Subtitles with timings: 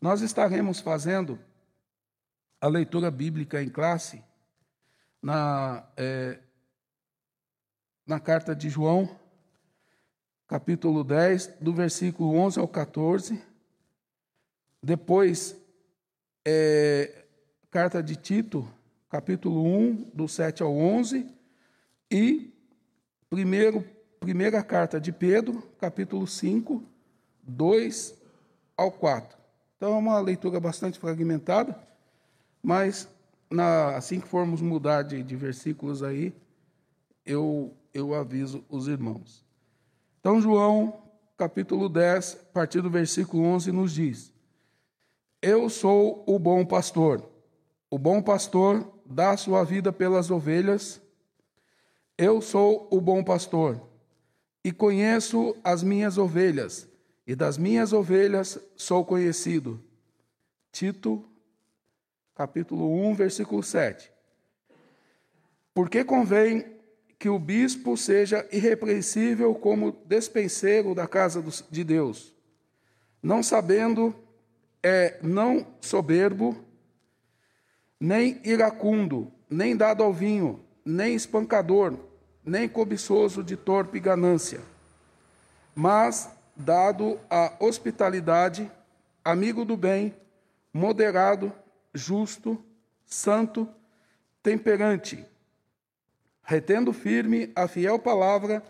[0.00, 1.38] Nós estaremos fazendo
[2.58, 4.24] a leitura bíblica em classe
[5.20, 6.38] na, é,
[8.06, 9.14] na carta de João,
[10.48, 13.42] capítulo 10, do versículo 11 ao 14.
[14.82, 15.54] Depois,
[16.46, 17.26] é,
[17.70, 18.66] carta de Tito,
[19.10, 21.30] capítulo 1, do 7 ao 11.
[22.10, 22.54] E
[23.28, 23.86] primeiro,
[24.18, 26.82] primeira carta de Pedro, capítulo 5,
[27.42, 28.14] 2
[28.78, 29.39] ao 4.
[29.80, 31.74] Então é uma leitura bastante fragmentada,
[32.62, 33.08] mas
[33.50, 36.34] na, assim que formos mudar de, de versículos aí,
[37.24, 39.42] eu, eu aviso os irmãos.
[40.20, 41.00] Então, João,
[41.34, 44.30] capítulo 10, a partir do versículo 11, nos diz:
[45.40, 47.26] Eu sou o bom pastor.
[47.88, 51.00] O bom pastor dá sua vida pelas ovelhas.
[52.18, 53.80] Eu sou o bom pastor
[54.62, 56.89] e conheço as minhas ovelhas
[57.30, 59.80] e das minhas ovelhas sou conhecido.
[60.72, 61.24] Tito,
[62.34, 64.10] capítulo 1, versículo 7.
[65.72, 66.66] Porque convém
[67.20, 72.34] que o bispo seja irrepreensível como despenseiro da casa de Deus,
[73.22, 74.12] não sabendo,
[74.82, 76.56] é não soberbo,
[78.00, 81.96] nem iracundo, nem dado ao vinho, nem espancador,
[82.44, 84.60] nem cobiçoso de torpe ganância,
[85.76, 88.70] mas dado à hospitalidade,
[89.24, 90.14] amigo do bem,
[90.72, 91.52] moderado,
[91.92, 92.62] justo,
[93.04, 93.68] santo,
[94.42, 95.24] temperante,
[96.42, 98.62] retendo firme a fiel palavra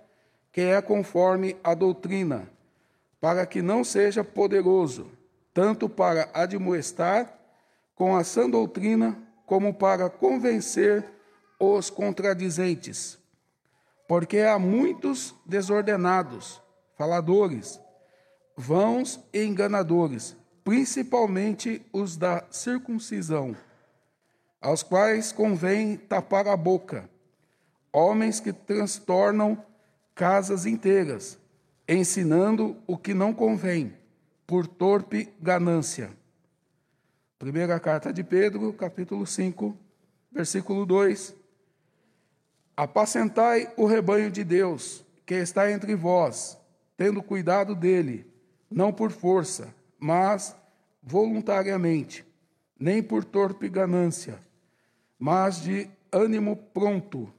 [0.52, 2.50] que é conforme a doutrina,
[3.20, 5.10] para que não seja poderoso,
[5.52, 7.38] tanto para admoestar
[7.94, 11.04] com a sã doutrina, como para convencer
[11.58, 13.18] os contradizentes.
[14.08, 16.60] Porque há muitos desordenados,
[17.00, 17.80] faladores,
[18.54, 23.56] vãos e enganadores, principalmente os da circuncisão,
[24.60, 27.08] aos quais convém tapar a boca,
[27.90, 29.64] homens que transtornam
[30.14, 31.38] casas inteiras,
[31.88, 33.94] ensinando o que não convém,
[34.46, 36.10] por torpe ganância.
[37.38, 39.74] Primeira carta de Pedro, capítulo 5,
[40.30, 41.34] versículo 2.
[42.76, 46.59] Apacentai o rebanho de Deus, que está entre vós,
[47.00, 48.26] tendo cuidado dele,
[48.70, 50.54] não por força, mas
[51.02, 52.26] voluntariamente,
[52.78, 54.38] nem por torpe ganância,
[55.18, 57.32] mas de ânimo pronto,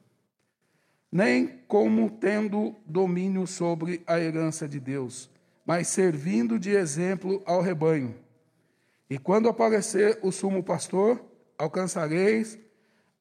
[1.12, 5.30] nem como tendo domínio sobre a herança de Deus,
[5.64, 8.16] mas servindo de exemplo ao rebanho.
[9.08, 11.24] E quando aparecer o sumo pastor,
[11.56, 12.58] alcançareis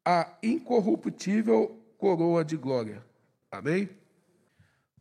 [0.03, 3.05] a incorruptível coroa de glória.
[3.53, 4.00] Amém?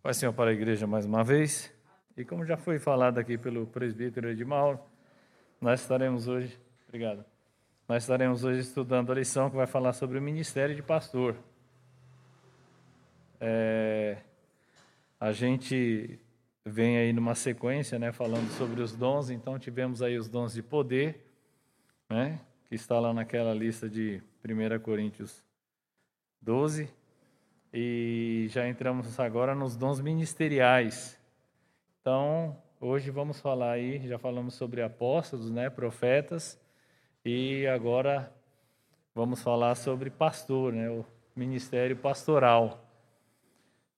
[0.02, 1.74] Pai Senhor para a igreja mais uma vez.
[2.16, 4.80] E como já foi falado aqui pelo presbítero Edmauro,
[5.60, 7.26] nós estaremos hoje, obrigado,
[7.86, 11.36] nós estaremos hoje estudando a lição que vai falar sobre o ministério de pastor.
[13.42, 14.20] É,
[15.20, 16.18] a gente
[16.64, 20.64] vem aí numa sequência, né, falando sobre os dons, então tivemos aí os dons de
[20.64, 21.30] poder,
[22.10, 22.40] né,
[22.70, 25.44] que está lá naquela lista de 1 Coríntios
[26.42, 26.90] 12,
[27.74, 31.20] e já entramos agora nos dons ministeriais.
[32.02, 36.60] Então, hoje vamos falar aí, já falamos sobre apóstolos, né, profetas,
[37.24, 38.34] e agora
[39.14, 42.86] vamos falar sobre pastor, né, o ministério pastoral.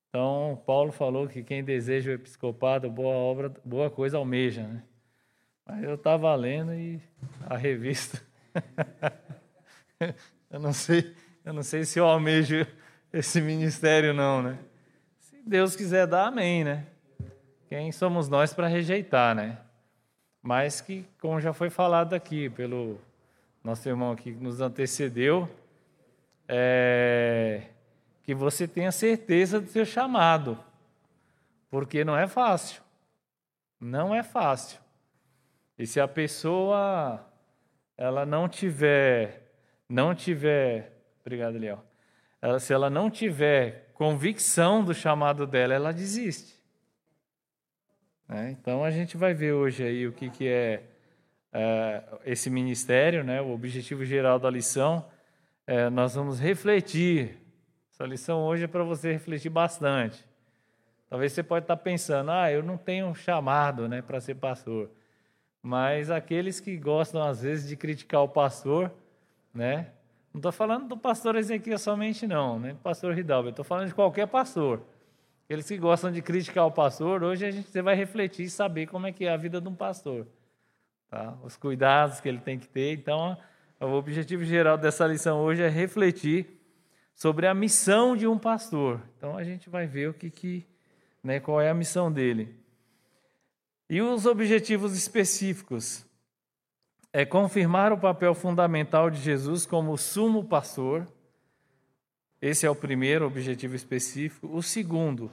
[0.09, 4.84] Então, Paulo falou que quem deseja o episcopado, boa obra, boa coisa almeja, né?
[5.66, 7.02] Mas eu estava lendo e
[7.50, 8.22] a revista
[10.50, 11.16] eu não sei,
[11.46, 12.68] eu não sei se eu almejo
[13.13, 14.57] esse ministério, não, né?
[15.19, 16.85] Se Deus quiser dar, amém, né?
[17.67, 19.57] Quem somos nós para rejeitar, né?
[20.41, 22.99] Mas que, como já foi falado aqui pelo
[23.63, 25.49] nosso irmão aqui que nos antecedeu,
[26.47, 27.63] é,
[28.23, 30.57] que você tenha certeza do seu chamado,
[31.69, 32.81] porque não é fácil.
[33.79, 34.79] Não é fácil.
[35.78, 37.25] E se a pessoa
[37.97, 39.53] ela não tiver,
[39.87, 40.91] não tiver,
[41.22, 41.91] obrigado, Léo
[42.41, 46.59] ela, se ela não tiver convicção do chamado dela, ela desiste.
[48.28, 50.84] É, então a gente vai ver hoje aí o que, que é,
[51.53, 53.41] é esse ministério, né?
[53.41, 55.05] O objetivo geral da lição.
[55.67, 57.38] É, nós vamos refletir.
[57.91, 60.26] Essa lição hoje é para você refletir bastante.
[61.11, 64.90] Talvez você pode estar pensando, ah, eu não tenho chamado, né, para ser pastor.
[65.61, 68.90] Mas aqueles que gostam às vezes de criticar o pastor,
[69.53, 69.91] né,
[70.33, 73.49] não estou falando do pastor Ezequiel somente, não, nem do pastor Ridalgo.
[73.49, 74.81] Estou falando de qualquer pastor.
[75.45, 79.07] Aqueles que gostam de criticar o pastor, hoje a gente vai refletir e saber como
[79.07, 80.25] é que é a vida de um pastor.
[81.09, 81.37] tá?
[81.43, 82.93] os cuidados que ele tem que ter.
[82.93, 83.37] Então,
[83.78, 86.47] o objetivo geral dessa lição hoje é refletir
[87.13, 89.01] sobre a missão de um pastor.
[89.17, 90.66] Então, a gente vai ver o que, que
[91.22, 92.55] né, qual é a missão dele.
[93.89, 96.05] E os objetivos específicos
[97.13, 101.08] é confirmar o papel fundamental de Jesus como sumo pastor.
[102.41, 104.47] Esse é o primeiro objetivo específico.
[104.47, 105.31] O segundo,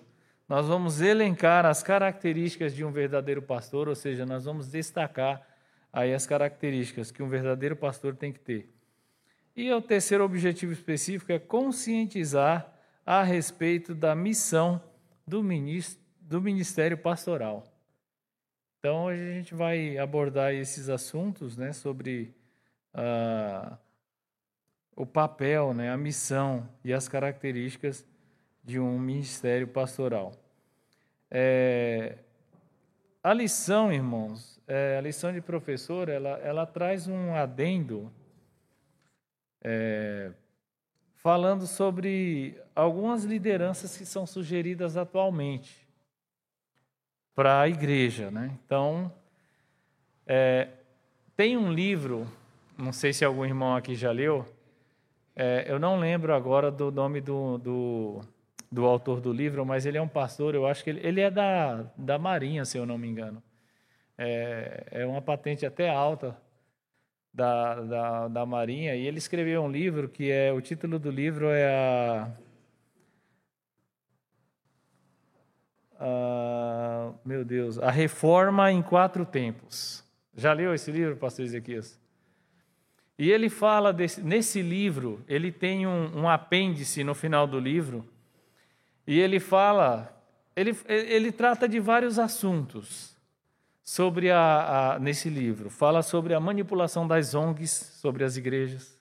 [0.49, 5.47] nós vamos elencar as características de um verdadeiro pastor, ou seja, nós vamos destacar
[5.93, 8.75] aí as características que um verdadeiro pastor tem que ter.
[9.57, 12.73] E o terceiro objetivo específico é conscientizar
[13.05, 14.83] a respeito da missão
[15.27, 15.43] do
[16.41, 17.65] ministério pastoral.
[18.79, 22.33] Então, hoje a gente vai abordar esses assuntos né, sobre
[22.95, 23.77] uh,
[24.95, 28.07] o papel, né, a missão e as características
[28.63, 30.33] de um ministério pastoral.
[31.29, 32.19] É,
[33.21, 38.13] a lição, irmãos, é, a lição de professor, ela, ela traz um adendo
[39.61, 40.31] é,
[41.17, 45.88] falando sobre algumas lideranças que são sugeridas atualmente
[47.39, 48.33] para a igreja.
[48.33, 48.51] Né?
[48.67, 49.13] Então,
[50.27, 50.67] é,
[51.37, 52.27] tem um livro,
[52.77, 54.45] não sei se algum irmão aqui já leu,
[55.37, 58.21] é, eu não lembro agora do nome do, do,
[58.73, 61.31] do, autor do livro, mas ele é um pastor, eu acho que ele, ele é
[61.31, 63.41] da, da Marinha, se eu não me engano.
[64.19, 66.37] É, é uma patente até alta
[67.33, 71.51] da, da, da Marinha, e ele escreveu um livro que é, o título do livro
[71.51, 72.33] é a
[75.99, 80.05] Ah, meu Deus, A Reforma em Quatro Tempos.
[80.35, 81.99] Já leu esse livro, pastor Ezequias?
[83.19, 88.09] E ele fala, desse, nesse livro, ele tem um, um, apêndice no final do livro,
[89.05, 90.17] e ele fala,
[90.55, 93.17] ele, ele trata de vários assuntos
[93.83, 95.69] sobre a, a, nesse livro.
[95.69, 98.97] Fala sobre a manipulação das ONGs sobre as igrejas.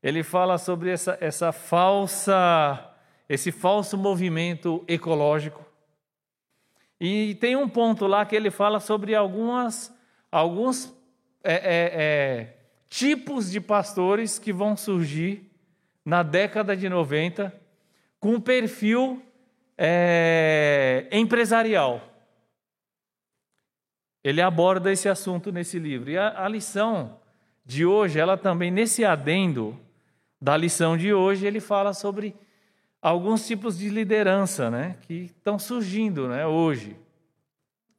[0.00, 2.93] Ele fala sobre essa, essa falsa,
[3.28, 5.64] esse falso movimento ecológico.
[7.00, 9.92] E tem um ponto lá que ele fala sobre algumas,
[10.30, 10.94] alguns
[11.42, 12.56] é, é, é,
[12.88, 15.50] tipos de pastores que vão surgir
[16.04, 17.52] na década de 90
[18.20, 19.22] com perfil
[19.76, 22.00] é, empresarial.
[24.22, 26.10] Ele aborda esse assunto nesse livro.
[26.10, 27.18] E a, a lição
[27.64, 29.78] de hoje, ela também, nesse adendo
[30.40, 32.34] da lição de hoje, ele fala sobre
[33.04, 36.96] alguns tipos de liderança né, que estão surgindo né, hoje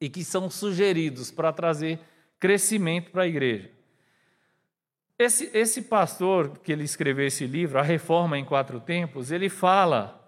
[0.02, 2.00] e que são sugeridos para trazer
[2.40, 3.70] crescimento para a igreja.
[5.18, 10.28] Esse, esse pastor que ele escreveu esse livro, A Reforma em Quatro Tempos, ele fala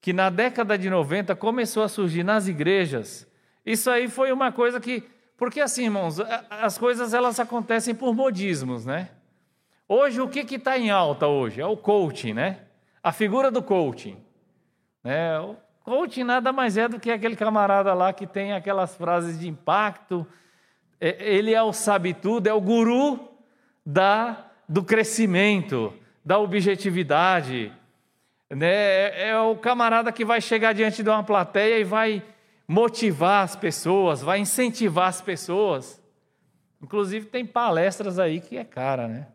[0.00, 3.26] que na década de 90 começou a surgir nas igrejas.
[3.64, 5.02] Isso aí foi uma coisa que.
[5.36, 6.18] Porque assim, irmãos,
[6.48, 9.10] as coisas elas acontecem por modismos, né?
[9.88, 11.60] Hoje, o que está em alta hoje?
[11.60, 12.65] É o coaching, né?
[13.06, 14.16] A figura do coaching.
[15.04, 15.38] Né?
[15.38, 15.54] O
[15.84, 20.26] coaching nada mais é do que aquele camarada lá que tem aquelas frases de impacto.
[21.00, 23.28] É, ele é o sabe-tudo, é o guru
[23.86, 25.94] da, do crescimento,
[26.24, 27.72] da objetividade.
[28.50, 28.74] Né?
[28.74, 32.24] É, é o camarada que vai chegar diante de uma plateia e vai
[32.66, 36.02] motivar as pessoas, vai incentivar as pessoas.
[36.82, 39.28] Inclusive, tem palestras aí que é cara, né?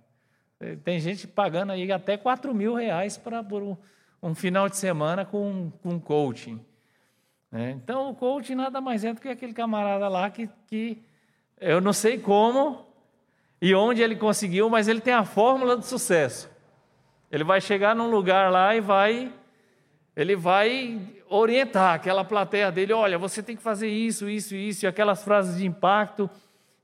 [0.84, 3.75] Tem gente pagando aí até 4 mil reais para um,
[4.22, 6.63] um, final de semana com, com coaching.
[7.51, 7.72] Né?
[7.72, 11.01] Então, o coaching nada mais é do que aquele camarada lá que, que
[11.60, 12.86] eu não sei como
[13.62, 16.50] e onde ele conseguiu, mas ele tem a fórmula do sucesso.
[17.32, 19.34] Ele vai chegar num lugar lá e vai
[20.15, 21.00] ele vai
[21.30, 25.58] orientar aquela plateia dele, olha, você tem que fazer isso, isso, isso, e aquelas frases
[25.58, 26.30] de impacto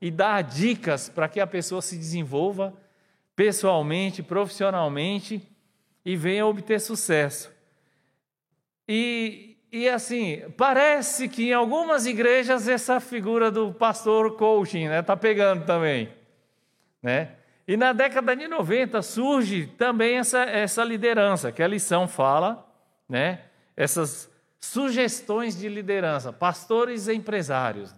[0.02, 2.74] e dar dicas para que a pessoa se desenvolva
[3.38, 5.48] pessoalmente, profissionalmente
[6.04, 7.52] e venha obter sucesso.
[8.90, 15.02] E, e assim, parece que em algumas igrejas essa figura do pastor coaching está né,
[15.04, 16.10] tá pegando também.
[17.02, 17.34] Né?
[17.68, 22.68] E na década de 90 surge também essa, essa liderança, que a lição fala,
[23.08, 23.42] né?
[23.76, 27.94] essas sugestões de liderança, pastores e empresários.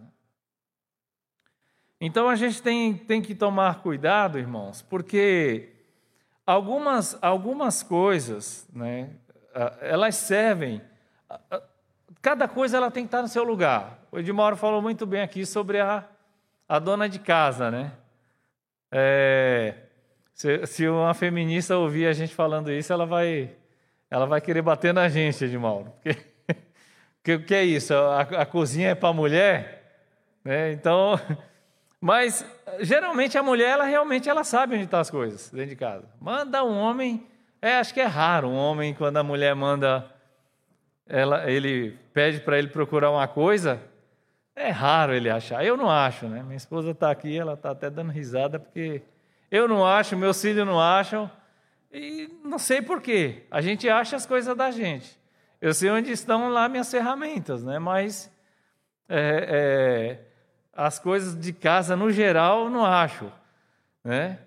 [2.01, 5.69] Então a gente tem, tem que tomar cuidado, irmãos, porque
[6.45, 9.09] algumas, algumas coisas, né,
[9.81, 10.81] elas servem,
[12.21, 13.99] cada coisa ela tem que estar no seu lugar.
[14.11, 16.05] O Edmauro falou muito bem aqui sobre a,
[16.67, 17.91] a dona de casa, né?
[18.91, 19.75] É,
[20.33, 23.51] se, se, uma feminista ouvir a gente falando isso, ela vai,
[24.09, 25.93] ela vai querer bater na gente, Edmauro.
[26.01, 27.93] Porque, o que é isso?
[27.93, 29.79] A, a cozinha é para mulher?
[30.43, 30.71] Né?
[30.71, 31.19] Então,
[32.01, 32.45] Mas
[32.79, 36.05] geralmente a mulher, ela realmente ela sabe onde estão as coisas dentro de casa.
[36.19, 37.27] Manda um homem,
[37.61, 40.09] é, acho que é raro um homem quando a mulher manda,
[41.05, 43.81] ela, ele pede para ele procurar uma coisa,
[44.55, 45.65] é raro ele achar.
[45.65, 46.41] Eu não acho, né?
[46.41, 49.01] Minha esposa está aqui, ela está até dando risada porque
[49.51, 51.29] eu não acho, meus filhos não acham
[51.91, 53.43] e não sei por quê.
[53.51, 55.19] A gente acha as coisas da gente.
[55.59, 57.79] Eu sei onde estão lá minhas ferramentas, né?
[57.79, 58.31] Mas
[59.09, 60.28] é, é,
[60.79, 63.29] as coisas de casa, no geral, não acho.
[64.01, 64.39] Né?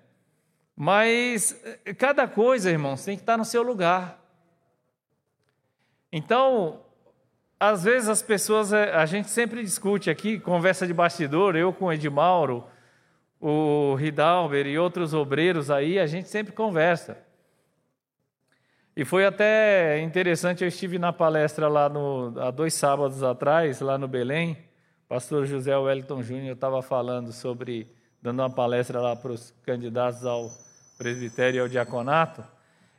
[0.75, 4.19] Mas eh, cada coisa, irmãos, tem que estar no seu lugar.
[6.11, 6.81] Então,
[7.61, 11.87] às vezes as pessoas, eh, a gente sempre discute aqui, conversa de bastidor, eu com
[11.87, 12.65] o Edmauro,
[13.39, 17.19] o Ridalber e outros obreiros aí, a gente sempre conversa.
[18.97, 23.99] E foi até interessante, eu estive na palestra lá no, há dois sábados atrás, lá
[23.99, 24.72] no Belém,
[25.13, 27.87] pastor José Wellington Júnior estava falando sobre,
[28.23, 30.51] dando uma palestra lá para os candidatos ao
[30.97, 32.43] presbitério e ao diaconato,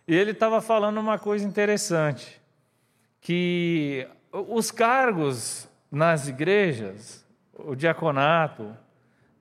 [0.08, 2.40] e ele estava falando uma coisa interessante,
[3.20, 8.78] que os cargos nas igrejas, o diaconato,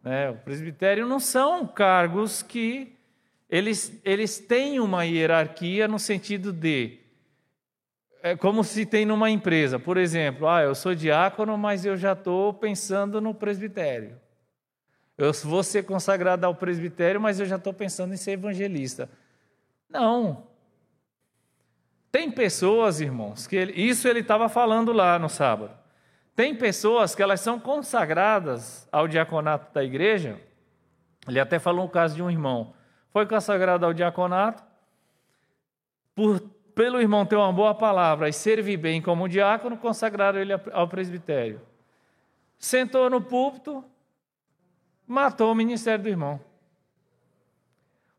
[0.02, 2.96] né, o presbitério, não são cargos que
[3.50, 7.00] eles, eles têm uma hierarquia no sentido de
[8.22, 9.80] é como se tem numa empresa.
[9.80, 14.16] Por exemplo, ah, eu sou diácono, mas eu já estou pensando no presbitério.
[15.18, 19.10] Eu vou ser consagrado ao presbitério, mas eu já estou pensando em ser evangelista.
[19.90, 20.46] Não.
[22.12, 25.76] Tem pessoas, irmãos, que ele, isso ele estava falando lá no sábado.
[26.36, 30.40] Tem pessoas que elas são consagradas ao diaconato da igreja.
[31.26, 32.72] Ele até falou o caso de um irmão.
[33.10, 34.62] Foi consagrado ao diaconato
[36.14, 36.40] por
[36.74, 41.60] pelo irmão ter uma boa palavra e servir bem como diácono, consagraram ele ao presbitério.
[42.58, 43.84] Sentou no púlpito,
[45.06, 46.40] matou o ministério do irmão.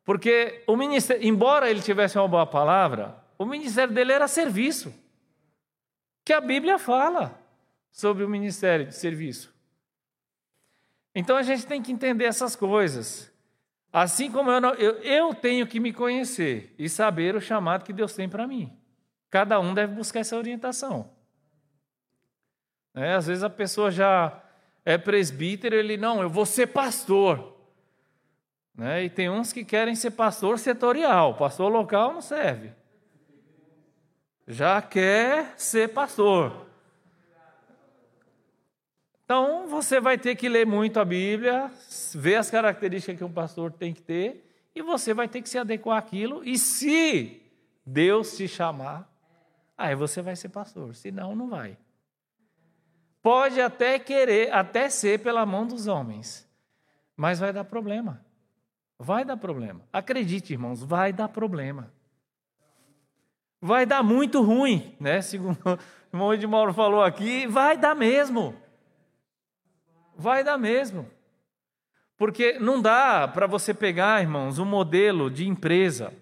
[0.06, 4.94] Porque o ministério, embora ele tivesse uma boa palavra, o ministério dele era serviço.
[6.24, 7.40] Que a Bíblia fala
[7.92, 9.54] sobre o ministério de serviço.
[11.16, 13.33] Então a gente tem que entender essas coisas.
[13.94, 18.16] Assim como eu, eu, eu tenho que me conhecer e saber o chamado que Deus
[18.16, 18.76] tem para mim.
[19.30, 21.12] Cada um deve buscar essa orientação.
[22.96, 24.42] É, às vezes a pessoa já
[24.84, 27.56] é presbítero, ele não, eu vou ser pastor.
[28.76, 29.04] Né?
[29.04, 32.72] E tem uns que querem ser pastor setorial, pastor local não serve.
[34.48, 36.68] Já quer ser pastor.
[39.26, 41.72] Então você vai ter que ler muito a Bíblia,
[42.14, 45.58] ver as características que um pastor tem que ter, e você vai ter que se
[45.58, 46.44] adequar àquilo.
[46.44, 47.42] E se
[47.86, 49.10] Deus te chamar,
[49.78, 51.78] aí você vai ser pastor, senão não vai.
[53.22, 56.46] Pode até querer, até ser pela mão dos homens,
[57.16, 58.24] mas vai dar problema.
[59.00, 59.82] Vai dar problema.
[59.92, 61.92] Acredite, irmãos, vai dar problema.
[63.62, 65.22] Vai dar muito ruim, né?
[65.24, 65.80] Segundo o
[66.14, 68.54] irmão Edmauro falou aqui, vai dar mesmo.
[70.16, 71.10] Vai dar mesmo.
[72.18, 76.14] Porque não dá para você pegar, irmãos, um modelo de empresa,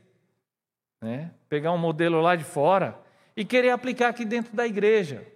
[1.01, 1.31] né?
[1.49, 2.97] pegar um modelo lá de fora
[3.35, 5.27] e querer aplicar aqui dentro da igreja.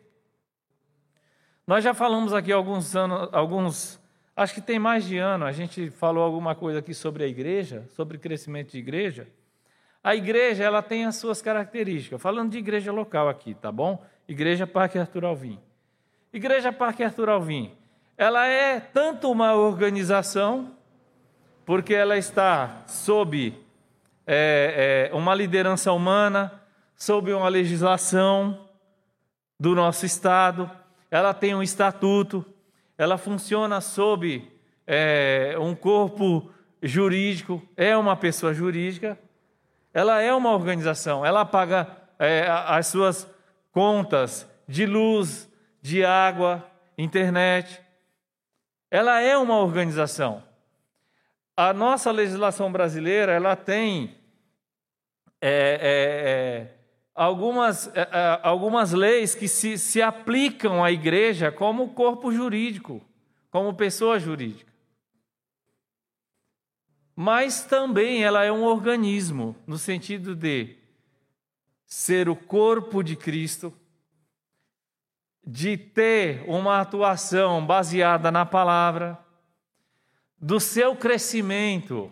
[1.67, 4.00] Nós já falamos aqui alguns anos, alguns,
[4.35, 7.85] acho que tem mais de ano, a gente falou alguma coisa aqui sobre a igreja,
[7.89, 9.27] sobre crescimento de igreja.
[10.03, 12.21] A igreja, ela tem as suas características.
[12.21, 14.03] Falando de igreja local aqui, tá bom?
[14.27, 15.59] Igreja Parque Arthur Alvim.
[16.31, 17.75] Igreja Parque Arthur Alvim
[18.17, 20.72] ela é tanto uma organização,
[21.65, 23.53] porque ela está sob
[24.25, 26.51] é, é, uma liderança humana,
[26.95, 28.67] sob uma legislação
[29.60, 30.69] do nosso Estado,
[31.12, 32.45] ela tem um estatuto,
[32.98, 34.50] ela funciona sob
[34.88, 36.50] é, um corpo
[36.81, 39.17] jurídico, é uma pessoa jurídica,
[39.93, 41.88] ela é uma organização, ela paga
[42.19, 43.27] é, as suas
[43.72, 45.50] contas de luz,
[45.81, 46.65] de água,
[46.98, 47.84] internet,
[48.89, 50.43] ela é uma organização.
[51.57, 54.15] A nossa legislação brasileira ela tem
[55.41, 56.77] é, é, é,
[57.13, 63.01] algumas, é, é, algumas leis que se, se aplicam à igreja como corpo jurídico,
[63.49, 64.73] como pessoa jurídica.
[67.15, 70.75] Mas também ela é um organismo, no sentido de
[71.85, 73.73] ser o corpo de Cristo
[75.45, 79.17] de ter uma atuação baseada na palavra,
[80.39, 82.11] do seu crescimento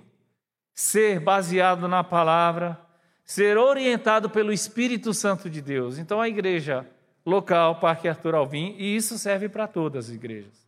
[0.73, 2.79] ser baseado na palavra,
[3.23, 5.97] ser orientado pelo Espírito Santo de Deus.
[5.97, 6.87] Então a igreja
[7.25, 10.67] local, Parque Arthur Alvim, e isso serve para todas as igrejas.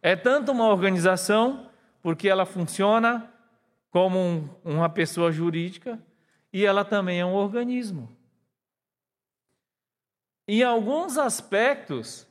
[0.00, 1.68] É tanto uma organização
[2.02, 3.30] porque ela funciona
[3.90, 5.98] como um, uma pessoa jurídica
[6.52, 8.08] e ela também é um organismo.
[10.46, 12.26] Em alguns aspectos,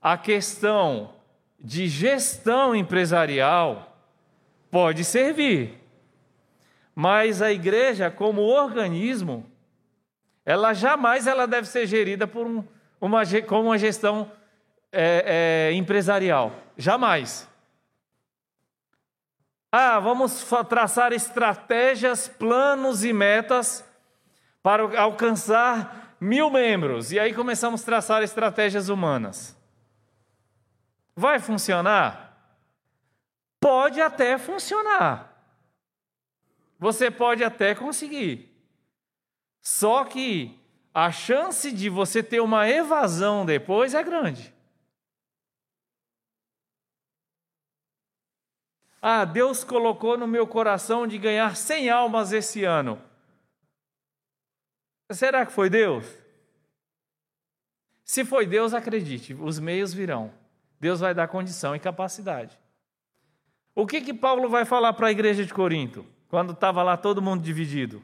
[0.00, 1.14] a questão
[1.58, 3.96] de gestão empresarial
[4.70, 5.78] pode servir,
[6.94, 9.46] mas a igreja, como organismo,
[10.44, 12.64] ela jamais ela deve ser gerida por um,
[13.00, 14.30] uma, como uma gestão
[14.90, 16.52] é, é, empresarial.
[16.76, 17.48] Jamais.
[19.70, 23.84] Ah, vamos traçar estratégias, planos e metas
[24.62, 27.10] para alcançar mil membros.
[27.10, 29.56] E aí começamos a traçar estratégias humanas.
[31.16, 32.30] Vai funcionar?
[33.60, 35.30] Pode até funcionar.
[36.78, 38.48] Você pode até conseguir.
[39.60, 40.58] Só que
[40.94, 44.54] a chance de você ter uma evasão depois é grande.
[49.00, 53.02] Ah, Deus colocou no meu coração de ganhar 100 almas esse ano.
[55.14, 56.06] Será que foi Deus?
[58.04, 60.32] Se foi Deus, acredite, os meios virão.
[60.78, 62.58] Deus vai dar condição e capacidade.
[63.74, 67.22] O que que Paulo vai falar para a igreja de Corinto, quando estava lá todo
[67.22, 68.02] mundo dividido?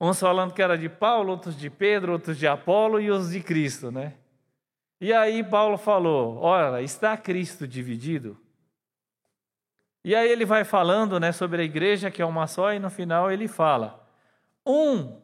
[0.00, 3.40] Uns falando que era de Paulo, outros de Pedro, outros de Apolo e os de
[3.40, 4.14] Cristo, né?
[5.00, 8.36] E aí Paulo falou: Olha, está Cristo dividido?
[10.04, 12.90] E aí ele vai falando né, sobre a igreja que é uma só, e no
[12.90, 14.01] final ele fala:
[14.66, 15.20] Um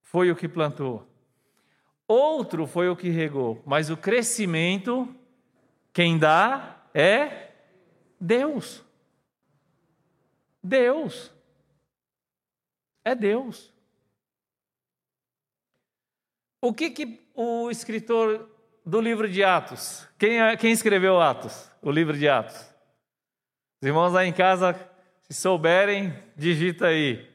[0.00, 1.06] foi o que plantou,
[2.06, 5.08] outro foi o que regou, mas o crescimento,
[5.92, 7.50] quem dá é
[8.20, 8.84] Deus.
[10.62, 11.32] Deus.
[13.04, 13.72] É Deus.
[16.60, 18.48] O que, que o escritor
[18.86, 22.56] do livro de Atos, quem, é, quem escreveu Atos, o livro de Atos?
[23.80, 24.78] Os irmãos lá em casa,
[25.28, 27.31] se souberem, digita aí.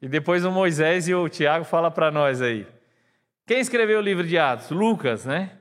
[0.00, 2.66] E depois o Moisés e o Tiago fala para nós aí.
[3.46, 4.70] Quem escreveu o livro de Atos?
[4.70, 5.58] Lucas, né?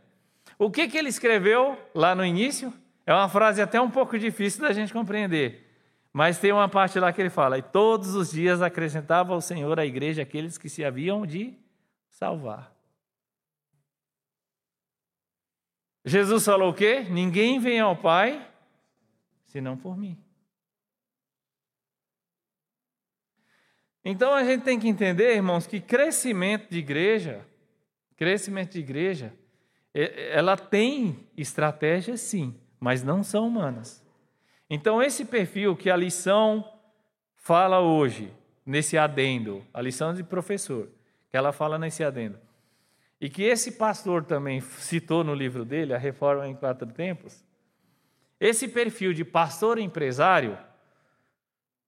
[0.58, 2.74] O que, que ele escreveu lá no início?
[3.06, 5.64] É uma frase até um pouco difícil da gente compreender.
[6.12, 9.80] Mas tem uma parte lá que ele fala: E todos os dias acrescentava ao Senhor
[9.80, 11.54] à igreja aqueles que se haviam de
[12.10, 12.74] salvar.
[16.06, 17.02] Jesus falou o quê?
[17.10, 18.48] Ninguém vem ao Pai
[19.56, 20.18] senão por mim.
[24.08, 27.44] Então a gente tem que entender, irmãos, que crescimento de igreja,
[28.16, 29.34] crescimento de igreja,
[30.32, 34.06] ela tem estratégias sim, mas não são humanas.
[34.70, 36.64] Então esse perfil que a lição
[37.34, 38.32] fala hoje,
[38.64, 40.88] nesse adendo, a lição de professor,
[41.32, 42.40] que ela fala nesse adendo,
[43.20, 47.44] e que esse pastor também citou no livro dele, A Reforma em Quatro Tempos,
[48.40, 50.58] esse perfil de pastor empresário,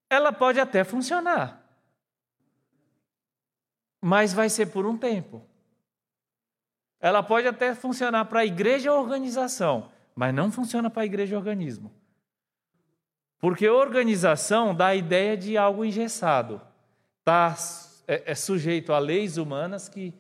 [0.10, 1.67] ela pode até funcionar,
[4.02, 5.44] mas vai ser por um tempo.
[7.00, 11.92] Ela pode até funcionar para a igreja organização, mas não funciona para a igreja organismo.
[13.40, 16.60] Porque organização dá a ideia de algo engessado,
[17.20, 17.56] está
[18.08, 20.14] é, é sujeito a leis humanas que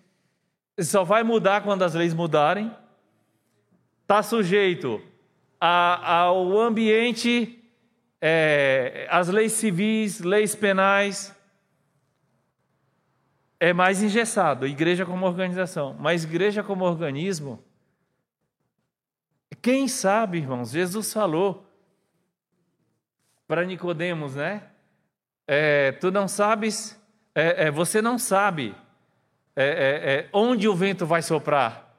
[0.79, 2.71] só vai mudar quando as leis mudarem,
[4.03, 5.01] está sujeito
[5.59, 7.63] a, ao ambiente,
[8.21, 11.35] é, as leis civis, leis penais,
[13.59, 15.95] é mais engessado, igreja como organização.
[15.99, 17.63] Mas igreja como organismo,
[19.61, 21.65] quem sabe, irmãos, Jesus falou
[23.47, 24.63] para Nicodemos, né?
[25.47, 27.01] É, tu não sabes,
[27.33, 28.75] é, é, você não sabe
[29.55, 31.95] é, é, é, onde o vento vai soprar.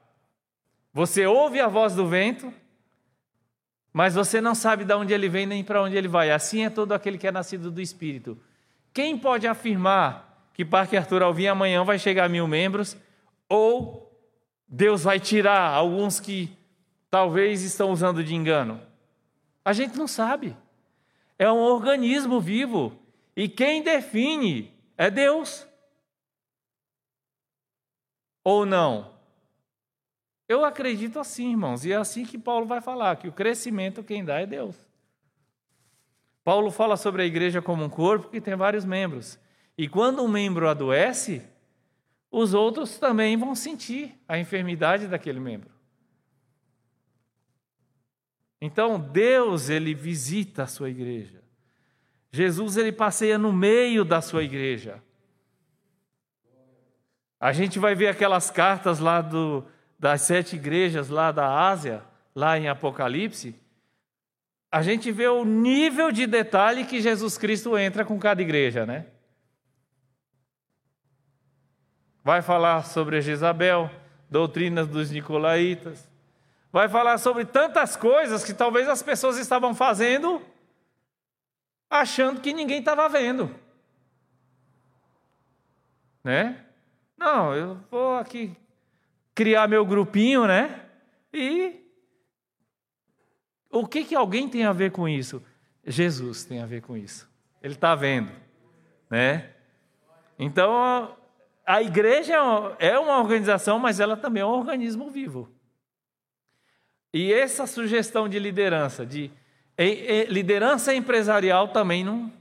[0.92, 2.52] Você ouve a voz do vento,
[3.92, 6.30] mas você não sabe de onde ele vem nem para onde ele vai.
[6.30, 8.38] Assim é todo aquele que é nascido do Espírito.
[8.92, 10.27] Quem pode afirmar
[10.58, 12.96] que Parque Arthur Alvim amanhã vai chegar a mil membros?
[13.48, 14.12] Ou
[14.66, 16.50] Deus vai tirar alguns que
[17.08, 18.82] talvez estão usando de engano?
[19.64, 20.56] A gente não sabe.
[21.38, 22.98] É um organismo vivo.
[23.36, 25.64] E quem define é Deus
[28.42, 29.14] ou não?
[30.48, 34.24] Eu acredito assim, irmãos, e é assim que Paulo vai falar, que o crescimento quem
[34.24, 34.74] dá é Deus.
[36.42, 39.38] Paulo fala sobre a igreja como um corpo que tem vários membros.
[39.78, 41.40] E quando um membro adoece,
[42.32, 45.70] os outros também vão sentir a enfermidade daquele membro.
[48.60, 51.40] Então, Deus, ele visita a sua igreja.
[52.32, 55.00] Jesus, ele passeia no meio da sua igreja.
[57.38, 59.64] A gente vai ver aquelas cartas lá do,
[59.96, 62.02] das sete igrejas lá da Ásia,
[62.34, 63.54] lá em Apocalipse.
[64.72, 69.06] a gente vê o nível de detalhe que Jesus Cristo entra com cada igreja, né?
[72.28, 73.90] Vai falar sobre Jezabel,
[74.28, 76.06] doutrinas dos nicolaítas.
[76.70, 80.42] Vai falar sobre tantas coisas que talvez as pessoas estavam fazendo
[81.88, 83.50] achando que ninguém estava vendo.
[86.22, 86.62] Né?
[87.16, 88.54] Não, eu vou aqui
[89.34, 90.84] criar meu grupinho, né?
[91.32, 91.82] E
[93.70, 95.42] o que, que alguém tem a ver com isso?
[95.82, 97.26] Jesus tem a ver com isso.
[97.62, 98.30] Ele está vendo,
[99.08, 99.50] né?
[100.38, 101.16] Então,
[101.68, 102.34] a igreja
[102.78, 105.52] é uma organização, mas ela também é um organismo vivo.
[107.12, 109.30] E essa sugestão de liderança, de
[110.30, 112.32] liderança empresarial também não,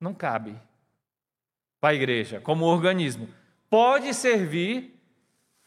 [0.00, 0.58] não cabe
[1.78, 3.28] para a igreja, como organismo.
[3.68, 4.98] Pode servir,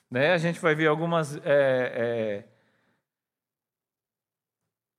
[0.10, 0.34] né?
[0.34, 2.44] a gente vai ver algumas, é, é,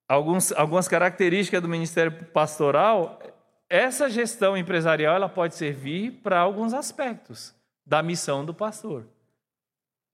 [0.09, 3.21] alguns, algumas características do ministério pastoral.
[3.69, 9.07] Essa gestão empresarial ela pode servir para alguns aspectos da missão do pastor,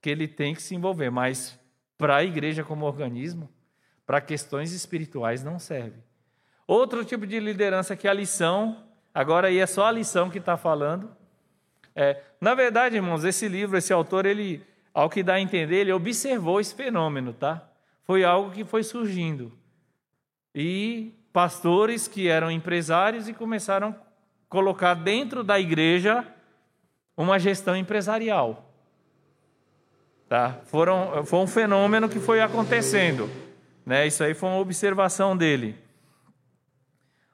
[0.01, 1.59] que ele tem que se envolver, mas
[1.99, 3.51] para a igreja como organismo,
[4.07, 6.01] para questões espirituais não serve.
[6.67, 10.39] Outro tipo de liderança que é a lição, agora aí é só a lição que
[10.39, 11.11] está falando.
[11.95, 15.93] É, na verdade, irmãos, esse livro, esse autor, ele, ao que dá a entender, ele
[15.93, 17.69] observou esse fenômeno, tá?
[18.05, 19.53] Foi algo que foi surgindo.
[20.55, 23.95] E pastores que eram empresários e começaram a
[24.49, 26.27] colocar dentro da igreja
[27.17, 28.65] uma gestão empresarial.
[30.29, 30.61] Tá?
[30.65, 33.31] Foram, foi um fenômeno que foi acontecendo.
[33.85, 34.07] Né?
[34.07, 35.79] Isso aí foi uma observação dele.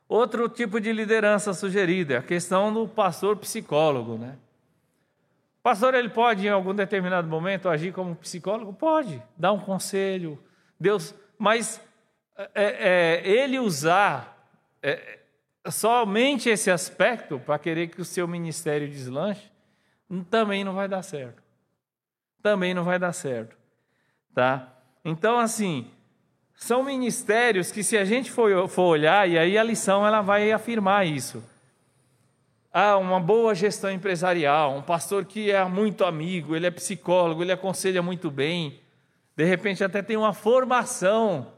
[0.08, 4.18] Outro tipo de liderança sugerida é a questão do pastor psicólogo.
[4.18, 4.36] Né?
[5.58, 8.74] O pastor ele pode, em algum determinado momento, agir como psicólogo?
[8.74, 10.38] Pode, dar um conselho.
[10.78, 11.80] Deus, mas
[12.36, 14.50] é, é, ele usar
[14.82, 15.20] é,
[15.70, 19.51] somente esse aspecto para querer que o seu ministério deslanche,
[20.20, 21.42] também não vai dar certo.
[22.42, 23.56] Também não vai dar certo.
[24.34, 24.68] Tá?
[25.04, 25.88] Então, assim,
[26.54, 30.52] são ministérios que se a gente for, for olhar, e aí a lição ela vai
[30.52, 31.42] afirmar isso.
[32.72, 37.52] Ah, uma boa gestão empresarial, um pastor que é muito amigo, ele é psicólogo, ele
[37.52, 38.80] aconselha muito bem,
[39.36, 41.52] de repente até tem uma formação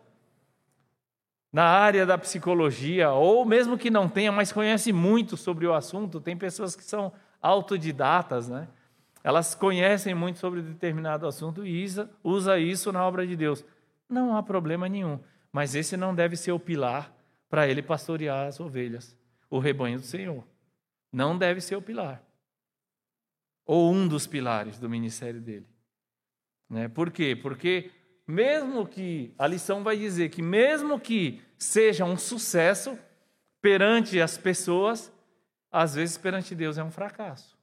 [1.52, 6.20] na área da psicologia, ou mesmo que não tenha, mas conhece muito sobre o assunto,
[6.20, 7.12] tem pessoas que são
[7.46, 8.66] autodidatas, né?
[9.22, 11.86] Elas conhecem muito sobre determinado assunto e
[12.22, 13.64] usa isso na obra de Deus
[14.08, 15.18] não há problema nenhum.
[15.52, 17.14] Mas esse não deve ser o pilar
[17.48, 19.16] para ele pastorear as ovelhas,
[19.48, 20.44] o rebanho do Senhor.
[21.12, 22.22] Não deve ser o pilar.
[23.64, 25.66] Ou um dos pilares do ministério dele.
[26.68, 26.88] Né?
[26.88, 27.36] Por quê?
[27.40, 27.90] Porque
[28.26, 32.98] mesmo que, a lição vai dizer que mesmo que seja um sucesso
[33.60, 35.12] perante as pessoas,
[35.74, 37.58] às vezes perante Deus é um fracasso.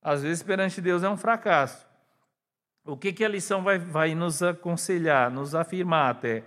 [0.00, 1.84] Às vezes perante Deus é um fracasso.
[2.84, 6.44] O que, que a lição vai, vai nos aconselhar, nos afirmar até?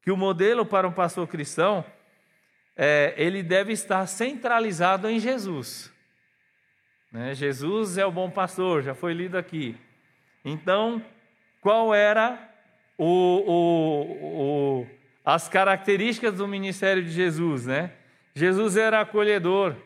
[0.00, 1.84] Que o modelo para um pastor cristão,
[2.74, 5.92] é, ele deve estar centralizado em Jesus.
[7.12, 7.34] Né?
[7.34, 9.76] Jesus é o bom pastor, já foi lido aqui.
[10.42, 11.04] Então,
[11.60, 12.50] qual era
[12.96, 13.04] o,
[13.46, 14.86] o, o,
[15.22, 17.66] as características do ministério de Jesus?
[17.66, 17.99] Né?
[18.34, 19.76] Jesus era acolhedor,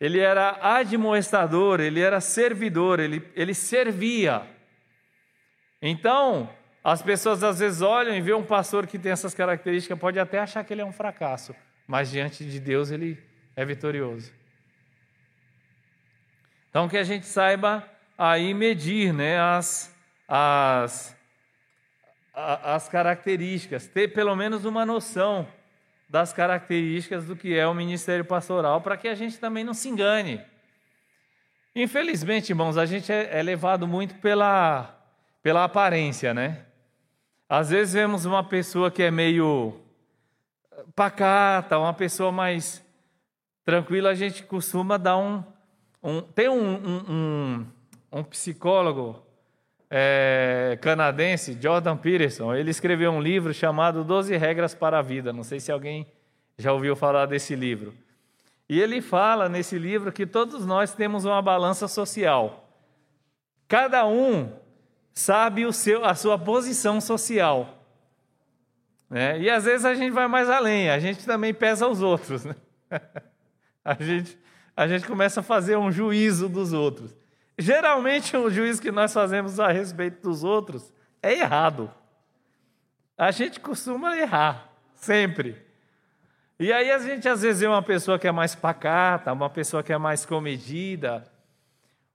[0.00, 4.42] ele era admoestador, ele era servidor, ele, ele servia.
[5.80, 6.50] Então,
[6.82, 10.38] as pessoas às vezes olham e vê um pastor que tem essas características, pode até
[10.38, 11.54] achar que ele é um fracasso,
[11.86, 13.22] mas diante de Deus ele
[13.54, 14.32] é vitorioso.
[16.68, 19.94] Então, que a gente saiba aí medir né, as,
[20.26, 21.16] as,
[22.34, 25.46] as características, ter pelo menos uma noção
[26.12, 29.88] das características do que é o ministério pastoral, para que a gente também não se
[29.88, 30.42] engane.
[31.74, 34.94] Infelizmente, irmãos, a gente é, é levado muito pela,
[35.42, 36.66] pela aparência, né?
[37.48, 39.80] Às vezes vemos uma pessoa que é meio
[40.94, 42.84] pacata, uma pessoa mais
[43.64, 45.42] tranquila, a gente costuma dar um.
[46.02, 47.66] um tem um, um, um,
[48.18, 49.26] um psicólogo
[49.94, 55.34] é, canadense, Jordan Peterson, ele escreveu um livro chamado Doze Regras para a Vida.
[55.34, 56.06] Não sei se alguém
[56.56, 57.92] já ouviu falar desse livro.
[58.66, 62.66] E ele fala nesse livro que todos nós temos uma balança social.
[63.68, 64.50] Cada um
[65.12, 67.84] sabe o seu, a sua posição social.
[69.10, 69.40] Né?
[69.40, 72.46] E às vezes a gente vai mais além, a gente também pesa os outros.
[72.46, 72.56] Né?
[73.84, 74.38] a, gente,
[74.74, 77.14] a gente começa a fazer um juízo dos outros.
[77.62, 81.88] Geralmente, o juízo que nós fazemos a respeito dos outros é errado.
[83.16, 85.64] a gente costuma errar, sempre.
[86.58, 89.80] E aí a gente às vezes vê uma pessoa que é mais pacata, uma pessoa
[89.80, 91.24] que é mais comedida,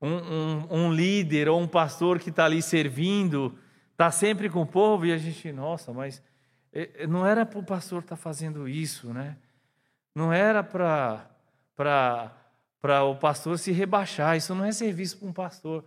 [0.02, 3.58] um, um, um líder ou um pastor que está ali servindo,
[3.94, 6.22] está sempre com o povo e a gente, nossa, mas
[6.74, 9.38] eh, eh, não era para o pastor estar tá fazendo isso, né?
[10.14, 11.26] Não era para
[12.82, 15.84] o pastor se rebaixar, isso não é serviço para um pastor.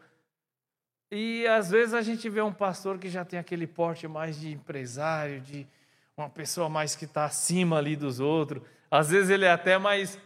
[1.11, 4.53] E às vezes a gente vê um pastor que já tem aquele porte mais de
[4.53, 5.67] empresário, de
[6.17, 8.63] uma pessoa mais que está acima ali dos outros.
[8.91, 10.19] Às vezes ele é até mais,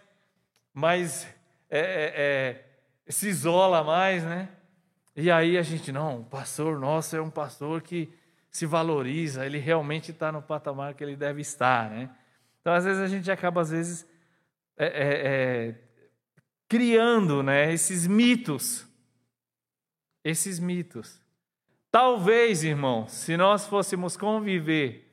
[0.73, 1.27] mais
[1.71, 4.49] é, é, é, se isola mais, né?
[5.17, 8.13] E aí a gente, não, o pastor nosso é um pastor que
[8.51, 12.11] se valoriza, ele realmente está no patamar que ele deve estar, né?
[12.61, 14.07] Então às vezes a gente acaba, às vezes,
[14.77, 15.75] é, é, é,
[16.69, 18.87] criando né, esses mitos
[20.25, 21.21] esses mitos.
[21.91, 25.07] Talvez, irmão, se nós fôssemos conviver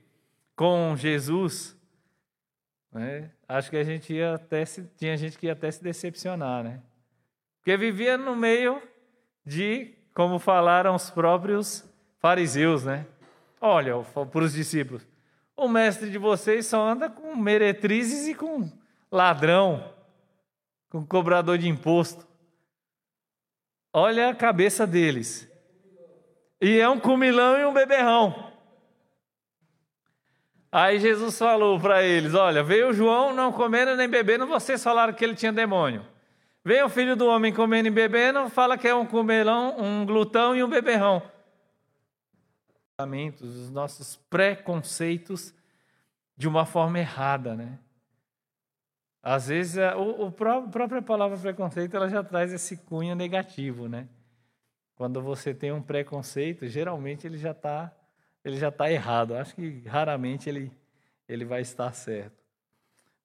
[0.56, 1.76] com Jesus,
[2.92, 6.64] né, acho que a gente ia até se, tinha gente que ia até se decepcionar,
[6.64, 6.82] né?
[7.58, 8.82] Porque vivia no meio
[9.46, 11.88] de, como falaram os próprios
[12.18, 13.06] fariseus, né?
[13.60, 15.06] Olha, para os discípulos,
[15.56, 18.72] o mestre de vocês só anda com meretrizes e com
[19.12, 19.90] ladrão,
[20.91, 22.27] com cobrador de imposto.
[23.93, 25.49] Olha a cabeça deles.
[26.60, 28.51] E é um comilão e um beberrão.
[30.71, 35.23] Aí Jesus falou para eles: Olha, veio João não comendo nem bebendo, vocês falaram que
[35.23, 36.06] ele tinha demônio.
[36.63, 40.56] Veio o filho do homem comendo e bebendo, fala que é um comilão, um glutão
[40.56, 41.23] e um beberrão.
[43.41, 45.54] Os nossos preconceitos
[46.38, 47.80] de uma forma errada, né?
[49.24, 53.88] Às vezes, a, o, o pró, própria palavra preconceito ela já traz esse cunho negativo,
[53.88, 54.08] né?
[54.96, 57.92] Quando você tem um preconceito, geralmente ele já está
[58.44, 59.36] ele já tá errado.
[59.36, 60.72] Acho que raramente ele,
[61.28, 62.44] ele vai estar certo,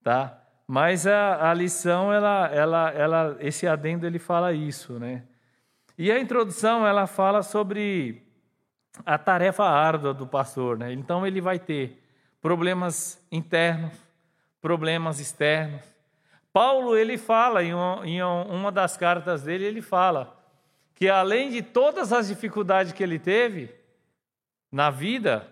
[0.02, 0.42] tá?
[0.66, 5.22] Mas a, a lição, ela, ela, ela, esse adendo ele fala isso, né?
[5.96, 8.22] E a introdução ela fala sobre
[9.04, 10.92] a tarefa árdua do pastor, né?
[10.92, 12.02] Então ele vai ter
[12.40, 13.92] problemas internos,
[14.66, 15.80] problemas externos.
[16.52, 20.36] Paulo ele fala em uma, das cartas dele ele fala
[20.92, 23.72] que além de todas as dificuldades que ele teve
[24.72, 25.46] na vida,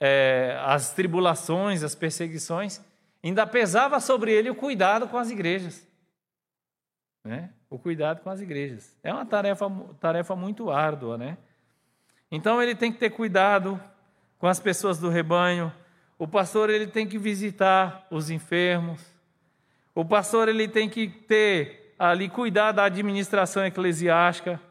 [0.00, 2.80] é, as tribulações, as perseguições,
[3.22, 5.86] ainda pesava sobre ele o cuidado com as igrejas,
[7.24, 7.50] né?
[7.70, 11.38] O cuidado com as igrejas é uma tarefa tarefa muito árdua, né?
[12.28, 13.80] Então ele tem que ter cuidado
[14.36, 15.72] com as pessoas do rebanho,
[16.22, 19.04] o pastor ele tem que visitar os enfermos.
[19.92, 24.62] O pastor ele tem que ter ali cuidar da administração eclesiástica.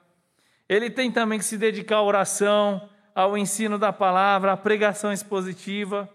[0.70, 6.10] Ele tem também que se dedicar à oração, ao ensino da palavra, à pregação expositiva.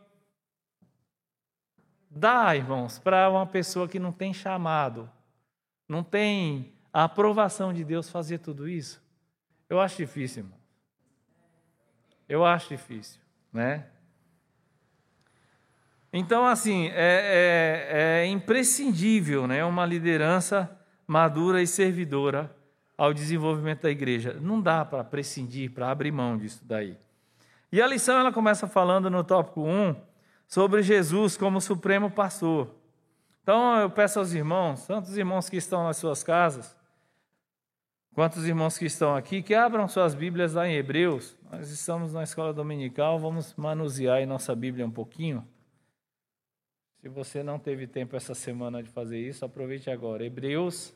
[2.08, 5.06] Dá, irmãos, para uma pessoa que não tem chamado,
[5.86, 9.02] não tem a aprovação de Deus fazer tudo isso?
[9.68, 10.58] Eu acho difícil, irmão.
[12.26, 13.20] Eu acho difícil,
[13.52, 13.90] né?
[16.18, 20.70] Então, assim, é, é, é imprescindível né, uma liderança
[21.06, 22.50] madura e servidora
[22.96, 24.38] ao desenvolvimento da igreja.
[24.40, 26.96] Não dá para prescindir, para abrir mão disso daí.
[27.70, 29.94] E a lição ela começa falando no tópico 1
[30.48, 32.74] sobre Jesus como supremo pastor.
[33.42, 36.74] Então eu peço aos irmãos, tanto os irmãos que estão nas suas casas,
[38.14, 41.36] quanto os irmãos que estão aqui, que abram suas Bíblias lá em Hebreus.
[41.52, 45.46] Nós estamos na escola dominical, vamos manusear aí nossa Bíblia um pouquinho.
[47.06, 50.24] Se você não teve tempo essa semana de fazer isso, aproveite agora.
[50.24, 50.92] Hebreus,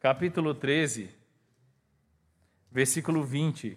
[0.00, 1.10] capítulo 13,
[2.70, 3.76] versículo 20.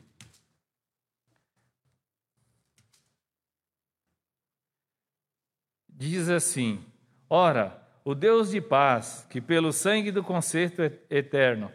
[5.90, 6.82] Diz assim:
[7.30, 11.70] Ora, o Deus de paz, que pelo sangue do concerto eterno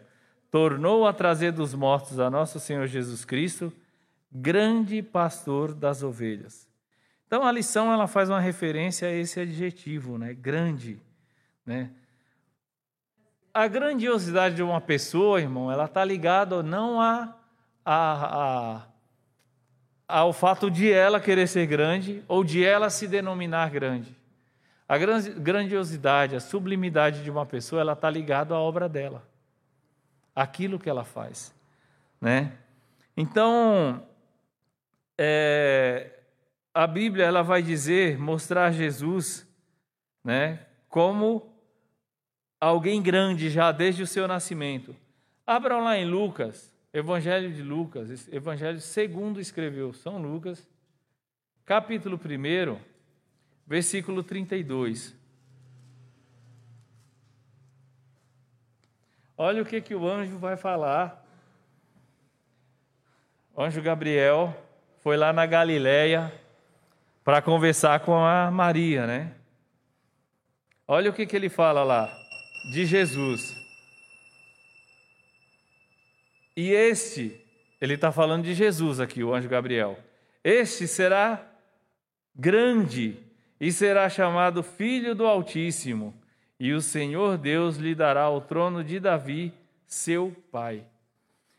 [0.50, 3.70] tornou a trazer dos mortos a nosso Senhor Jesus Cristo,
[4.32, 6.69] grande pastor das ovelhas
[7.30, 10.34] então a lição ela faz uma referência a esse adjetivo, né?
[10.34, 11.00] Grande,
[11.64, 11.92] né?
[13.54, 17.32] A grandiosidade de uma pessoa, irmão, ela está ligada não a,
[17.84, 18.82] a,
[20.08, 24.12] a, ao fato de ela querer ser grande ou de ela se denominar grande.
[24.88, 29.22] A grandiosidade, a sublimidade de uma pessoa, ela está ligada à obra dela,
[30.34, 31.54] aquilo que ela faz,
[32.20, 32.54] né?
[33.16, 34.02] Então,
[35.16, 36.16] é,
[36.72, 39.46] a Bíblia ela vai dizer, mostrar Jesus,
[40.24, 41.52] né, como
[42.60, 44.94] alguém grande já desde o seu nascimento.
[45.46, 50.68] Abram lá em Lucas, Evangelho de Lucas, Evangelho segundo escreveu São Lucas,
[51.64, 52.78] capítulo 1,
[53.66, 55.18] versículo 32.
[59.36, 61.24] Olha o que, que o anjo vai falar.
[63.54, 64.54] O anjo Gabriel
[64.98, 66.30] foi lá na Galiléia
[67.30, 69.30] para conversar com a Maria, né?
[70.88, 72.12] Olha o que, que ele fala lá
[72.72, 73.54] de Jesus.
[76.56, 77.40] E este,
[77.80, 79.96] ele está falando de Jesus aqui, o anjo Gabriel.
[80.42, 81.40] Este será
[82.34, 83.16] grande
[83.60, 86.12] e será chamado Filho do Altíssimo,
[86.58, 89.54] e o Senhor Deus lhe dará o trono de Davi,
[89.86, 90.84] seu pai.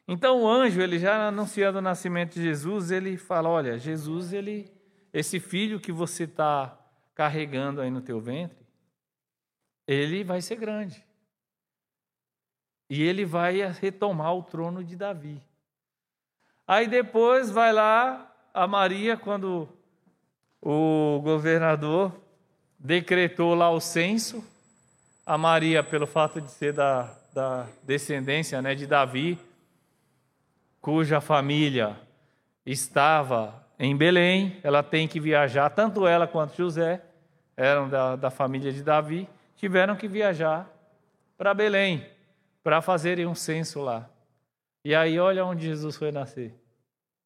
[0.05, 4.69] Então o anjo, ele já anunciando o nascimento de Jesus, ele fala: olha, Jesus, ele,
[5.13, 6.77] esse filho que você está
[7.13, 8.57] carregando aí no teu ventre,
[9.87, 11.03] ele vai ser grande.
[12.89, 15.41] E ele vai retomar o trono de Davi.
[16.67, 19.67] Aí depois vai lá a Maria, quando
[20.61, 22.13] o governador
[22.77, 24.43] decretou lá o censo,
[25.25, 29.39] a Maria, pelo fato de ser da, da descendência né, de Davi,
[30.81, 31.99] cuja família
[32.65, 37.01] estava em Belém, ela tem que viajar, tanto ela quanto José,
[37.57, 40.71] eram da, da família de Davi, tiveram que viajar
[41.35, 42.05] para Belém,
[42.63, 44.07] para fazerem um censo lá.
[44.85, 46.53] E aí, olha onde Jesus foi nascer.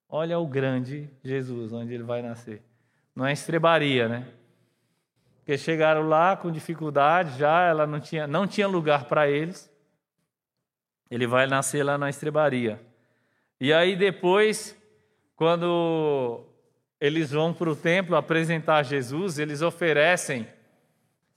[0.07, 2.61] Olha o grande Jesus, onde ele vai nascer.
[3.13, 4.25] Não é estrebaria, né?
[5.39, 9.69] Porque chegaram lá com dificuldade, já ela não tinha, não tinha lugar para eles.
[11.11, 12.79] Ele vai nascer lá na estrebaria.
[13.59, 14.81] E aí depois,
[15.35, 16.44] quando
[17.05, 20.47] eles vão para o templo apresentar Jesus, eles oferecem,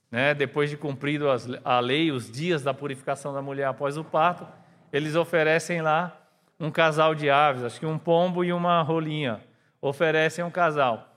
[0.09, 1.27] né, depois de cumprido
[1.63, 4.47] a lei, os dias da purificação da mulher após o parto,
[4.91, 6.27] eles oferecem lá
[6.59, 9.41] um casal de aves, acho que um pombo e uma rolinha.
[9.79, 11.07] Oferecem um casal.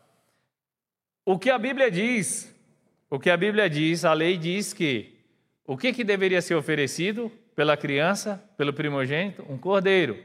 [1.25, 2.55] O que a Bíblia diz,
[3.09, 5.19] o que a Bíblia diz, a lei diz que
[5.67, 9.45] o que, que deveria ser oferecido pela criança, pelo primogênito?
[9.49, 10.23] Um cordeiro.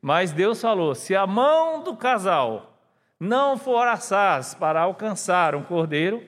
[0.00, 2.73] Mas Deus falou: se a mão do casal
[3.18, 6.22] não for assaz para alcançar um cordeiro,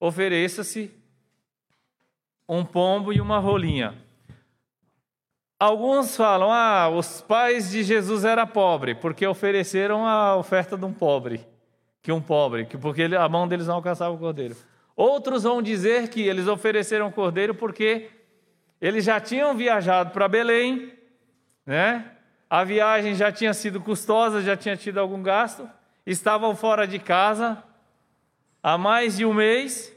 [0.00, 0.94] ofereça-se
[2.48, 3.94] um pombo e uma rolinha.
[5.58, 10.92] Alguns falam: ah, os pais de Jesus eram pobres, porque ofereceram a oferta de um
[10.92, 11.46] pobre,
[12.00, 14.56] que um pobre, porque a mão deles não alcançava o cordeiro.
[14.96, 18.10] Outros vão dizer que eles ofereceram o cordeiro porque
[18.80, 20.92] eles já tinham viajado para Belém,
[21.66, 22.12] né?
[22.48, 25.68] a viagem já tinha sido custosa, já tinha tido algum gasto,
[26.10, 27.62] estavam fora de casa
[28.62, 29.94] há mais de um mês,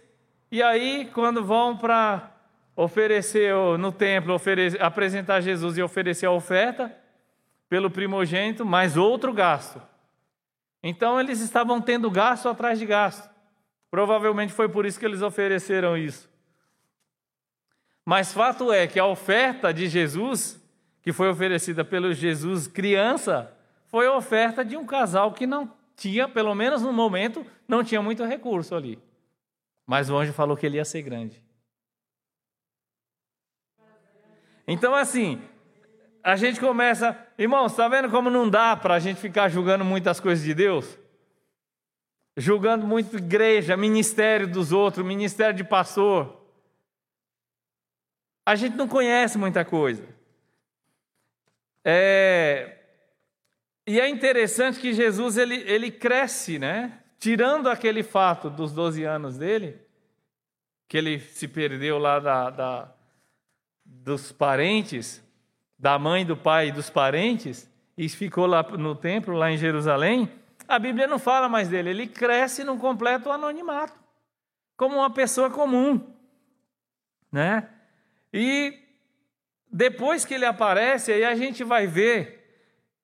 [0.52, 2.32] e aí, quando vão para
[2.76, 6.96] oferecer no templo, oferecer, apresentar Jesus e oferecer a oferta
[7.70, 9.82] pelo primogênito, mais outro gasto.
[10.84, 13.30] Então, eles estavam tendo gasto atrás de gasto.
[13.90, 16.30] Provavelmente foi por isso que eles ofereceram isso.
[18.06, 20.62] Mas fato é que a oferta de Jesus
[21.02, 23.52] que foi oferecida pelo Jesus criança
[23.88, 25.72] foi a oferta de um casal que não
[26.02, 28.98] tinha, pelo menos no momento, não tinha muito recurso ali.
[29.86, 31.44] Mas o anjo falou que ele ia ser grande.
[34.68, 35.40] Então, assim,
[36.24, 40.20] a gente começa, irmãos, está vendo como não dá para a gente ficar julgando muitas
[40.20, 40.98] coisas de Deus?
[42.36, 46.42] Julgando muito igreja, ministério dos outros, ministério de pastor.
[48.44, 50.04] A gente não conhece muita coisa.
[51.86, 52.81] É,
[53.86, 57.00] e é interessante que Jesus ele, ele cresce, né?
[57.20, 59.80] Tirando aquele fato dos 12 anos dele,
[60.88, 62.92] que ele se perdeu lá da, da,
[63.86, 65.24] dos parentes,
[65.78, 70.32] da mãe, do pai e dos parentes, e ficou lá no templo, lá em Jerusalém,
[70.68, 74.00] a Bíblia não fala mais dele, ele cresce num completo anonimato,
[74.78, 76.14] como uma pessoa comum,
[77.32, 77.70] né?
[78.34, 78.80] E
[79.72, 82.41] depois que ele aparece, aí a gente vai ver.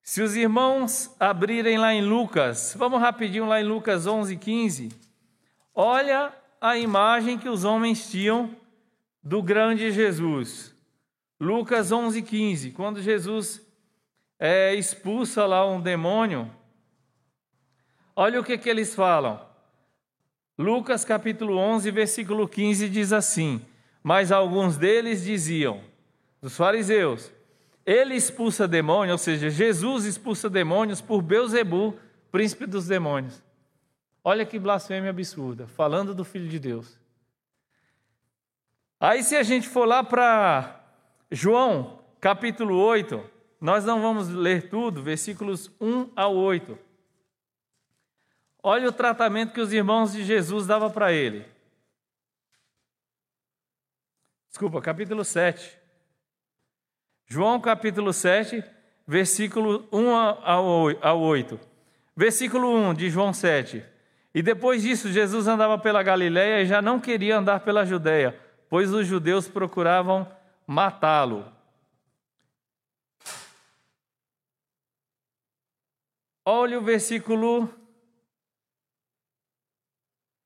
[0.08, 4.90] Se os irmãos abrirem lá em Lucas, vamos rapidinho lá em Lucas 11, 15.
[5.76, 8.56] Olha a imagem que os homens tinham
[9.22, 10.74] do grande Jesus.
[11.38, 12.72] Lucas 11, 15.
[12.72, 13.62] Quando Jesus
[14.40, 16.50] é, expulsa lá um demônio,
[18.16, 19.46] olha o que, que eles falam.
[20.58, 23.60] Lucas capítulo 11, versículo 15 diz assim:
[24.02, 25.82] Mas alguns deles diziam
[26.42, 27.36] dos fariseus.
[27.88, 31.98] Ele expulsa demônios, ou seja, Jesus expulsa demônios por Beuzebu,
[32.30, 33.42] príncipe dos demônios.
[34.22, 37.00] Olha que blasfêmia absurda, falando do Filho de Deus.
[39.00, 40.84] Aí, se a gente for lá para
[41.32, 43.24] João, capítulo 8,
[43.62, 46.78] nós não vamos ler tudo, versículos 1 ao 8.
[48.62, 51.46] Olha o tratamento que os irmãos de Jesus davam para ele.
[54.50, 55.87] Desculpa, capítulo 7.
[57.30, 58.64] João capítulo 7,
[59.06, 60.16] versículo 1
[61.02, 61.60] ao 8.
[62.16, 63.84] Versículo 1 de João 7.
[64.34, 68.94] E depois disso, Jesus andava pela Galiléia e já não queria andar pela Judéia, pois
[68.94, 70.32] os judeus procuravam
[70.66, 71.46] matá-lo.
[76.46, 77.70] Olha o versículo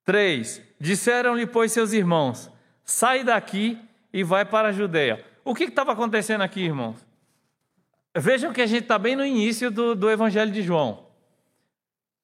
[0.04, 0.64] 3.
[0.80, 2.50] Disseram-lhe, pois, seus irmãos:
[2.84, 3.80] sai daqui
[4.12, 5.31] e vai para a Judéia.
[5.44, 6.98] O que estava acontecendo aqui, irmãos?
[8.16, 11.08] Vejam que a gente está bem no início do, do Evangelho de João.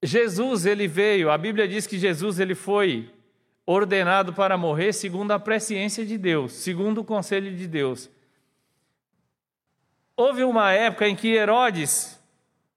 [0.04, 3.12] Jesus, ele veio, a Bíblia diz que Jesus ele foi
[3.66, 8.10] ordenado para morrer segundo a presciência de Deus, segundo o conselho de Deus.
[10.16, 12.20] Houve uma época em que Herodes,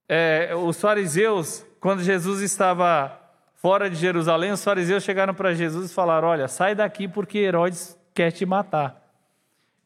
[0.09, 3.19] é, os fariseus, quando Jesus estava
[3.55, 7.99] fora de Jerusalém, os fariseus chegaram para Jesus e falaram: Olha, sai daqui porque Herodes
[8.15, 9.10] quer te matar.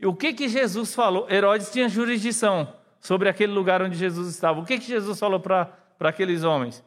[0.04, 1.26] O que que Jesus falou?
[1.30, 4.60] Herodes tinha jurisdição sobre aquele lugar onde Jesus estava.
[4.60, 5.68] O que que Jesus falou para
[6.00, 6.84] aqueles homens?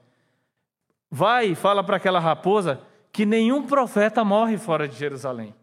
[1.09, 5.53] Vai e fala para aquela raposa que nenhum profeta morre fora de Jerusalém.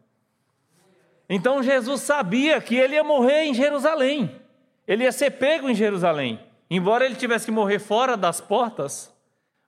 [1.29, 4.41] Então Jesus sabia que ele ia morrer em Jerusalém.
[4.87, 6.41] Ele ia ser pego em Jerusalém.
[6.71, 9.15] Embora ele tivesse que morrer fora das portas,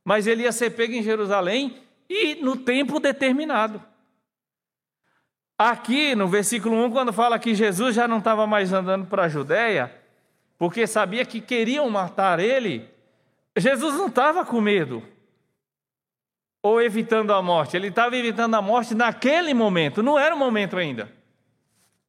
[0.05, 1.77] mas ele ia ser pego em Jerusalém
[2.09, 3.83] e no tempo determinado.
[5.59, 9.29] Aqui no versículo 1, quando fala que Jesus já não estava mais andando para a
[9.29, 9.95] Judéia,
[10.59, 12.89] porque sabia que queriam matar ele,
[13.57, 15.03] Jesus não estava com medo
[16.63, 17.77] ou evitando a morte.
[17.77, 21.11] Ele estava evitando a morte naquele momento, não era o momento ainda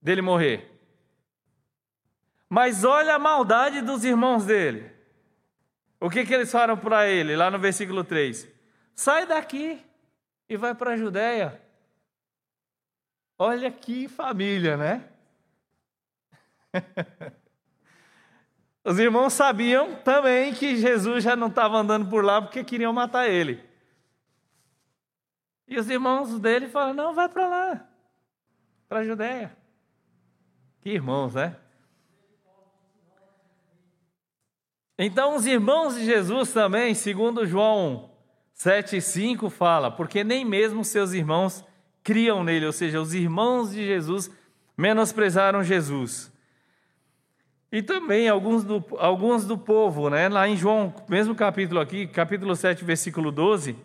[0.01, 0.71] dele morrer.
[2.49, 4.91] Mas olha a maldade dos irmãos dele.
[5.99, 8.47] O que, que eles falaram para ele, lá no versículo 3?
[8.93, 9.83] Sai daqui
[10.47, 11.61] e vai para a Judéia.
[13.37, 15.07] Olha que família, né?
[18.83, 23.29] Os irmãos sabiam também que Jesus já não estava andando por lá porque queriam matar
[23.29, 23.61] ele.
[25.67, 27.87] E os irmãos dele falaram: não, vai para lá,
[28.87, 29.55] para a Judéia.
[30.79, 31.57] Que irmãos, né?
[34.97, 38.09] Então, os irmãos de Jesus também, segundo João
[38.55, 41.63] 7,5, fala, porque nem mesmo seus irmãos
[42.07, 44.31] criam nele, ou seja, os irmãos de Jesus
[44.77, 46.31] menosprezaram Jesus.
[47.69, 50.29] E também alguns do, alguns do povo, né?
[50.29, 53.75] lá em João, mesmo capítulo aqui, capítulo 7, versículo 12,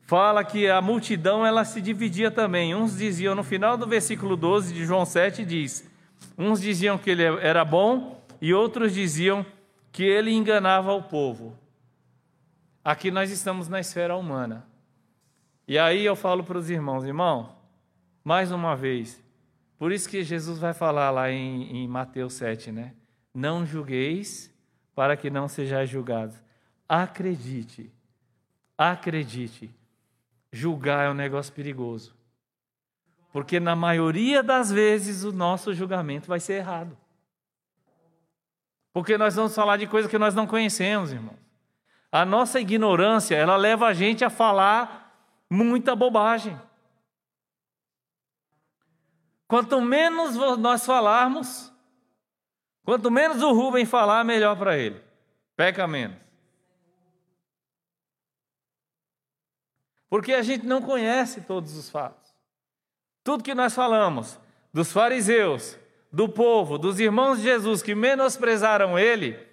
[0.00, 2.74] fala que a multidão ela se dividia também.
[2.74, 5.88] Uns diziam, no final do versículo 12 de João 7, diz:
[6.36, 9.46] uns diziam que ele era bom e outros diziam
[9.92, 11.56] que ele enganava o povo.
[12.82, 14.66] Aqui nós estamos na esfera humana.
[15.66, 17.56] E aí eu falo para os irmãos, irmão,
[18.22, 19.22] mais uma vez,
[19.78, 22.94] por isso que Jesus vai falar lá em, em Mateus 7, né?
[23.34, 24.50] Não julgueis
[24.94, 26.36] para que não sejais julgados.
[26.88, 27.92] Acredite,
[28.78, 29.70] acredite
[30.52, 32.14] julgar é um negócio perigoso.
[33.32, 36.96] Porque na maioria das vezes o nosso julgamento vai ser errado.
[38.92, 41.36] Porque nós vamos falar de coisas que nós não conhecemos, irmão.
[42.10, 45.05] A nossa ignorância, ela leva a gente a falar
[45.50, 46.60] muita bobagem.
[49.48, 51.72] Quanto menos nós falarmos,
[52.84, 55.00] quanto menos o Rubem falar, melhor para ele.
[55.54, 56.18] Peca menos.
[60.08, 62.34] Porque a gente não conhece todos os fatos.
[63.22, 64.38] Tudo que nós falamos
[64.72, 65.78] dos fariseus,
[66.12, 69.45] do povo, dos irmãos de Jesus que menosprezaram ele,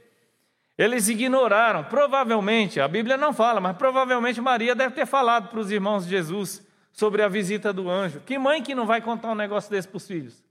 [0.77, 1.83] eles ignoraram.
[1.83, 6.11] Provavelmente, a Bíblia não fala, mas provavelmente Maria deve ter falado para os irmãos de
[6.11, 8.21] Jesus sobre a visita do anjo.
[8.21, 10.43] Que mãe que não vai contar um negócio desse para os filhos?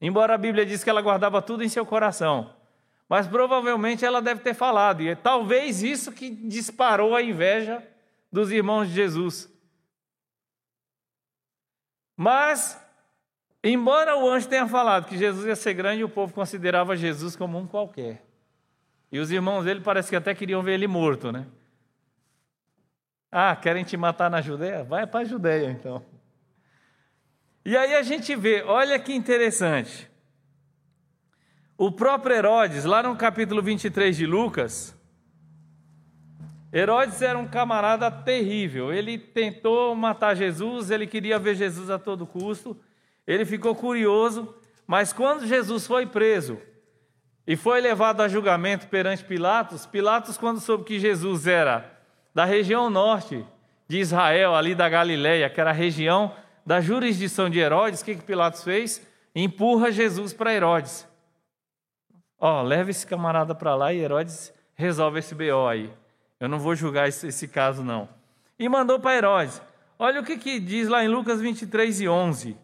[0.00, 2.54] Embora a Bíblia diz que ela guardava tudo em seu coração.
[3.08, 7.86] Mas provavelmente ela deve ter falado, e é talvez isso que disparou a inveja
[8.32, 9.52] dos irmãos de Jesus.
[12.16, 12.80] Mas,
[13.62, 17.58] embora o anjo tenha falado que Jesus ia ser grande, o povo considerava Jesus como
[17.58, 18.31] um qualquer.
[19.12, 21.46] E os irmãos dele parece que até queriam ver ele morto, né?
[23.30, 24.82] Ah, querem te matar na Judéia?
[24.82, 26.02] Vai para a Judéia então.
[27.62, 30.10] E aí a gente vê, olha que interessante.
[31.76, 34.96] O próprio Herodes, lá no capítulo 23 de Lucas,
[36.72, 38.92] Herodes era um camarada terrível.
[38.92, 42.74] Ele tentou matar Jesus, ele queria ver Jesus a todo custo.
[43.26, 44.54] Ele ficou curioso,
[44.86, 46.58] mas quando Jesus foi preso
[47.46, 51.90] e foi levado a julgamento perante Pilatos, Pilatos, quando soube que Jesus era
[52.34, 53.44] da região norte
[53.88, 56.34] de Israel, ali da Galileia, que era a região
[56.64, 59.06] da jurisdição de Herodes, o que, que Pilatos fez?
[59.34, 61.06] Empurra Jesus para Herodes.
[62.38, 65.92] Ó, leva esse camarada para lá e Herodes resolve esse BO aí.
[66.38, 68.08] Eu não vou julgar esse, esse caso, não.
[68.58, 69.60] E mandou para Herodes.
[69.98, 72.56] Olha o que, que diz lá em Lucas 23 e 11.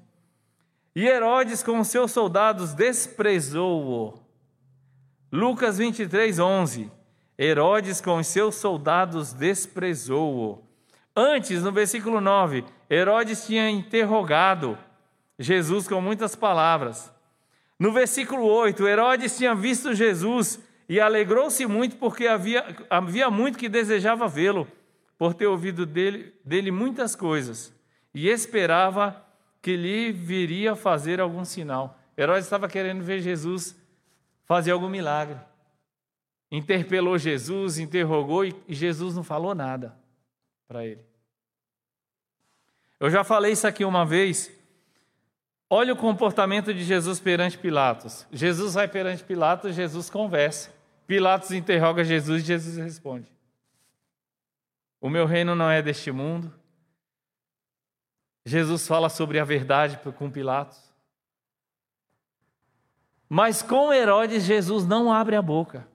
[0.95, 4.28] E Herodes, com seus soldados, desprezou-o.
[5.31, 6.91] Lucas 23, 11.
[7.39, 10.63] Herodes, com os seus soldados, desprezou-o.
[11.15, 14.79] Antes, no versículo 9, Herodes tinha interrogado
[15.39, 17.13] Jesus com muitas palavras.
[17.79, 23.69] No versículo 8, Herodes tinha visto Jesus e alegrou-se muito porque havia, havia muito que
[23.69, 24.67] desejava vê-lo,
[25.19, 27.75] por ter ouvido dele, dele muitas coisas,
[28.15, 29.25] e esperava
[29.61, 31.99] que lhe viria fazer algum sinal.
[32.17, 33.77] Herodes estava querendo ver Jesus
[34.49, 35.39] fazer algum milagre.
[36.51, 39.95] Interpelou Jesus, interrogou e Jesus não falou nada
[40.67, 41.05] para ele.
[42.99, 44.51] Eu já falei isso aqui uma vez.
[45.69, 48.27] Olha o comportamento de Jesus perante Pilatos.
[48.33, 50.73] Jesus vai perante Pilatos, Jesus conversa.
[51.07, 53.31] Pilatos interroga Jesus e Jesus responde:
[54.99, 56.53] O meu reino não é deste mundo.
[58.47, 60.88] Jesus fala sobre a verdade com Pilatos.
[63.29, 65.87] Mas com Herodes, Jesus não abre a boca.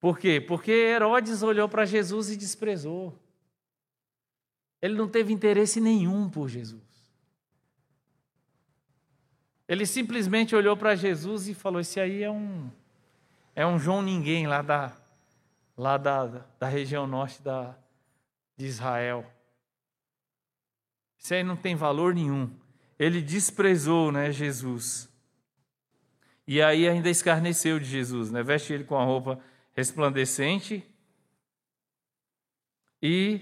[0.00, 0.40] Por quê?
[0.40, 3.16] Porque Herodes olhou para Jesus e desprezou.
[4.80, 6.82] Ele não teve interesse nenhum por Jesus.
[9.68, 12.68] Ele simplesmente olhou para Jesus e falou: Esse aí é um,
[13.54, 14.92] é um João Ninguém lá da,
[15.76, 16.26] lá da,
[16.58, 17.76] da região norte da,
[18.56, 19.24] de Israel.
[21.16, 22.50] Isso aí não tem valor nenhum.
[23.02, 25.12] Ele desprezou né, Jesus.
[26.46, 28.44] E aí ainda escarneceu de Jesus, né?
[28.44, 29.40] Veste ele com a roupa
[29.74, 30.84] resplandecente
[33.02, 33.40] e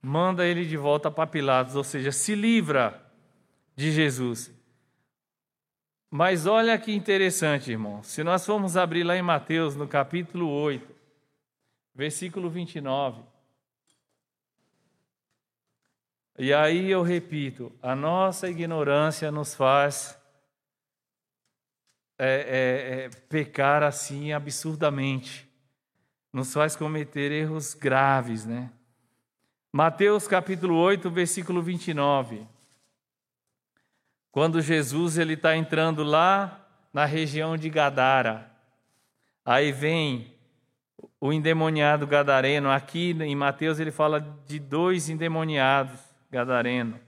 [0.00, 2.98] manda ele de volta para Pilatos, ou seja, se livra
[3.76, 4.50] de Jesus.
[6.10, 8.02] Mas olha que interessante, irmão.
[8.02, 10.94] Se nós formos abrir lá em Mateus, no capítulo 8,
[11.94, 13.22] versículo 29.
[16.38, 20.18] E aí eu repito: a nossa ignorância nos faz
[22.18, 25.52] é, é, é, pecar assim absurdamente
[26.34, 28.68] nos faz cometer erros graves, né?
[29.72, 32.44] Mateus capítulo 8, versículo 29.
[34.32, 38.50] Quando Jesus ele está entrando lá na região de Gadara,
[39.44, 40.34] aí vem
[41.20, 42.68] o endemoniado gadareno.
[42.68, 47.00] Aqui em Mateus ele fala de dois endemoniados gadareno.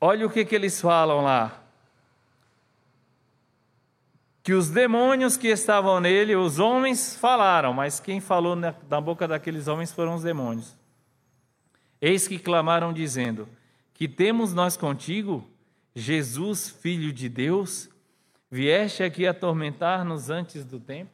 [0.00, 1.62] Olha o que, que eles falam lá
[4.42, 9.68] que os demônios que estavam nele, os homens falaram, mas quem falou na, boca daqueles
[9.68, 10.76] homens foram os demônios.
[12.00, 13.48] Eis que clamaram, dizendo:
[13.94, 15.48] Que temos nós contigo,
[15.94, 17.88] Jesus, filho de Deus?
[18.50, 21.12] Vieste aqui atormentar-nos antes do tempo?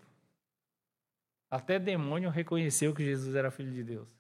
[1.51, 4.18] Até demônio reconheceu que Jesus era filho de Deus.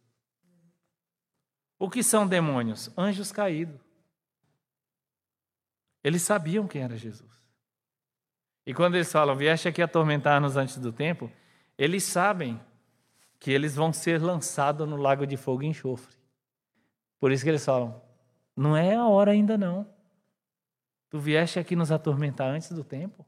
[1.78, 2.90] O que são demônios?
[2.96, 3.80] Anjos caídos.
[6.02, 7.30] Eles sabiam quem era Jesus.
[8.66, 11.30] E quando eles falam, vieste aqui atormentar-nos antes do tempo,
[11.76, 12.60] eles sabem
[13.38, 16.16] que eles vão ser lançados no lago de fogo e enxofre.
[17.20, 18.02] Por isso que eles falam,
[18.56, 19.88] não é a hora ainda não.
[21.08, 23.24] Tu vieste aqui nos atormentar antes do tempo?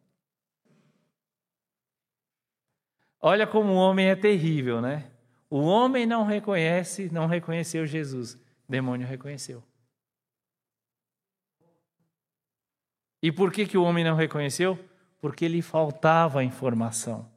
[3.21, 5.10] Olha como o homem é terrível, né?
[5.51, 8.35] O homem não reconhece, não reconheceu Jesus.
[8.35, 8.39] O
[8.71, 9.63] demônio reconheceu.
[13.21, 14.79] E por que, que o homem não reconheceu?
[15.21, 17.31] porque lhe faltava informação.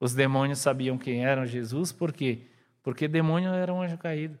[0.00, 2.42] Os demônios sabiam quem era Jesus, por quê?
[2.82, 4.38] Porque demônio era um anjo caído.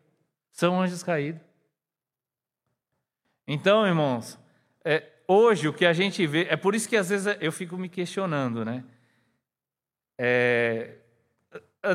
[0.52, 1.40] São anjos caídos.
[3.46, 4.38] Então, irmãos,
[4.84, 7.78] é, hoje o que a gente vê, é por isso que às vezes eu fico
[7.78, 8.84] me questionando, né?
[10.18, 10.96] É,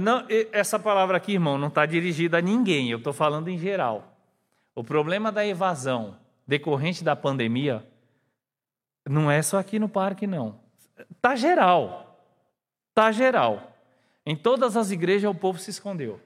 [0.01, 4.17] não, essa palavra aqui, irmão, não está dirigida a ninguém, eu estou falando em geral.
[4.75, 6.17] O problema da evasão
[6.47, 7.85] decorrente da pandemia
[9.07, 10.59] não é só aqui no parque, não.
[11.21, 12.17] Tá geral.
[12.93, 13.75] Tá geral.
[14.25, 16.19] Em todas as igrejas o povo se escondeu.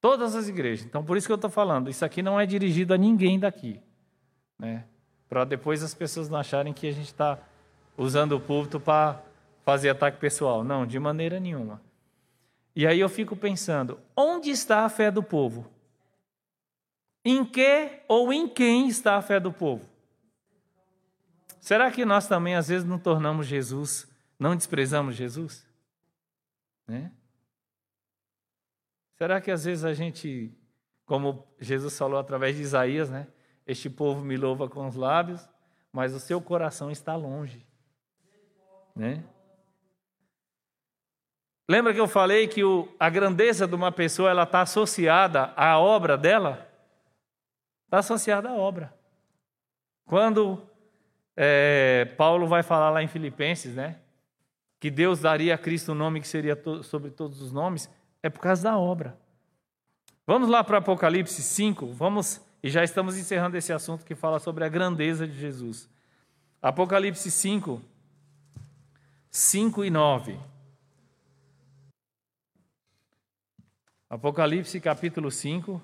[0.00, 0.84] Todas as igrejas.
[0.84, 3.80] Então, por isso que eu estou falando, isso aqui não é dirigido a ninguém daqui.
[4.58, 4.84] Né?
[5.28, 7.38] Para depois as pessoas não acharem que a gente está
[7.96, 9.22] usando o púlpito para
[9.64, 10.62] fazer ataque pessoal.
[10.62, 11.80] Não, de maneira nenhuma.
[12.74, 15.70] E aí eu fico pensando, onde está a fé do povo?
[17.24, 19.84] Em que ou em quem está a fé do povo?
[21.60, 24.10] Será que nós também às vezes não tornamos Jesus
[24.42, 25.64] não desprezamos Jesus?
[26.84, 27.12] Né?
[29.16, 30.52] Será que às vezes a gente,
[31.06, 33.28] como Jesus falou através de Isaías, né?
[33.64, 35.48] Este povo me louva com os lábios,
[35.92, 37.64] mas o seu coração está longe.
[38.96, 39.22] Né?
[41.72, 45.78] Lembra que eu falei que o, a grandeza de uma pessoa ela está associada à
[45.78, 46.68] obra dela?
[47.86, 48.92] Está associada à obra.
[50.04, 50.62] Quando
[51.34, 53.96] é, Paulo vai falar lá em Filipenses, né?
[54.78, 57.88] Que Deus daria a Cristo o um nome que seria to sobre todos os nomes,
[58.22, 59.16] é por causa da obra.
[60.26, 64.62] Vamos lá para Apocalipse 5, vamos, e já estamos encerrando esse assunto que fala sobre
[64.62, 65.88] a grandeza de Jesus.
[66.60, 67.80] Apocalipse 5,
[69.30, 70.51] 5 e 9.
[74.12, 75.80] Apocalipse capítulo 5,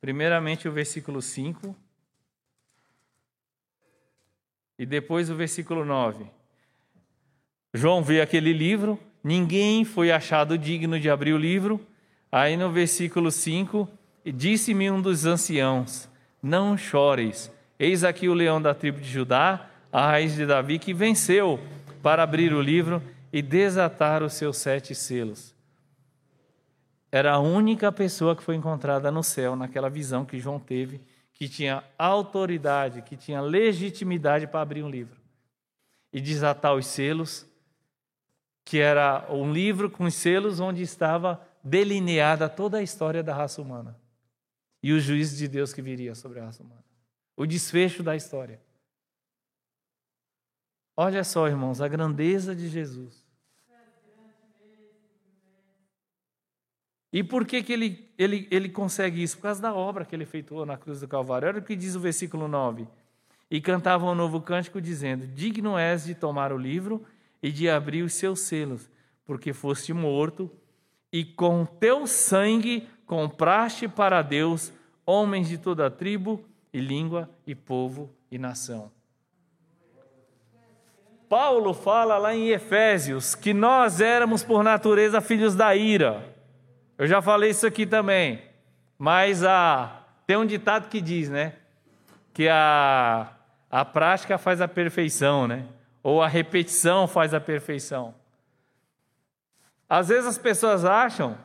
[0.00, 1.76] primeiramente o versículo 5
[4.78, 6.24] e depois o versículo 9.
[7.74, 11.78] João vê aquele livro, ninguém foi achado digno de abrir o livro.
[12.32, 13.86] Aí no versículo 5,
[14.24, 16.08] disse-me um dos anciãos:
[16.42, 20.94] Não chores, eis aqui o leão da tribo de Judá, a raiz de Davi, que
[20.94, 21.60] venceu
[22.02, 25.54] para abrir o livro e desatar os seus sete selos.
[27.10, 31.00] Era a única pessoa que foi encontrada no céu, naquela visão que João teve,
[31.32, 35.20] que tinha autoridade, que tinha legitimidade para abrir um livro
[36.12, 37.46] e desatar os selos,
[38.64, 43.98] que era um livro com selos onde estava delineada toda a história da raça humana
[44.82, 46.84] e o juízo de Deus que viria sobre a raça humana.
[47.36, 48.60] O desfecho da história.
[50.96, 53.25] Olha só, irmãos, a grandeza de Jesus.
[57.16, 59.38] E por que, que ele, ele, ele consegue isso?
[59.38, 61.48] Por causa da obra que ele efetuou na cruz do Calvário.
[61.48, 62.86] Olha o que diz o versículo 9.
[63.50, 67.02] E cantavam um novo cântico, dizendo: Digno és de tomar o livro
[67.42, 68.90] e de abrir os seus selos,
[69.24, 70.50] porque foste morto,
[71.10, 74.70] e com teu sangue compraste para Deus
[75.06, 78.92] homens de toda tribo, e língua, e povo, e nação.
[81.30, 86.35] Paulo fala lá em Efésios que nós éramos por natureza filhos da ira.
[86.98, 88.42] Eu já falei isso aqui também,
[88.98, 91.54] mas a, tem um ditado que diz, né?
[92.32, 93.32] Que a,
[93.70, 95.66] a prática faz a perfeição, né?
[96.02, 98.14] Ou a repetição faz a perfeição.
[99.88, 101.36] Às vezes as pessoas acham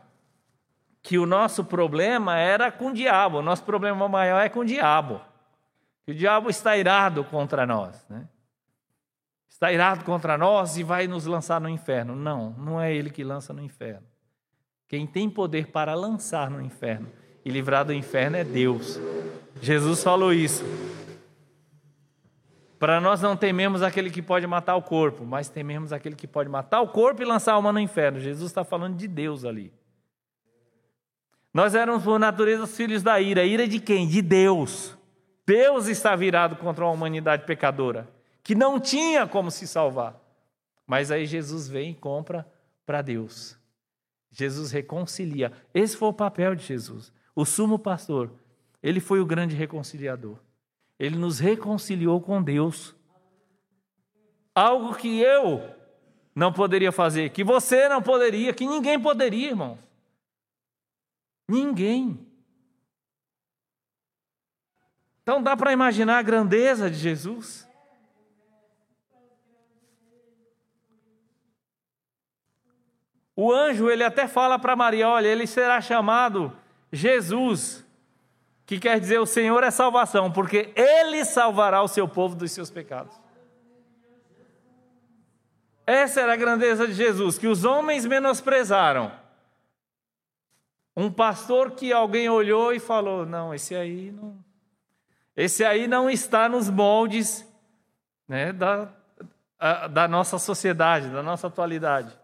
[1.03, 4.65] que o nosso problema era com o diabo, o nosso problema maior é com o
[4.65, 5.21] diabo.
[6.05, 8.27] Que o diabo está irado contra nós, né?
[9.61, 12.15] está irado contra nós e vai nos lançar no inferno.
[12.15, 14.10] Não, não é ele que lança no inferno.
[14.91, 17.09] Quem tem poder para lançar no inferno
[17.45, 18.99] e livrar do inferno é Deus.
[19.61, 20.65] Jesus falou isso.
[22.77, 26.49] Para nós não tememos aquele que pode matar o corpo, mas tememos aquele que pode
[26.49, 28.19] matar o corpo e lançar a alma no inferno.
[28.19, 29.71] Jesus está falando de Deus ali.
[31.53, 33.45] Nós éramos por natureza filhos da ira.
[33.45, 34.05] Ira de quem?
[34.05, 34.97] De Deus.
[35.47, 38.09] Deus está virado contra a humanidade pecadora
[38.43, 40.19] que não tinha como se salvar.
[40.85, 42.45] Mas aí Jesus vem e compra
[42.85, 43.60] para Deus.
[44.31, 45.51] Jesus reconcilia.
[45.73, 47.11] Esse foi o papel de Jesus.
[47.35, 48.31] O sumo pastor,
[48.81, 50.37] ele foi o grande reconciliador.
[50.97, 52.95] Ele nos reconciliou com Deus.
[54.55, 55.61] Algo que eu
[56.33, 59.79] não poderia fazer, que você não poderia, que ninguém poderia, irmãos.
[61.47, 62.25] Ninguém.
[65.21, 67.67] Então dá para imaginar a grandeza de Jesus?
[73.43, 76.55] O anjo, ele até fala para Maria: olha, ele será chamado
[76.93, 77.83] Jesus,
[78.67, 82.69] que quer dizer o Senhor é salvação, porque ele salvará o seu povo dos seus
[82.69, 83.19] pecados.
[85.87, 89.11] Essa era a grandeza de Jesus, que os homens menosprezaram.
[90.95, 94.37] Um pastor que alguém olhou e falou: não, esse aí não.
[95.35, 97.43] Esse aí não está nos moldes
[98.27, 98.87] né, da,
[99.89, 102.20] da nossa sociedade, da nossa atualidade.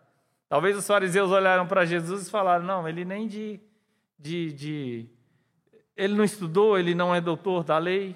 [0.49, 3.59] Talvez os fariseus olharam para Jesus e falaram: não, ele nem de,
[4.17, 5.09] de, de.
[5.95, 8.15] Ele não estudou, ele não é doutor da lei.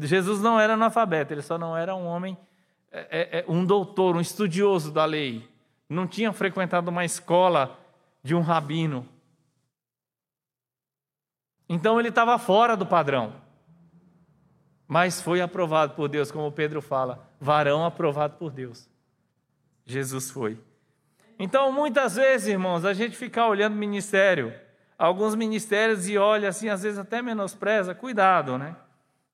[0.00, 2.36] Jesus não era analfabeto, ele só não era um homem,
[2.90, 5.48] é, é, é, um doutor, um estudioso da lei.
[5.88, 7.78] Não tinha frequentado uma escola
[8.22, 9.08] de um rabino.
[11.68, 13.34] Então ele estava fora do padrão.
[14.86, 18.88] Mas foi aprovado por Deus, como Pedro fala, varão aprovado por Deus.
[19.86, 20.58] Jesus foi.
[21.44, 24.50] Então, muitas vezes, irmãos, a gente fica olhando ministério,
[24.98, 28.74] alguns ministérios e olha assim, às vezes até menospreza, cuidado, né?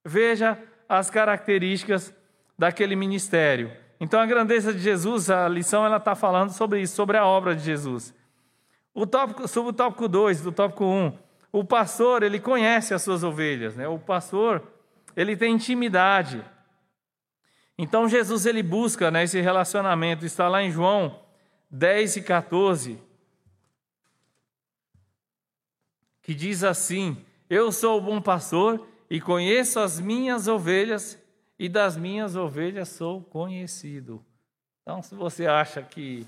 [0.04, 0.58] Veja
[0.88, 2.12] as características
[2.58, 3.70] daquele ministério.
[4.00, 7.54] Então a grandeza de Jesus, a lição ela está falando sobre isso, sobre a obra
[7.54, 8.12] de Jesus.
[8.92, 11.12] O tópico, sobre o tópico 2, do tópico 1, um,
[11.52, 13.86] o pastor, ele conhece as suas ovelhas, né?
[13.86, 14.64] O pastor,
[15.16, 16.44] ele tem intimidade.
[17.78, 21.29] Então Jesus ele busca né, esse relacionamento, está lá em João
[21.70, 22.98] 10 e 14,
[26.20, 31.18] que diz assim: Eu sou o bom pastor e conheço as minhas ovelhas,
[31.58, 34.24] e das minhas ovelhas sou conhecido.
[34.82, 36.26] Então, se você acha que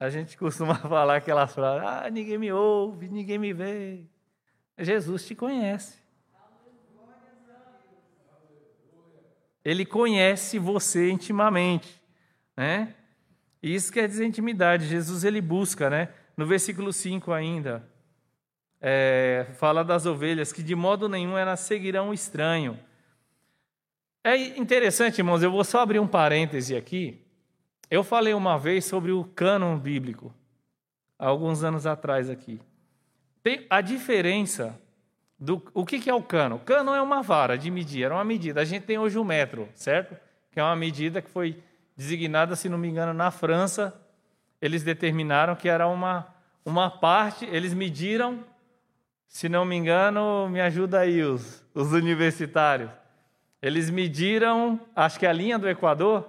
[0.00, 4.04] a gente costuma falar aquelas frases, ah, ninguém me ouve, ninguém me vê.
[4.78, 5.98] Jesus te conhece.
[9.64, 12.00] Ele conhece você intimamente,
[12.56, 12.94] né?
[13.74, 14.86] Isso quer dizer intimidade.
[14.86, 16.10] Jesus ele busca, né?
[16.36, 17.84] No versículo 5 ainda,
[18.80, 22.78] é, fala das ovelhas que de modo nenhum elas seguirão o estranho.
[24.22, 27.20] É interessante, irmãos, eu vou só abrir um parêntese aqui.
[27.90, 30.32] Eu falei uma vez sobre o cânon bíblico,
[31.18, 32.60] alguns anos atrás aqui.
[33.42, 34.78] Tem a diferença
[35.38, 36.56] do o que, que é o cano?
[36.56, 38.60] O cano é uma vara de medir, era uma medida.
[38.60, 40.16] A gente tem hoje o metro, certo?
[40.52, 41.62] Que é uma medida que foi
[41.96, 43.94] designada, se não me engano, na França.
[44.60, 46.26] Eles determinaram que era uma,
[46.64, 48.44] uma parte, eles mediram,
[49.26, 52.90] se não me engano, me ajuda aí os, os universitários.
[53.60, 56.28] Eles mediram, acho que a linha do Equador,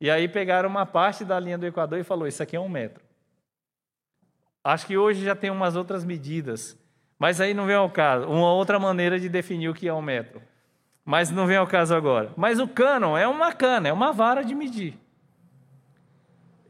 [0.00, 2.68] e aí pegaram uma parte da linha do Equador e falou: Isso aqui é um
[2.68, 3.02] metro.
[4.62, 6.78] Acho que hoje já tem umas outras medidas
[7.18, 8.26] mas aí não vem ao caso.
[8.26, 10.40] Uma outra maneira de definir o que é um metro.
[11.08, 12.30] Mas não vem ao caso agora.
[12.36, 14.92] Mas o cânon é uma cana, é uma vara de medir.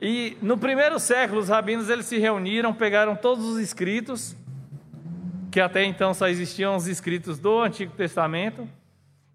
[0.00, 4.36] E no primeiro século, os rabinos eles se reuniram, pegaram todos os escritos,
[5.50, 8.68] que até então só existiam os escritos do Antigo Testamento,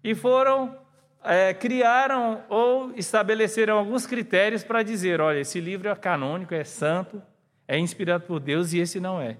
[0.02, 0.74] e foram,
[1.22, 7.20] é, criaram ou estabeleceram alguns critérios para dizer: olha, esse livro é canônico, é santo,
[7.68, 9.36] é inspirado por Deus e esse não é.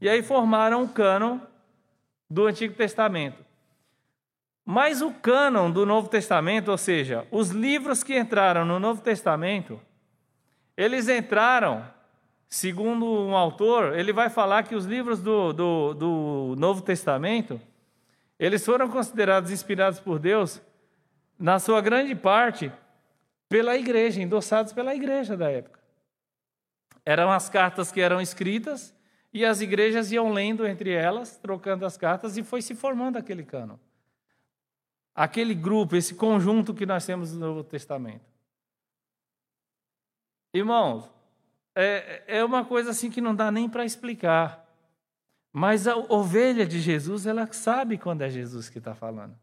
[0.00, 1.38] E aí formaram o cânon
[2.28, 3.51] do Antigo Testamento.
[4.64, 9.80] Mas o cânon do Novo Testamento, ou seja, os livros que entraram no Novo Testamento,
[10.76, 11.84] eles entraram,
[12.48, 17.60] segundo um autor, ele vai falar que os livros do, do, do Novo Testamento,
[18.38, 20.62] eles foram considerados inspirados por Deus,
[21.38, 22.70] na sua grande parte,
[23.48, 25.80] pela igreja, endossados pela igreja da época.
[27.04, 28.94] Eram as cartas que eram escritas
[29.32, 33.42] e as igrejas iam lendo entre elas, trocando as cartas, e foi se formando aquele
[33.42, 33.78] cano.
[35.14, 38.24] Aquele grupo, esse conjunto que nós temos no Novo Testamento.
[40.54, 41.10] Irmãos,
[41.74, 44.66] é, é uma coisa assim que não dá nem para explicar.
[45.52, 49.38] Mas a ovelha de Jesus, ela sabe quando é Jesus que está falando.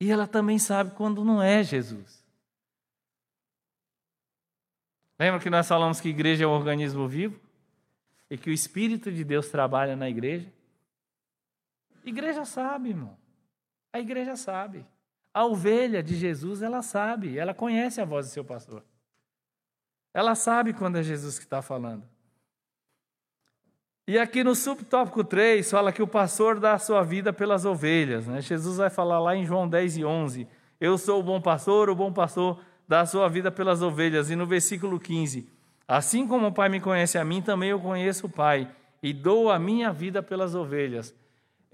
[0.00, 2.24] E ela também sabe quando não é Jesus.
[5.18, 7.44] Lembra que nós falamos que a igreja é um organismo vivo?
[8.34, 10.52] e que o Espírito de Deus trabalha na igreja?
[12.04, 13.16] Igreja sabe, irmão.
[13.94, 14.84] A igreja sabe.
[15.32, 18.82] A ovelha de Jesus, ela sabe, ela conhece a voz do seu pastor.
[20.12, 22.02] Ela sabe quando é Jesus que está falando.
[24.08, 28.26] E aqui no subtópico 3, fala que o pastor dá a sua vida pelas ovelhas.
[28.26, 28.40] Né?
[28.40, 30.48] Jesus vai falar lá em João 10 e 11:
[30.80, 34.28] Eu sou o bom pastor, o bom pastor dá a sua vida pelas ovelhas.
[34.28, 35.48] E no versículo 15:
[35.86, 38.68] Assim como o Pai me conhece a mim, também eu conheço o Pai
[39.00, 41.14] e dou a minha vida pelas ovelhas.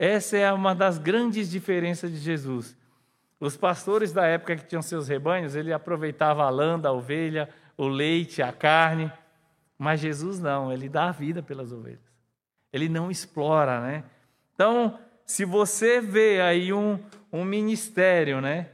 [0.00, 2.74] Essa é uma das grandes diferenças de Jesus.
[3.38, 7.86] Os pastores da época que tinham seus rebanhos, ele aproveitava a lã da ovelha, o
[7.86, 9.12] leite, a carne,
[9.76, 12.00] mas Jesus não, ele dá a vida pelas ovelhas.
[12.72, 14.04] Ele não explora, né?
[14.54, 16.98] Então, se você vê aí um,
[17.30, 18.70] um ministério, né?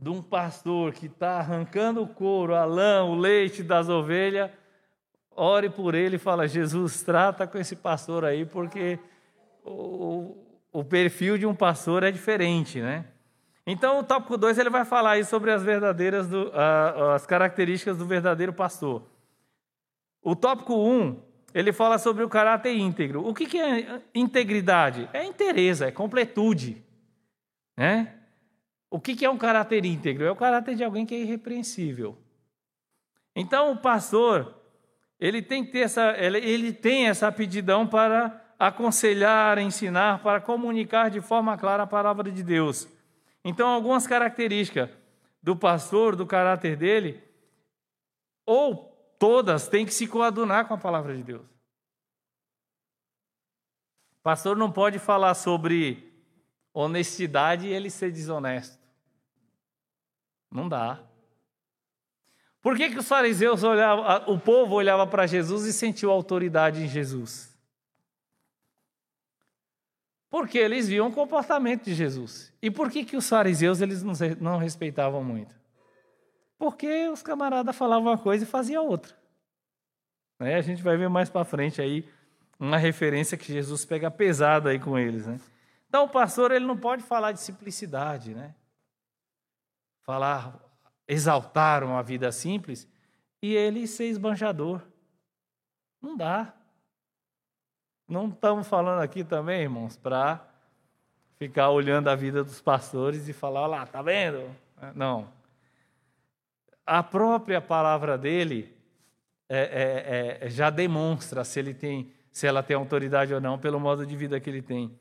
[0.00, 4.50] de um pastor que está arrancando o couro, a lã, o leite das ovelhas,
[5.30, 8.98] ore por ele e fala: Jesus, trata com esse pastor aí, porque
[9.64, 10.36] o,
[10.72, 13.06] o perfil de um pastor é diferente, né?
[13.66, 16.50] Então, o tópico 2 ele vai falar aí sobre as verdadeiras, do,
[17.14, 19.02] as características do verdadeiro pastor.
[20.22, 21.22] O tópico 1, um,
[21.54, 23.26] ele fala sobre o caráter íntegro.
[23.26, 25.08] O que, que é integridade?
[25.12, 26.82] É inteireza, é completude.
[27.76, 28.14] Né?
[28.90, 30.24] O que é um caráter íntegro?
[30.24, 32.18] É o caráter de alguém que é irrepreensível.
[33.36, 34.54] Então, o pastor,
[35.18, 41.22] ele tem, que ter essa, ele tem essa aptidão para aconselhar, ensinar, para comunicar de
[41.22, 42.86] forma clara a palavra de Deus.
[43.42, 44.90] Então, algumas características
[45.42, 47.24] do pastor, do caráter dele,
[48.44, 51.46] ou todas, têm que se coadunar com a palavra de Deus.
[54.18, 56.12] O pastor não pode falar sobre
[56.74, 58.78] honestidade e ele ser desonesto.
[60.52, 61.00] Não dá.
[62.60, 66.88] Por que, que os fariseus olhavam, o povo olhava para Jesus e sentiu autoridade em
[66.88, 67.49] Jesus?
[70.30, 72.52] Porque eles viam o comportamento de Jesus.
[72.62, 74.02] E por que, que os fariseus eles
[74.40, 75.54] não respeitavam muito?
[76.56, 79.12] Porque os camaradas falavam uma coisa e faziam outra.
[80.38, 80.54] Né?
[80.54, 82.08] A gente vai ver mais para frente aí
[82.58, 85.26] uma referência que Jesus pega pesado aí com eles.
[85.26, 85.40] Né?
[85.88, 88.54] Então o pastor ele não pode falar de simplicidade, né?
[90.02, 90.54] Falar,
[91.08, 92.86] exaltar uma vida simples
[93.42, 94.82] e ele ser esbanjador.
[96.00, 96.54] Não dá.
[98.10, 100.44] Não estamos falando aqui também, irmãos, para
[101.38, 104.50] ficar olhando a vida dos pastores e falar, lá, tá vendo?
[104.96, 105.28] Não.
[106.84, 108.76] A própria palavra dele
[109.48, 113.78] é, é, é, já demonstra se ele tem, se ela tem autoridade ou não, pelo
[113.78, 114.98] modo de vida que ele tem.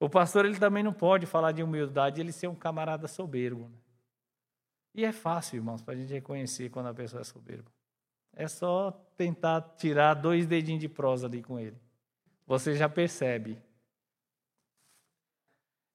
[0.00, 3.68] O pastor ele também não pode falar de humildade, ele ser um camarada soberbo.
[3.68, 3.78] Né?
[4.96, 7.70] E é fácil, irmãos, para a gente reconhecer quando a pessoa é soberba.
[8.34, 11.76] É só tentar tirar dois dedinhos de prosa ali com ele
[12.48, 13.58] você já percebe.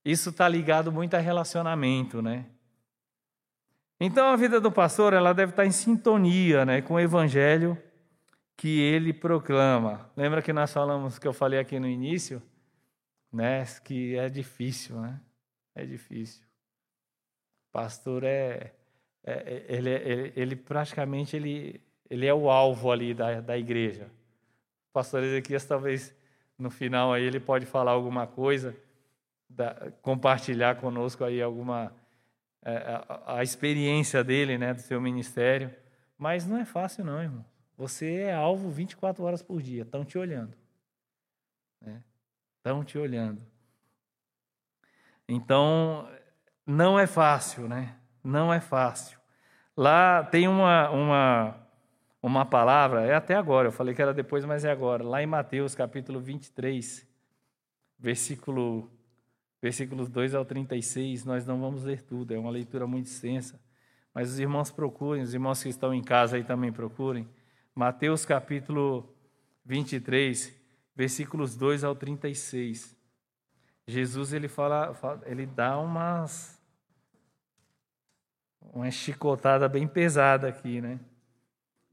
[0.05, 2.45] Isso está ligado muito a relacionamento, né?
[3.99, 7.81] Então a vida do pastor ela deve estar em sintonia, né, com o evangelho
[8.55, 10.11] que ele proclama.
[10.15, 12.41] Lembra que nós falamos que eu falei aqui no início,
[13.31, 15.19] né, que é difícil, né?
[15.73, 16.45] É difícil.
[17.71, 18.73] Pastor é,
[19.23, 24.05] é, é ele, ele, ele, praticamente ele, ele é o alvo ali da, da igreja.
[24.89, 26.13] O pastor Ezequias talvez
[26.57, 28.75] no final aí ele pode falar alguma coisa,
[29.49, 31.93] da, compartilhar conosco aí alguma
[32.63, 32.77] é,
[33.07, 35.73] a, a, experiência dele, né, do seu ministério.
[36.17, 37.45] Mas não é fácil não, irmão.
[37.77, 40.55] Você é alvo 24 horas por dia, estão te olhando.
[42.57, 42.85] Estão né?
[42.85, 43.41] te olhando.
[45.27, 46.07] Então,
[46.65, 47.95] não é fácil, né?
[48.23, 49.19] Não é fácil.
[49.75, 51.62] Lá tem uma, uma
[52.23, 55.25] uma palavra, é até agora, eu falei que era depois, mas é agora, lá em
[55.25, 57.05] Mateus capítulo 23,
[57.99, 58.89] versículo,
[59.61, 63.59] versículos 2 ao 36, nós não vamos ler tudo, é uma leitura muito extensa,
[64.13, 67.27] mas os irmãos procurem, os irmãos que estão em casa aí também procurem.
[67.75, 69.13] Mateus capítulo
[69.65, 70.53] 23,
[70.95, 72.95] versículos 2 ao 36.
[73.85, 74.95] Jesus ele fala,
[75.25, 76.57] ele dá umas
[78.71, 80.99] uma chicotada bem pesada aqui, né?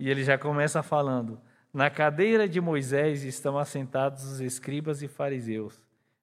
[0.00, 1.38] E ele já começa falando:
[1.74, 5.78] Na cadeira de Moisés estão assentados os escribas e fariseus.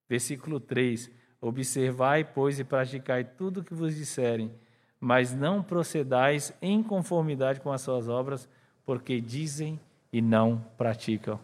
[0.10, 4.52] Versículo 3: Observai, pois, e praticai tudo o que vos disserem,
[5.00, 8.50] mas não procedais em conformidade com as suas obras,
[8.84, 9.80] porque dizem
[10.12, 11.40] e não praticam.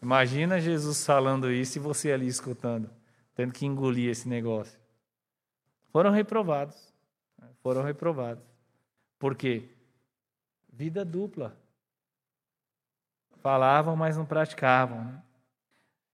[0.00, 2.88] Imagina Jesus falando isso e você ali escutando,
[3.34, 4.78] tendo que engolir esse negócio.
[5.92, 6.92] Foram reprovados.
[7.62, 8.51] Foram reprovados.
[9.22, 9.62] Por quê?
[10.72, 11.56] Vida dupla.
[13.40, 15.04] Falavam, mas não praticavam.
[15.04, 15.22] Né?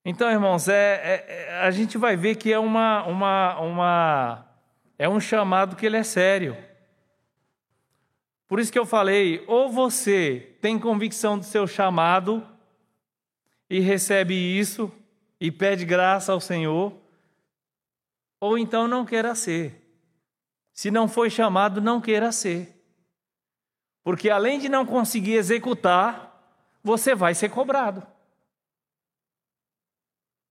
[0.04, 4.46] Então, irmãos, é, é, é, a gente vai ver que é uma, uma, uma
[4.98, 6.54] é um chamado que ele é sério.
[8.46, 12.46] Por isso que eu falei, ou você tem convicção do seu chamado
[13.70, 14.92] e recebe isso
[15.40, 16.92] e pede graça ao Senhor,
[18.38, 19.82] ou então não queira ser.
[20.74, 22.77] Se não foi chamado, não queira ser.
[24.08, 26.42] Porque além de não conseguir executar,
[26.82, 28.02] você vai ser cobrado.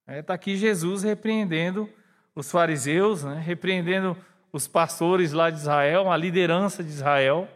[0.08, 1.89] Está é, aqui Jesus repreendendo
[2.36, 3.41] os fariseus, né?
[3.43, 4.16] repreendendo
[4.53, 7.49] os pastores lá de Israel, a liderança de Israel,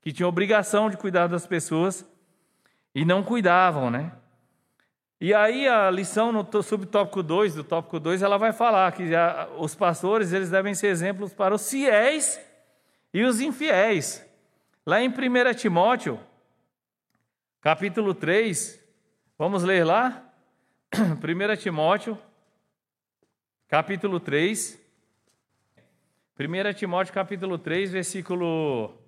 [0.00, 2.10] que tinha obrigação de cuidar das pessoas
[2.94, 4.12] e não cuidavam, né?
[5.20, 9.04] E aí a lição no subtópico 2, do tópico 2, ela vai falar que
[9.58, 12.40] os pastores eles devem ser exemplos para os fiéis
[13.12, 14.26] e os infiéis.
[14.88, 15.12] Lá em 1
[15.54, 16.18] Timóteo,
[17.60, 18.82] capítulo 3,
[19.36, 20.32] vamos ler lá?
[20.96, 22.18] 1 Timóteo,
[23.68, 24.80] capítulo 3.
[26.40, 28.98] 1 Timóteo, capítulo 3, versículo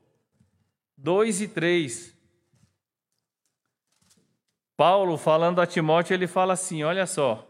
[0.98, 2.14] 2 e 3.
[4.76, 7.49] Paulo, falando a Timóteo, ele fala assim: olha só.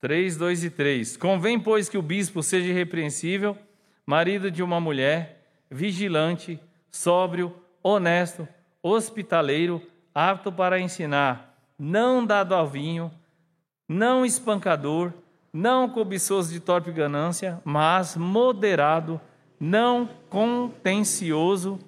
[0.00, 1.16] 3, 2 e 3.
[1.16, 3.56] Convém, pois, que o bispo seja irrepreensível,
[4.04, 8.46] marido de uma mulher, vigilante, sóbrio, honesto,
[8.82, 9.82] hospitaleiro,
[10.14, 13.10] apto para ensinar, não dado ao vinho,
[13.88, 15.12] não espancador,
[15.52, 19.20] não cobiçoso de torpe ganância, mas moderado,
[19.58, 21.78] não contencioso,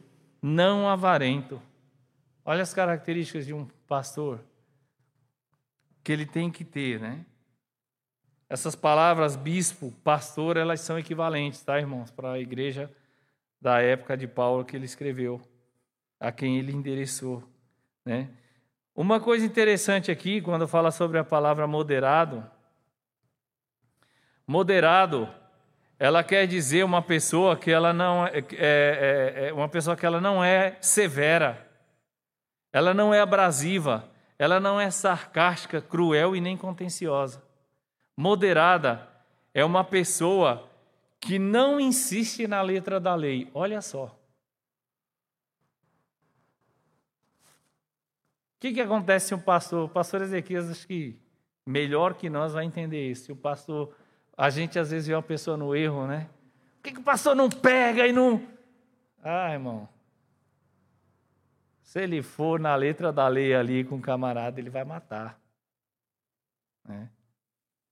[0.41, 1.61] não avarento.
[2.45, 4.41] Olha as características de um pastor.
[6.03, 7.27] que ele tem que ter, né?
[8.49, 12.91] Essas palavras bispo, pastor, elas são equivalentes, tá, irmãos, para a igreja
[13.61, 15.41] da época de Paulo que ele escreveu,
[16.19, 17.43] a quem ele endereçou,
[18.05, 18.31] né?
[18.95, 22.45] Uma coisa interessante aqui, quando fala sobre a palavra moderado,
[24.47, 25.29] moderado,
[25.99, 30.07] ela quer dizer uma pessoa que ela não é, é, é, é uma pessoa que
[30.07, 31.69] ela não é severa,
[32.73, 37.48] ela não é abrasiva, ela não é sarcástica, cruel e nem contenciosa.
[38.21, 39.09] Moderada
[39.55, 40.69] é uma pessoa
[41.21, 43.49] que não insiste na letra da lei.
[43.55, 44.07] Olha só.
[48.57, 51.17] O que, que acontece se o pastor, o pastor Ezequias, acho que
[51.65, 53.33] melhor que nós vai entender isso.
[53.33, 53.95] O pastor,
[54.37, 56.29] a gente às vezes vê uma pessoa no erro, né?
[56.79, 58.45] Por que, que o pastor não pega e não.
[59.23, 59.89] Ah, irmão,
[61.83, 65.41] se ele for na letra da lei ali com o camarada, ele vai matar.
[66.85, 67.09] Né?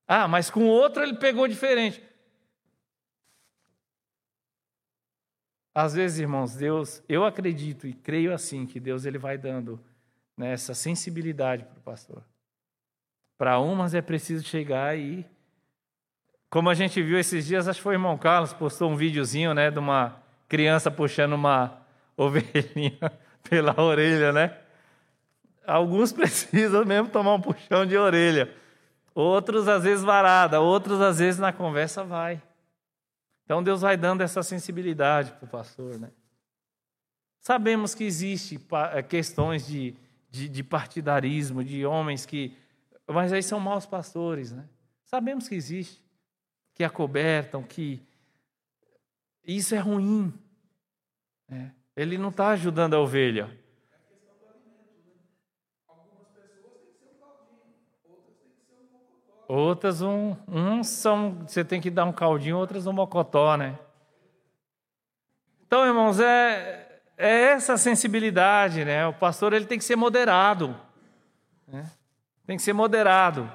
[0.07, 2.02] Ah, mas com outro ele pegou diferente.
[5.74, 9.78] Às vezes, irmãos, Deus, eu acredito e creio assim que Deus ele vai dando
[10.36, 12.22] né, essa sensibilidade para o pastor.
[13.36, 15.26] Para umas é preciso chegar e,
[16.48, 19.52] como a gente viu esses dias, acho que foi o irmão Carlos postou um videozinho,
[19.52, 20.16] né, de uma
[20.48, 21.82] criança puxando uma
[22.16, 23.12] ovelhinha
[23.48, 24.57] pela orelha, né?
[25.66, 28.50] Alguns precisam mesmo tomar um puxão de orelha.
[29.17, 30.61] Outros, às vezes, varada.
[30.61, 32.43] Outros, às vezes, na conversa vai.
[33.47, 36.11] Então, Deus vai dando essa sensibilidade para o pastor, né?
[37.41, 38.61] Sabemos que existe
[38.93, 39.95] eh, questões de,
[40.31, 42.55] de, de partidarismo, de homens que...
[43.07, 44.69] Mas aí são maus pastores, né?
[45.07, 46.05] Sabemos que existe.
[46.75, 48.03] Que acobertam, que...
[49.43, 50.31] Isso é ruim.
[51.49, 51.73] Né?
[51.97, 53.51] Ele não está ajudando a ovelha.
[59.49, 60.34] Outras um,
[60.82, 63.78] são, você tem que dar um caldinho, outras um mocotó, né?
[65.66, 69.07] Então, irmãos, é, é essa sensibilidade, né?
[69.07, 70.76] O pastor ele tem que ser moderado,
[71.66, 71.90] né?
[72.47, 73.51] Tem que ser moderado.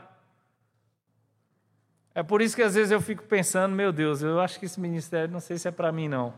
[2.14, 4.80] É por isso que às vezes eu fico pensando, meu Deus, eu acho que esse
[4.80, 6.34] ministério não sei se é para mim não.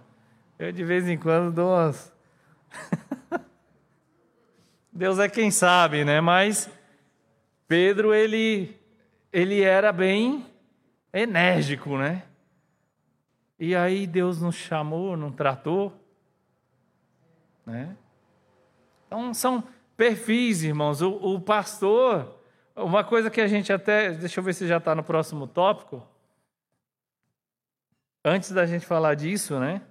[0.60, 2.14] Eu de vez em quando dou umas.
[4.94, 6.22] Deus é quem sabe, né?
[6.22, 6.70] Mas
[7.68, 8.80] Pedro, ele,
[9.34, 10.46] ele era bem
[11.12, 12.24] enérgico, né?
[13.60, 15.92] E aí Deus nos chamou, nos tratou,
[17.66, 17.98] né?
[19.08, 19.64] Então são
[19.98, 21.02] perfis, irmãos.
[21.02, 22.40] O, o pastor,
[22.76, 26.06] uma coisa que a gente até, deixa eu ver se já está no próximo tópico.
[28.24, 29.82] Antes da gente falar disso, né?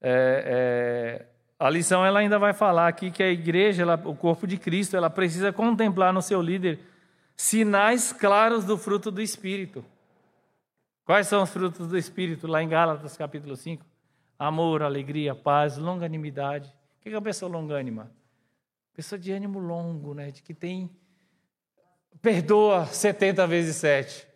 [0.00, 1.26] É, é,
[1.58, 4.96] a lição ela ainda vai falar aqui que a igreja, ela, o corpo de Cristo,
[4.96, 6.80] ela precisa contemplar no seu líder
[7.38, 9.84] sinais claros do fruto do Espírito.
[11.04, 12.48] Quais são os frutos do Espírito?
[12.48, 13.86] Lá em Gálatas capítulo 5.
[14.36, 16.68] Amor, alegria, paz, longanimidade.
[16.68, 18.10] O que é uma pessoa longânima?
[18.92, 20.32] Pessoa de ânimo longo, né?
[20.32, 20.90] De que tem.
[22.20, 24.26] Perdoa 70 vezes 7.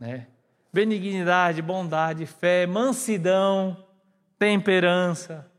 [0.00, 0.26] Né?
[0.72, 3.86] Benignidade, bondade, fé, mansidão,
[4.36, 5.50] temperança,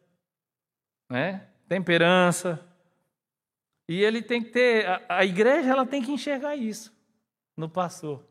[1.10, 1.48] né?
[1.68, 2.69] Temperança.
[3.90, 6.96] E ele tem que ter, a, a igreja ela tem que enxergar isso
[7.58, 8.24] no pastor.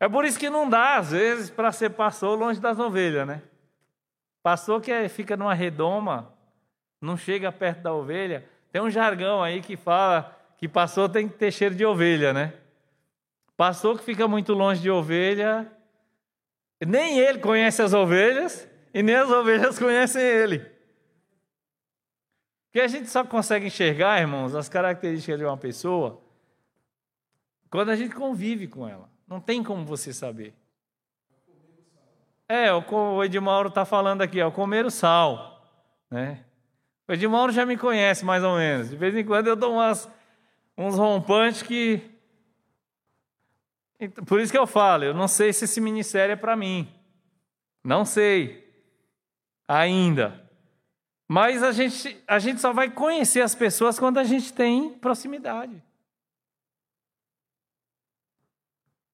[0.00, 3.42] É por isso que não dá, às vezes, para ser pastor longe das ovelhas, né?
[4.42, 6.32] Pastor que é, fica numa redoma,
[7.02, 8.48] não chega perto da ovelha.
[8.72, 12.54] Tem um jargão aí que fala que pastor tem que ter cheiro de ovelha, né?
[13.58, 15.70] Pastor que fica muito longe de ovelha,
[16.80, 20.71] nem ele conhece as ovelhas e nem as ovelhas conhecem ele.
[22.72, 26.22] Porque a gente só consegue enxergar, irmãos, as características de uma pessoa
[27.68, 29.10] quando a gente convive com ela.
[29.28, 30.54] Não tem como você saber.
[32.48, 35.62] É, o Edmauro está falando aqui, é o comer o sal.
[36.10, 36.42] Né?
[37.06, 38.88] O Edmauro já me conhece mais ou menos.
[38.88, 40.10] De vez em quando eu dou umas,
[40.76, 42.00] uns rompantes que.
[44.26, 46.90] Por isso que eu falo, eu não sei se esse ministério é para mim.
[47.84, 48.66] Não sei
[49.68, 50.41] ainda.
[51.32, 55.82] Mas a gente, a gente só vai conhecer as pessoas quando a gente tem proximidade.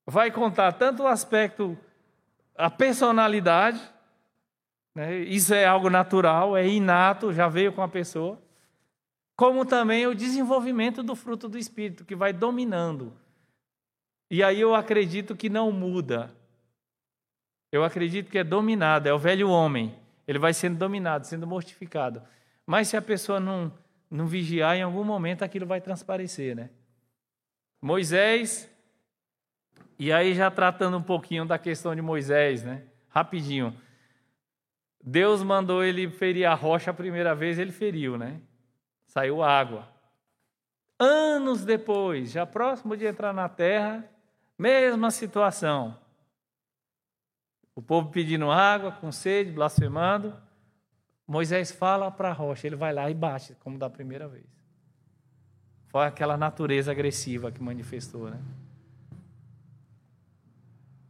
[0.05, 1.79] Vai contar tanto o aspecto,
[2.57, 3.81] a personalidade,
[4.97, 5.17] né?
[5.17, 8.37] isso é algo natural, é inato, já veio com a pessoa,
[9.37, 13.17] como também o desenvolvimento do fruto do Espírito, que vai dominando.
[14.29, 16.35] E aí eu acredito que não muda.
[17.71, 19.97] Eu acredito que é dominado, é o velho homem
[20.29, 22.23] ele vai sendo dominado, sendo mortificado.
[22.67, 23.73] Mas se a pessoa não,
[24.11, 26.69] não vigiar, em algum momento aquilo vai transparecer, né?
[27.81, 28.71] Moisés,
[29.99, 32.83] e aí já tratando um pouquinho da questão de Moisés, né?
[33.09, 33.75] Rapidinho.
[35.03, 38.39] Deus mandou ele ferir a rocha a primeira vez, ele feriu, né?
[39.07, 39.89] Saiu água.
[40.99, 44.05] Anos depois, já próximo de entrar na terra,
[44.59, 45.97] mesma situação.
[47.79, 50.35] O povo pedindo água, com sede, blasfemando.
[51.25, 54.45] Moisés fala para a rocha, ele vai lá e bate, como da primeira vez.
[55.87, 58.41] Foi aquela natureza agressiva que manifestou, né?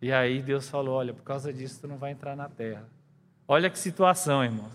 [0.02, 2.86] E aí Deus falou: Olha, por causa disso tu não vai entrar na terra.
[3.48, 4.70] Olha que situação, irmão.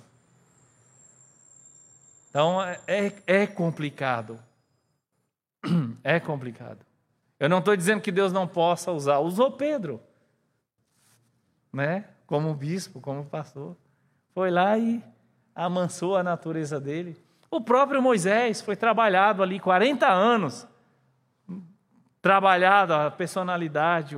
[2.31, 4.39] Então é, é, é complicado.
[6.03, 6.79] É complicado.
[7.39, 9.19] Eu não estou dizendo que Deus não possa usar.
[9.19, 10.01] Usou Pedro,
[11.73, 12.05] né?
[12.27, 13.75] Como bispo, como pastor.
[14.33, 15.03] Foi lá e
[15.55, 17.17] amansou a natureza dele.
[17.49, 20.67] O próprio Moisés foi trabalhado ali 40 anos.
[22.21, 24.15] Trabalhado a personalidade,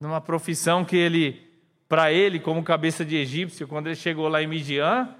[0.00, 1.50] numa profissão que ele,
[1.88, 5.14] para ele, como cabeça de egípcio, quando ele chegou lá em Midian,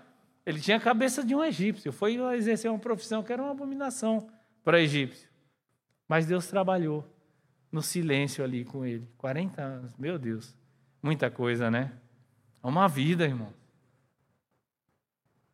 [0.47, 1.93] ele tinha a cabeça de um egípcio.
[1.93, 4.31] Foi exercer uma profissão que era uma abominação
[4.63, 5.29] para egípcio.
[6.09, 7.05] Mas Deus trabalhou
[7.71, 9.09] no silêncio ali com ele.
[9.19, 10.55] 40 anos, meu Deus.
[11.03, 11.93] Muita coisa, né?
[12.63, 13.53] É uma vida, irmão.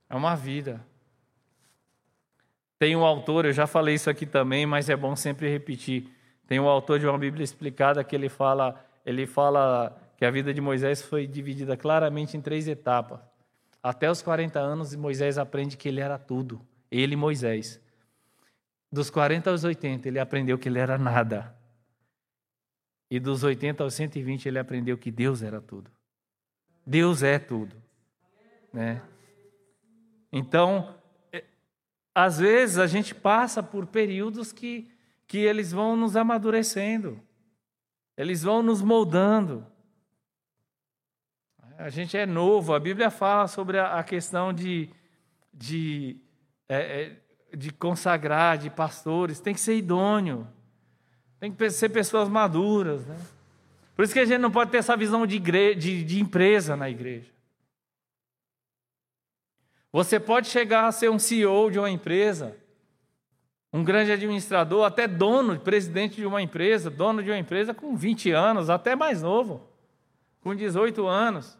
[0.08, 0.84] É uma vida.
[2.78, 6.08] Tem um autor, eu já falei isso aqui também, mas é bom sempre repetir.
[6.46, 10.52] Tem um autor de uma Bíblia explicada que ele fala, ele fala que a vida
[10.52, 13.20] de Moisés foi dividida claramente em três etapas.
[13.82, 16.60] Até os 40 anos, Moisés aprende que ele era tudo.
[16.90, 17.80] Ele, Moisés.
[18.90, 21.54] Dos 40 aos 80, ele aprendeu que ele era nada.
[23.10, 25.90] E dos 80 aos 120, ele aprendeu que Deus era tudo.
[26.86, 27.76] Deus é tudo.
[28.72, 29.00] Né?
[30.32, 30.94] Então,
[31.32, 31.44] é,
[32.14, 34.90] às vezes a gente passa por períodos que,
[35.26, 37.20] que eles vão nos amadurecendo,
[38.16, 39.66] eles vão nos moldando.
[41.78, 44.88] A gente é novo, a Bíblia fala sobre a, questão de,
[45.52, 46.16] de,
[46.68, 50.46] é, é, de consagrar, de pastores, tem que ser idôneo,
[51.44, 53.04] tem que ser pessoas maduras.
[53.04, 53.18] Né?
[53.94, 56.74] Por isso que a gente não pode ter essa visão de, igreja, de, de empresa
[56.74, 57.28] na igreja.
[59.92, 62.56] Você pode chegar a ser um CEO de uma empresa,
[63.70, 68.30] um grande administrador, até dono, presidente de uma empresa, dono de uma empresa com 20
[68.30, 69.68] anos, até mais novo,
[70.40, 71.58] com 18 anos.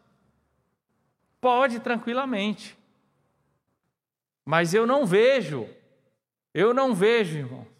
[1.40, 2.76] Pode tranquilamente.
[4.46, 5.68] Mas eu não vejo,
[6.54, 7.73] eu não vejo, irmão,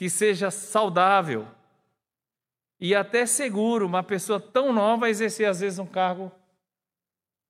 [0.00, 1.46] que seja saudável
[2.80, 6.32] e até seguro uma pessoa tão nova exercer às vezes um cargo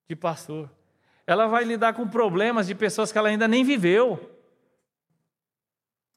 [0.09, 0.69] de pastor.
[1.25, 4.37] Ela vai lidar com problemas de pessoas que ela ainda nem viveu.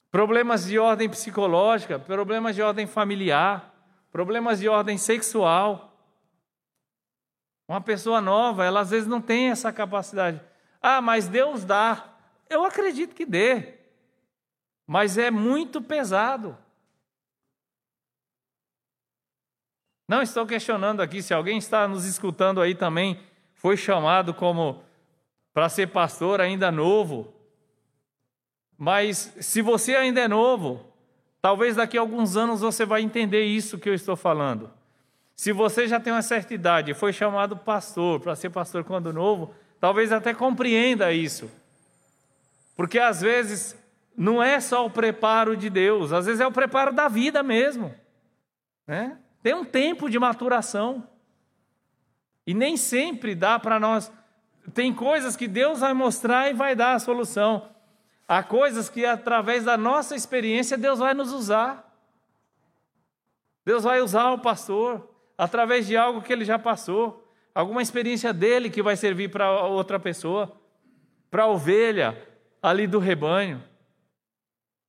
[0.09, 3.71] Problemas de ordem psicológica, problemas de ordem familiar,
[4.11, 5.95] problemas de ordem sexual.
[7.67, 10.41] Uma pessoa nova, ela às vezes não tem essa capacidade.
[10.81, 12.11] Ah, mas Deus dá.
[12.49, 13.82] Eu acredito que dê.
[14.93, 16.55] Mas é muito pesado.
[20.07, 23.19] Não estou questionando aqui se alguém está nos escutando aí também
[23.55, 24.83] foi chamado como
[25.51, 27.33] para ser pastor ainda novo.
[28.77, 30.85] Mas se você ainda é novo,
[31.41, 34.69] talvez daqui a alguns anos você vai entender isso que eu estou falando.
[35.35, 39.11] Se você já tem uma certa idade e foi chamado pastor, para ser pastor quando
[39.11, 41.49] novo, talvez até compreenda isso.
[42.75, 43.81] Porque às vezes
[44.15, 47.93] não é só o preparo de Deus, às vezes é o preparo da vida mesmo.
[48.87, 49.17] Né?
[49.41, 51.07] Tem um tempo de maturação.
[52.45, 54.11] E nem sempre dá para nós.
[54.73, 57.69] Tem coisas que Deus vai mostrar e vai dar a solução.
[58.27, 61.93] Há coisas que, através da nossa experiência, Deus vai nos usar.
[63.65, 68.69] Deus vai usar o pastor através de algo que ele já passou, alguma experiência dele
[68.69, 70.51] que vai servir para outra pessoa,
[71.29, 72.17] para a ovelha
[72.61, 73.61] ali do rebanho.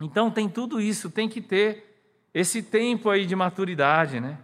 [0.05, 1.95] Então tem tudo isso, tem que ter
[2.33, 4.39] esse tempo aí de maturidade, né?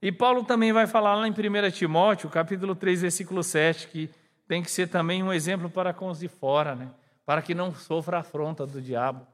[0.00, 4.10] E Paulo também vai falar lá em 1 Timóteo, capítulo 3, versículo 7, que
[4.46, 6.90] tem que ser também um exemplo para com os de fora, né?
[7.26, 9.26] Para que não sofra afronta do diabo.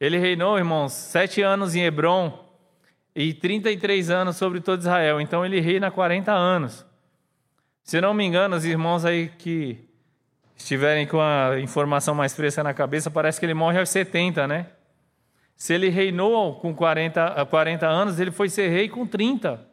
[0.00, 2.48] Ele reinou, irmãos, sete anos em Hebron
[3.14, 5.20] e 33 anos sobre todo Israel.
[5.20, 6.86] Então ele reina 40 anos.
[7.82, 9.89] Se não me engano, os irmãos aí que
[10.62, 14.66] estiverem com a informação mais fresca na cabeça, parece que ele morre aos 70, né?
[15.56, 19.66] Se ele reinou com 40, 40 anos, ele foi ser rei com 30.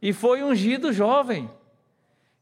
[0.00, 1.50] E foi ungido jovem.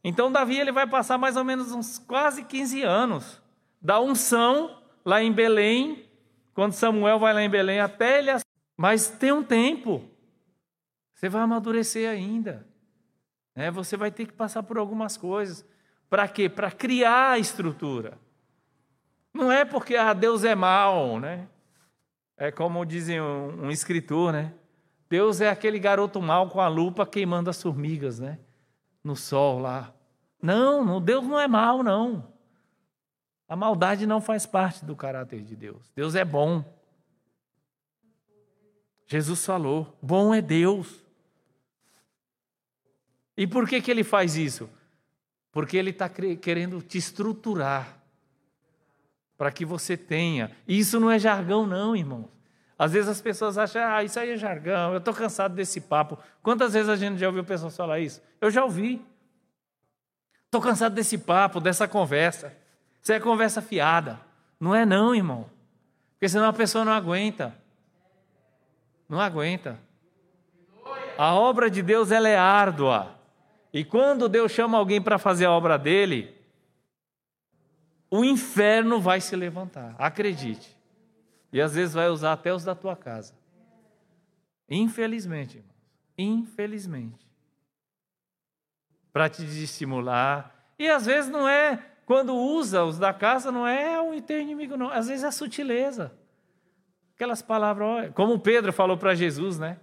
[0.03, 3.41] Então Davi ele vai passar mais ou menos uns quase 15 anos
[3.81, 6.05] da unção lá em Belém,
[6.53, 8.31] quando Samuel vai lá em Belém, até ele.
[8.77, 10.03] Mas tem um tempo.
[11.13, 12.67] Você vai amadurecer ainda.
[13.55, 13.71] Né?
[13.71, 15.65] Você vai ter que passar por algumas coisas.
[16.15, 16.47] Para quê?
[16.47, 18.17] Para criar a estrutura.
[19.33, 21.49] Não é porque ah, Deus é mau, né?
[22.37, 24.53] É como dizem um, um escritor, né?
[25.09, 28.39] Deus é aquele garoto mau com a lupa queimando as formigas, né?
[29.03, 29.93] No sol lá.
[30.41, 32.31] Não, Deus não é mau, não.
[33.45, 35.91] A maldade não faz parte do caráter de Deus.
[35.93, 36.63] Deus é bom.
[39.05, 41.03] Jesus falou: bom é Deus.
[43.35, 44.69] E por que, que ele faz isso?
[45.55, 47.97] Porque ele está querendo te estruturar
[49.37, 50.51] para que você tenha.
[50.67, 52.27] E isso não é jargão, não, irmão.
[52.77, 56.19] Às vezes as pessoas acham, ah, isso aí é jargão, eu estou cansado desse papo.
[56.43, 58.21] Quantas vezes a gente já ouviu pessoas falar isso?
[58.41, 59.01] Eu já ouvi.
[60.43, 62.51] Estou cansado desse papo, dessa conversa.
[63.01, 64.19] Isso é conversa fiada.
[64.59, 65.49] Não é não, irmão.
[66.15, 67.55] Porque senão a pessoa não aguenta.
[69.07, 69.79] Não aguenta.
[71.17, 73.14] A obra de Deus ela é árdua.
[73.75, 76.33] E quando Deus chama alguém para fazer a obra dele,
[78.09, 79.93] o inferno vai se levantar.
[79.99, 80.73] Acredite.
[81.51, 83.33] E às vezes vai usar até os da tua casa.
[84.69, 85.75] Infelizmente, irmãos.
[86.17, 87.27] Infelizmente.
[89.11, 90.71] Para te estimular.
[90.79, 94.77] E às vezes não é quando usa os da casa, não é o teu inimigo,
[94.77, 94.89] não.
[94.89, 96.17] Às vezes é sutileza.
[97.13, 99.77] Aquelas palavras, como Pedro falou para Jesus, né?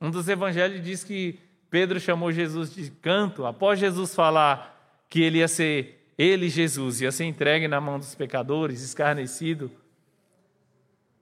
[0.00, 1.40] Um dos evangelhos diz que
[1.74, 7.10] Pedro chamou Jesus de canto, após Jesus falar que ele ia ser, ele, Jesus, ia
[7.10, 9.68] ser entregue na mão dos pecadores, escarnecido,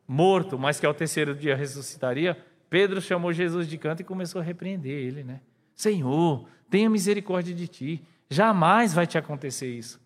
[0.07, 2.37] morto, mas que ao terceiro dia ressuscitaria.
[2.69, 5.41] Pedro chamou Jesus de canto e começou a repreender ele, né?
[5.74, 9.99] Senhor, tenha misericórdia de ti, jamais vai te acontecer isso.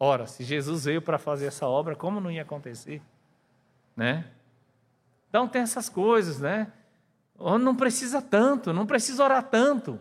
[0.00, 3.00] Ora, se Jesus veio para fazer essa obra, como não ia acontecer?
[3.96, 4.24] Né?
[5.28, 6.72] Então tem essas coisas, né?
[7.40, 9.98] Não precisa tanto, não precisa orar tanto.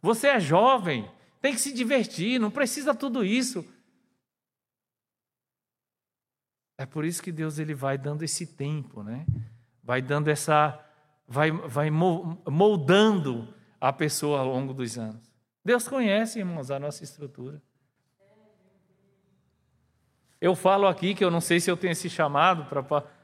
[0.00, 1.08] Você é jovem,
[1.40, 3.64] tem que se divertir, não precisa tudo isso.
[6.78, 9.26] É por isso que Deus ele vai dando esse tempo, né?
[9.84, 10.80] Vai dando essa,
[11.28, 15.30] vai, vai moldando a pessoa ao longo dos anos.
[15.64, 17.62] Deus conhece, irmãos, a nossa estrutura.
[20.40, 22.66] Eu falo aqui que eu não sei se eu tenho esse chamado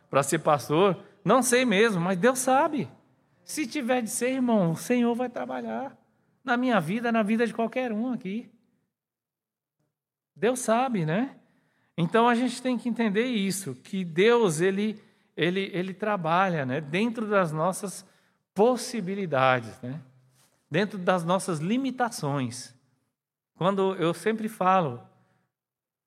[0.08, 2.88] para ser pastor, não sei mesmo, mas Deus sabe.
[3.48, 5.96] Se tiver de ser, irmão, o Senhor vai trabalhar
[6.44, 8.50] na minha vida, na vida de qualquer um aqui.
[10.36, 11.34] Deus sabe, né?
[11.96, 15.02] Então a gente tem que entender isso, que Deus ele
[15.34, 18.06] ele ele trabalha, né, dentro das nossas
[18.52, 19.98] possibilidades, né?
[20.70, 22.74] Dentro das nossas limitações.
[23.56, 25.00] Quando eu sempre falo,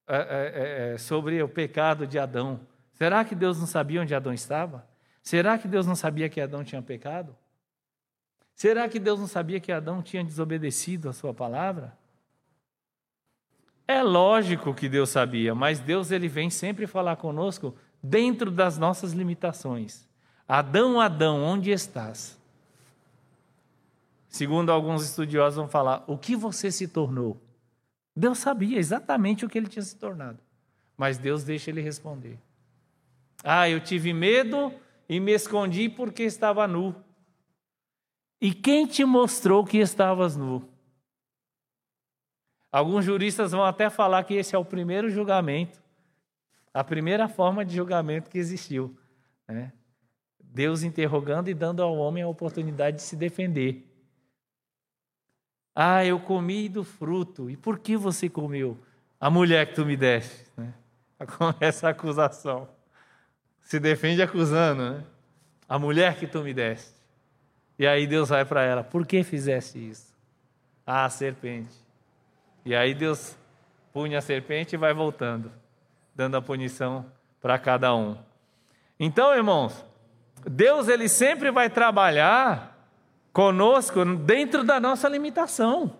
[0.08, 2.60] é, é, é, sobre o pecado de Adão.
[2.94, 4.88] Será que Deus não sabia onde Adão estava?
[5.22, 7.36] Será que Deus não sabia que Adão tinha pecado?
[8.56, 11.98] Será que Deus não sabia que Adão tinha desobedecido a sua palavra?
[13.88, 19.14] É lógico que Deus sabia, mas Deus ele vem sempre falar conosco dentro das nossas
[19.14, 20.08] limitações.
[20.48, 22.40] Adão, Adão, onde estás?
[24.30, 27.42] Segundo alguns estudiosos vão falar, o que você se tornou?
[28.16, 30.40] Deus sabia exatamente o que ele tinha se tornado,
[30.96, 32.40] mas Deus deixa ele responder.
[33.44, 34.74] Ah, eu tive medo
[35.12, 36.96] e me escondi porque estava nu.
[38.40, 40.66] E quem te mostrou que estavas nu?
[42.72, 45.84] Alguns juristas vão até falar que esse é o primeiro julgamento,
[46.74, 48.98] a primeira forma de julgamento que existiu.
[49.50, 49.74] Né?
[50.42, 53.86] Deus interrogando e dando ao homem a oportunidade de se defender.
[55.76, 57.50] Ah, eu comi do fruto.
[57.50, 58.82] E por que você comeu?
[59.20, 60.50] A mulher que tu me deste.
[60.56, 60.74] Né?
[61.60, 62.70] Essa acusação.
[63.64, 65.04] Se defende acusando, né?
[65.68, 66.94] A mulher que tu me deste.
[67.80, 70.14] E aí Deus vai para ela: Por que fizeste isso?
[70.86, 71.74] Ah, a serpente.
[72.66, 73.36] E aí Deus
[73.94, 75.52] punha a serpente e vai voltando,
[76.14, 77.06] dando a punição
[77.42, 78.18] para cada um.
[79.00, 79.84] Então, irmãos,
[80.46, 82.78] Deus ele sempre vai trabalhar
[83.34, 85.96] conosco dentro da nossa limitação.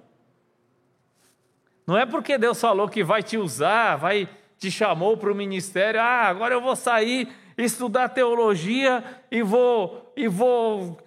[1.86, 6.00] Não é porque Deus falou que vai te usar, vai te chamou para o ministério,
[6.00, 7.28] ah, agora eu vou sair
[7.64, 10.98] estudar teologia e vou e vou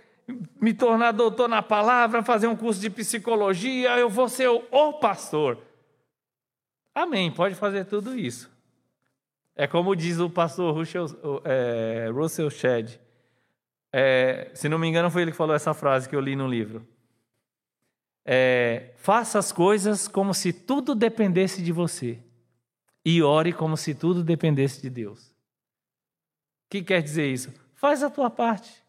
[0.61, 5.59] me tornar doutor na palavra, fazer um curso de psicologia, eu vou ser o, pastor.
[6.95, 8.51] Amém, pode fazer tudo isso.
[9.55, 12.99] É como diz o pastor Russell, é, Russell Shedd.
[13.93, 16.49] É, se não me engano, foi ele que falou essa frase que eu li no
[16.49, 16.87] livro.
[18.25, 22.19] É, faça as coisas como se tudo dependesse de você.
[23.05, 25.34] e ore como se tudo dependesse de Deus.
[26.75, 27.55] Que quer dizer isso?
[27.77, 28.83] Faz a tua parte.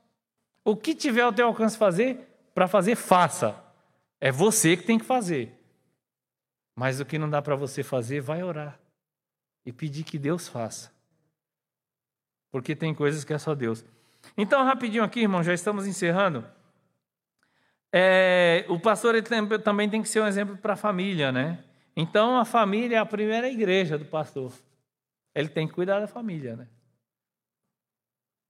[0.64, 3.64] O que tiver ao teu alcance fazer, para fazer, faça.
[4.20, 5.56] É você que tem que fazer.
[6.76, 8.80] Mas o que não dá para você fazer, vai orar
[9.64, 10.91] e pedir que Deus faça.
[12.52, 13.86] Porque tem coisas que é só Deus.
[14.36, 16.44] Então, rapidinho aqui, irmão, já estamos encerrando.
[17.94, 19.14] É, o pastor
[19.64, 21.64] também tem que ser um exemplo para a família, né?
[21.95, 24.52] Então, a família é a primeira igreja do pastor.
[25.36, 26.68] Ele tem que cuidar da família, né?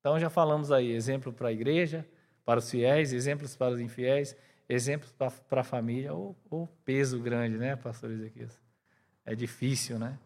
[0.05, 2.05] Então, já falamos aí, exemplo para a igreja,
[2.45, 4.37] para os fiéis, exemplos para os infiéis,
[4.69, 6.13] exemplos para, a família.
[6.13, 8.49] Ou peso grande, né, pastor Ezequiel?
[9.25, 10.19] É difícil, né?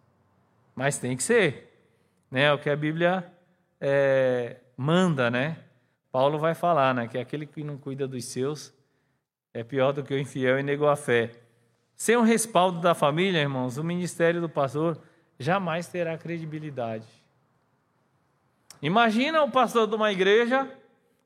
[0.76, 1.82] Mas tem que ser.
[2.30, 2.44] Né?
[2.44, 3.32] É o que a Bíblia
[3.80, 5.58] é, manda, né?
[6.12, 7.08] Paulo vai falar, né?
[7.08, 8.74] Que aquele que não cuida dos seus
[9.54, 11.32] é pior do que o infiel e negou a fé.
[11.96, 15.02] Sem o respaldo da família, irmãos, o ministério do pastor
[15.40, 17.19] jamais terá credibilidade.
[18.82, 20.70] Imagina o pastor de uma igreja,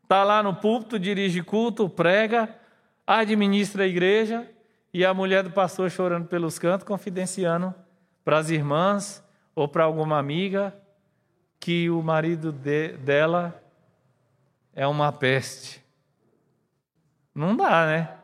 [0.04, 2.50] está lá no púlpito, dirige culto, prega,
[3.06, 4.50] administra a igreja,
[4.94, 7.74] e a mulher do pastor chorando pelos cantos, confidenciando
[8.24, 9.24] para as irmãs
[9.56, 10.74] ou para alguma amiga
[11.60, 13.60] que o marido de, dela
[14.76, 15.84] é uma peste.
[17.34, 18.18] Não dá, né?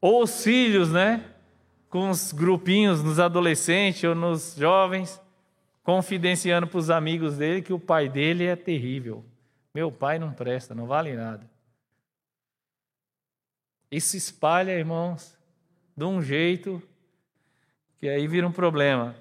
[0.00, 1.24] Ou os filhos, né?
[1.88, 5.20] Com os grupinhos nos adolescentes ou nos jovens,
[5.84, 9.22] confidenciando para os amigos dele que o pai dele é terrível.
[9.72, 11.48] Meu pai não presta, não vale nada.
[13.90, 15.38] Isso espalha, irmãos,
[15.96, 16.82] de um jeito
[18.00, 19.14] que aí vira um problema,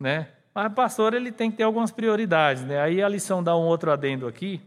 [0.00, 0.32] né?
[0.54, 2.80] Mas o pastor ele tem que ter algumas prioridades, né?
[2.80, 4.60] Aí a lição dá um outro adendo aqui.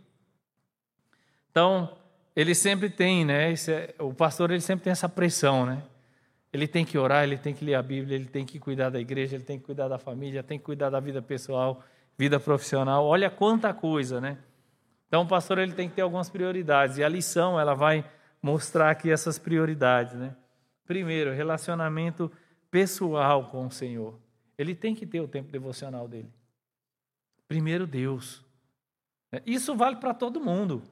[1.49, 1.97] Então,
[2.35, 3.51] ele sempre tem, né?
[3.53, 5.81] É, o pastor ele sempre tem essa pressão, né?
[6.51, 8.99] Ele tem que orar, ele tem que ler a Bíblia, ele tem que cuidar da
[8.99, 11.83] igreja, ele tem que cuidar da família, tem que cuidar da vida pessoal,
[12.17, 13.05] vida profissional.
[13.05, 14.37] Olha quanta coisa, né?
[15.07, 18.03] Então, o pastor ele tem que ter algumas prioridades e a lição ela vai
[18.41, 20.35] mostrar aqui essas prioridades, né?
[20.85, 22.31] Primeiro, relacionamento
[22.71, 24.19] pessoal com o Senhor.
[24.57, 26.31] Ele tem que ter o tempo devocional dele.
[27.47, 28.43] Primeiro, Deus.
[29.45, 30.83] Isso vale para todo mundo.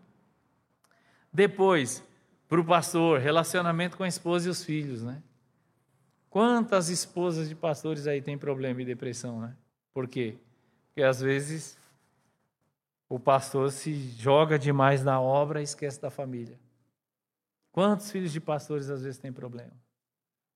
[1.34, 2.04] Depois,
[2.48, 5.22] para o pastor, relacionamento com a esposa e os filhos, né?
[6.30, 9.56] Quantas esposas de pastores aí têm problema e depressão, né?
[9.94, 10.38] Por quê?
[10.88, 11.78] Porque às vezes
[13.10, 16.60] o pastor se joga demais na obra e esquece da família.
[17.72, 19.74] Quantos filhos de pastores às vezes têm problema?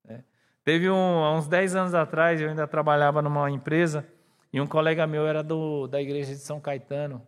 [0.04, 0.24] Né?
[0.64, 4.06] Teve um, há uns 10 anos atrás, eu ainda trabalhava numa empresa
[4.52, 7.26] e um colega meu era do, da igreja de São Caetano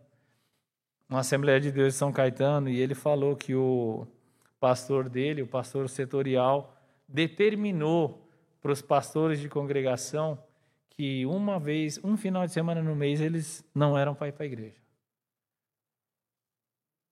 [1.09, 4.07] uma Assembleia de Deus de São Caetano, e ele falou que o
[4.59, 6.75] pastor dele, o pastor setorial,
[7.07, 8.24] determinou
[8.65, 10.43] para os pastores de congregação
[10.89, 14.43] que uma vez, um final de semana no mês, eles não eram para ir para
[14.43, 14.81] a igreja.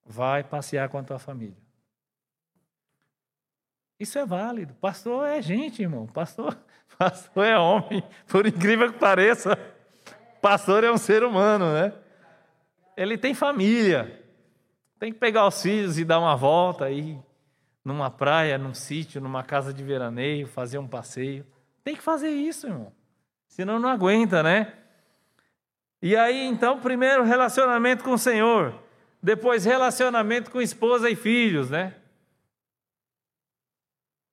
[0.04, 1.56] Vai passear com a tua família.
[4.00, 4.74] Isso é válido.
[4.82, 6.08] Pastor é gente, irmão.
[6.08, 6.58] Pastor,
[6.98, 8.04] pastor é homem.
[8.28, 9.56] Por incrível que pareça,
[10.42, 11.94] pastor é um ser humano, né?
[12.98, 14.26] ele tem família.
[14.98, 17.16] Tem que pegar os filhos e dar uma volta aí
[17.84, 21.46] numa praia, num sítio, numa casa de veraneio, fazer um passeio.
[21.84, 22.94] Tem que fazer isso, irmão.
[23.48, 24.74] Senão não aguenta, né?
[26.02, 28.74] E aí, então, primeiro relacionamento com o Senhor,
[29.22, 31.96] depois relacionamento com esposa e filhos, né?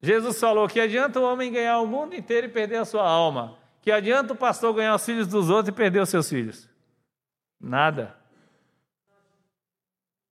[0.03, 3.59] Jesus falou que adianta o homem ganhar o mundo inteiro e perder a sua alma.
[3.83, 6.69] Que adianta o pastor ganhar os filhos dos outros e perder os seus filhos?
[7.61, 8.17] Nada.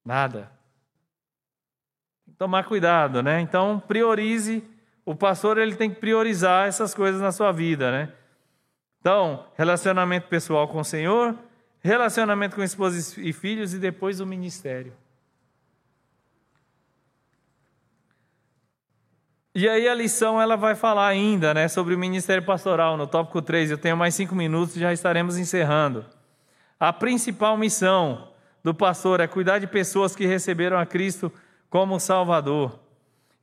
[0.04, 0.52] Nada.
[2.40, 3.42] Tomar cuidado, né?
[3.42, 4.64] Então, priorize.
[5.06, 8.14] O pastor ele tem que priorizar essas coisas na sua vida, né?
[9.02, 11.36] Então, relacionamento pessoal com o Senhor,
[11.82, 14.94] relacionamento com esposa e filhos e depois o ministério.
[19.54, 23.42] E aí a lição ela vai falar ainda né, sobre o ministério pastoral, no tópico
[23.42, 23.72] 3.
[23.72, 26.06] Eu tenho mais cinco minutos e já estaremos encerrando.
[26.80, 28.32] A principal missão
[28.64, 31.30] do pastor é cuidar de pessoas que receberam a Cristo
[31.70, 32.80] como Salvador.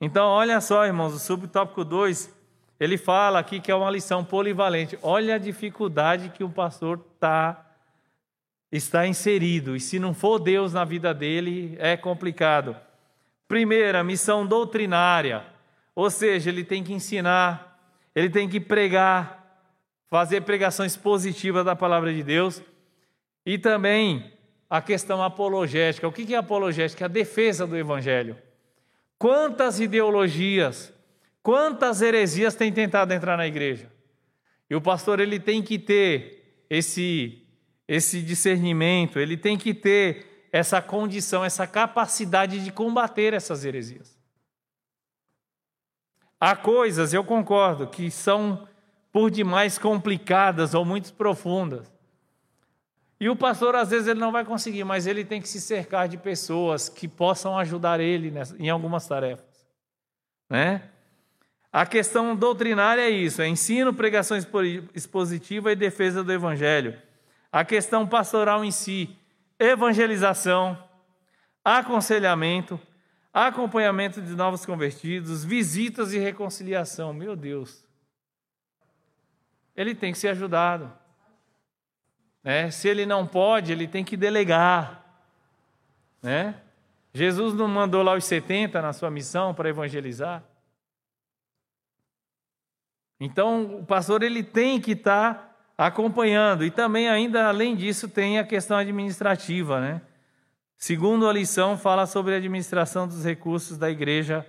[0.01, 2.35] Então, olha só, irmãos, o subtópico 2,
[2.79, 4.99] ele fala aqui que é uma lição polivalente.
[5.03, 7.65] Olha a dificuldade que o pastor tá,
[8.71, 9.75] está inserido.
[9.75, 12.77] E se não for Deus na vida dele, é complicado.
[13.49, 15.45] Primeira, missão doutrinária.
[15.95, 17.81] Ou seja, ele tem que ensinar,
[18.15, 19.63] ele tem que pregar,
[20.11, 22.61] fazer pregações positivas da palavra de Deus.
[23.47, 24.36] E também
[24.69, 26.07] a questão apologética.
[26.07, 27.05] O que é apologética?
[27.05, 28.37] A defesa do Evangelho.
[29.19, 30.93] Quantas ideologias,
[31.43, 33.91] quantas heresias têm tentado entrar na igreja?
[34.69, 37.43] E o pastor ele tem que ter esse
[37.89, 44.19] esse discernimento, ele tem que ter essa condição, essa capacidade de combater essas heresias.
[46.41, 48.67] Há coisas, eu concordo, que são
[49.13, 51.96] por demais complicadas ou muito profundas.
[53.19, 56.07] E o pastor, às vezes, ele não vai conseguir, mas ele tem que se cercar
[56.07, 59.67] de pessoas que possam ajudar ele em algumas tarefas.
[60.51, 60.83] Né?
[61.73, 64.37] A questão doutrinária é isso: é ensino, pregação
[64.95, 67.01] expositiva e defesa do evangelho.
[67.51, 69.17] A questão pastoral em si,
[69.59, 70.79] evangelização,
[71.65, 72.79] aconselhamento,
[73.33, 77.13] acompanhamento de novos convertidos, visitas e reconciliação.
[77.13, 77.85] Meu Deus.
[79.75, 81.06] Ele tem que ser ajudado.
[82.47, 82.71] Né?
[82.71, 85.05] Se ele não pode, ele tem que delegar.
[86.23, 86.55] Né?
[87.13, 90.45] Jesus não mandou lá os 70 na sua missão para evangelizar.
[93.19, 96.65] Então, o pastor ele tem que estar tá acompanhando.
[96.65, 99.81] E também, ainda além disso, tem a questão administrativa.
[99.81, 100.01] Né?
[100.77, 104.47] Segundo a lição, fala sobre a administração dos recursos da igreja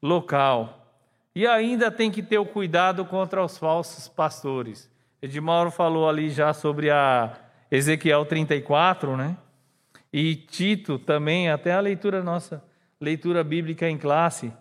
[0.00, 0.86] local.
[1.34, 4.88] E ainda tem que ter o cuidado contra os falsos pastores.
[5.20, 7.36] Edmauro falou ali já sobre a
[7.70, 9.36] Ezequiel 34, né?
[10.12, 12.62] E Tito também, até a leitura nossa,
[13.00, 14.52] leitura bíblica em classe,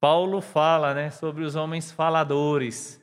[0.00, 3.00] Paulo fala, né, sobre os homens faladores,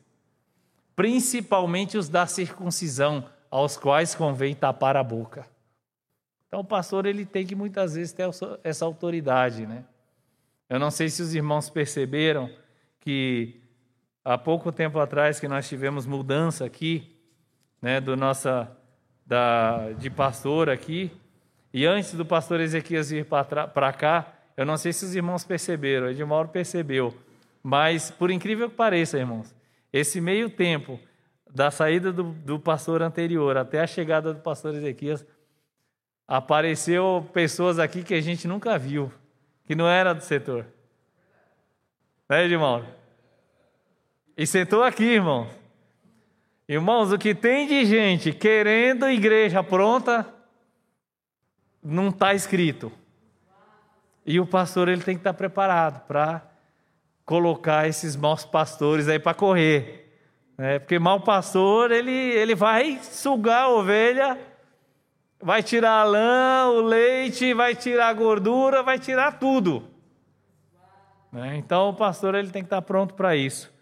[0.96, 5.46] principalmente os da circuncisão, aos quais convém tapar a boca.
[6.48, 8.28] Então o pastor ele tem que muitas vezes ter
[8.64, 9.86] essa autoridade, né?
[10.70, 12.50] Eu não sei se os irmãos perceberam
[13.00, 13.62] que
[14.26, 17.16] há pouco tempo atrás que nós tivemos mudança aqui,
[17.80, 18.76] né, do nossa
[19.24, 21.12] da de pastor aqui,
[21.72, 26.10] e antes do pastor Ezequias vir para cá, eu não sei se os irmãos perceberam,
[26.10, 27.16] Edmauro percebeu,
[27.62, 29.54] mas por incrível que pareça, irmãos,
[29.94, 31.00] esse meio tempo
[31.54, 35.26] da saída do, do pastor anterior até a chegada do pastor Ezequias,
[36.28, 39.12] apareceu pessoas aqui que a gente nunca viu,
[39.66, 40.66] que não era do setor.
[42.30, 42.86] Né, Edmauro?
[44.38, 45.48] E sentou aqui, irmãos.
[46.68, 50.28] Irmãos, o que tem de gente querendo igreja pronta,
[51.82, 52.91] não está escrito.
[54.26, 56.41] E o pastor ele tem que estar tá preparado para
[57.24, 60.20] colocar esses maus pastores aí para correr.
[60.57, 60.80] Né?
[60.80, 64.38] Porque mau pastor, ele, ele vai sugar a ovelha,
[65.40, 69.88] vai tirar a lã, o leite, vai tirar a gordura, vai tirar tudo.
[71.32, 71.56] Né?
[71.56, 73.75] Então o pastor ele tem que estar tá pronto para isso.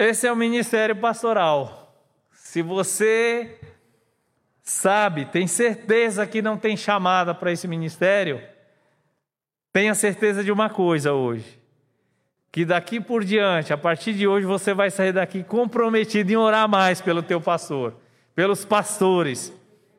[0.00, 1.94] Esse é o ministério pastoral.
[2.32, 3.58] Se você
[4.62, 8.40] sabe, tem certeza que não tem chamada para esse ministério,
[9.70, 11.60] tenha certeza de uma coisa hoje.
[12.50, 16.66] Que daqui por diante, a partir de hoje, você vai sair daqui comprometido em orar
[16.66, 17.94] mais pelo teu pastor,
[18.34, 19.52] pelos pastores,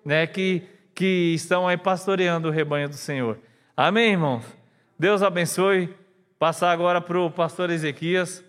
[0.04, 0.64] né, que,
[0.96, 3.38] que estão aí pastoreando o rebanho do Senhor.
[3.78, 4.44] Amém, irmãos?
[4.98, 5.96] Deus abençoe.
[6.40, 8.44] Passar agora para o pastor Ezequias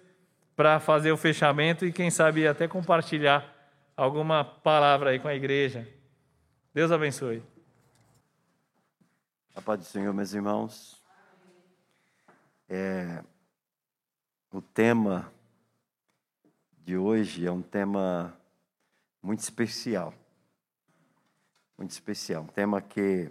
[0.54, 3.52] para fazer o fechamento e quem sabe até compartilhar
[3.96, 5.88] alguma palavra aí com a igreja.
[6.74, 7.42] Deus abençoe.
[9.54, 11.02] A paz do Senhor, meus irmãos.
[12.68, 13.22] É,
[14.50, 15.30] o tema
[16.78, 18.34] de hoje é um tema
[19.22, 20.14] muito especial.
[21.76, 22.42] Muito especial.
[22.42, 23.30] Um tema que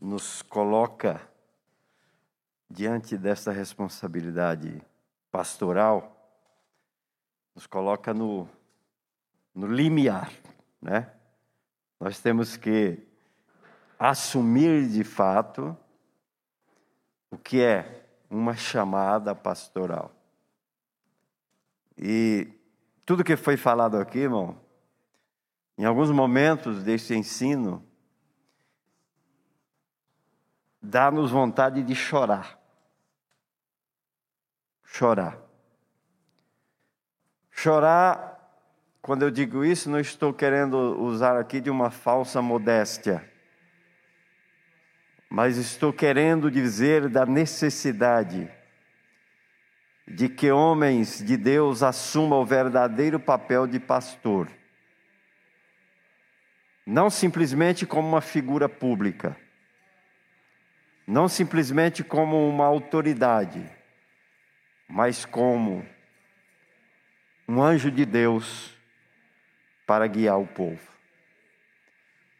[0.00, 1.20] nos coloca
[2.70, 4.82] diante dessa responsabilidade
[5.38, 6.20] pastoral
[7.54, 8.48] nos coloca no,
[9.54, 10.32] no limiar,
[10.82, 11.12] né?
[12.00, 13.06] Nós temos que
[13.96, 15.76] assumir de fato
[17.30, 20.10] o que é uma chamada pastoral.
[21.96, 22.48] E
[23.06, 24.60] tudo que foi falado aqui, irmão,
[25.78, 27.86] em alguns momentos desse ensino,
[30.82, 32.58] dá-nos vontade de chorar
[34.90, 35.38] chorar.
[37.50, 38.38] Chorar,
[39.02, 43.28] quando eu digo isso, não estou querendo usar aqui de uma falsa modéstia,
[45.30, 48.50] mas estou querendo dizer da necessidade
[50.06, 54.48] de que homens de Deus assumam o verdadeiro papel de pastor.
[56.86, 59.36] Não simplesmente como uma figura pública,
[61.06, 63.77] não simplesmente como uma autoridade,
[64.88, 65.86] mas como
[67.46, 68.74] um anjo de Deus
[69.86, 70.80] para guiar o povo.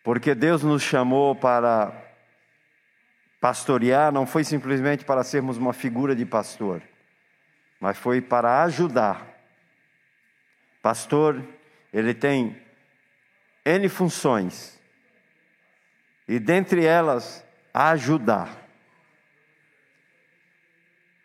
[0.02, 1.92] Porque Deus nos chamou para
[3.40, 6.82] pastorear, não foi simplesmente para sermos uma figura de pastor,
[7.78, 9.38] mas foi para ajudar
[10.82, 11.44] Pastor,
[11.92, 12.60] ele tem
[13.64, 14.80] N funções.
[16.26, 17.44] E dentre elas,
[17.74, 18.67] ajudar.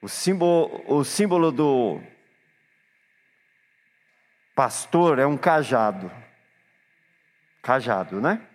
[0.03, 2.01] O símbolo, o símbolo do
[4.53, 6.11] pastor é um cajado.
[7.61, 8.45] Cajado, né?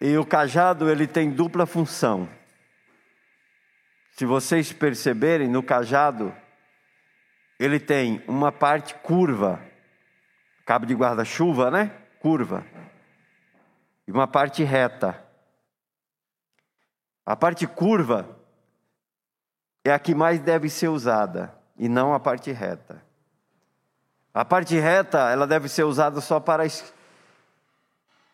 [0.00, 2.26] E o cajado ele tem dupla função.
[4.12, 6.34] Se vocês perceberem, no cajado
[7.60, 9.62] ele tem uma parte curva,
[10.64, 11.94] cabo de guarda-chuva, né?
[12.20, 12.64] Curva.
[14.08, 15.23] E uma parte reta.
[17.24, 18.28] A parte curva
[19.82, 23.02] é a que mais deve ser usada e não a parte reta.
[24.32, 26.64] A parte reta, ela deve ser usada só para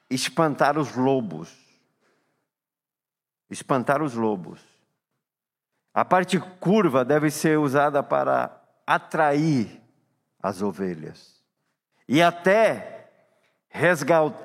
[0.08, 1.56] espantar os lobos.
[3.50, 4.60] Espantar os lobos.
[5.92, 9.80] A parte curva deve ser usada para atrair
[10.42, 11.40] as ovelhas.
[12.08, 13.08] E até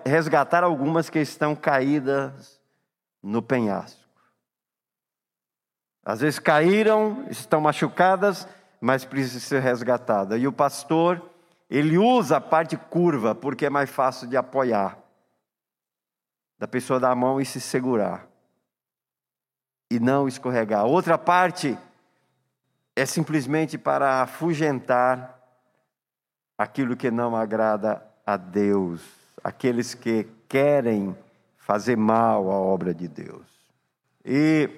[0.04, 2.60] resgatar algumas que estão caídas
[3.24, 4.05] no penhasco.
[6.06, 8.48] Às vezes caíram, estão machucadas,
[8.80, 10.40] mas precisam ser resgatadas.
[10.40, 11.20] E o pastor,
[11.68, 15.00] ele usa a parte curva, porque é mais fácil de apoiar.
[16.60, 18.28] Da pessoa dar a mão e se segurar.
[19.90, 20.86] E não escorregar.
[20.86, 21.76] Outra parte
[22.96, 25.36] é simplesmente para afugentar
[26.56, 29.02] aquilo que não agrada a Deus,
[29.44, 31.18] aqueles que querem
[31.58, 33.46] fazer mal à obra de Deus.
[34.24, 34.70] E,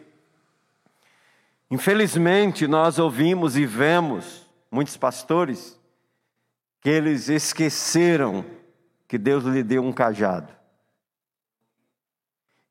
[1.69, 5.79] infelizmente, nós ouvimos e vemos muitos pastores
[6.81, 8.45] que eles esqueceram
[9.07, 10.53] que Deus lhe deu um cajado.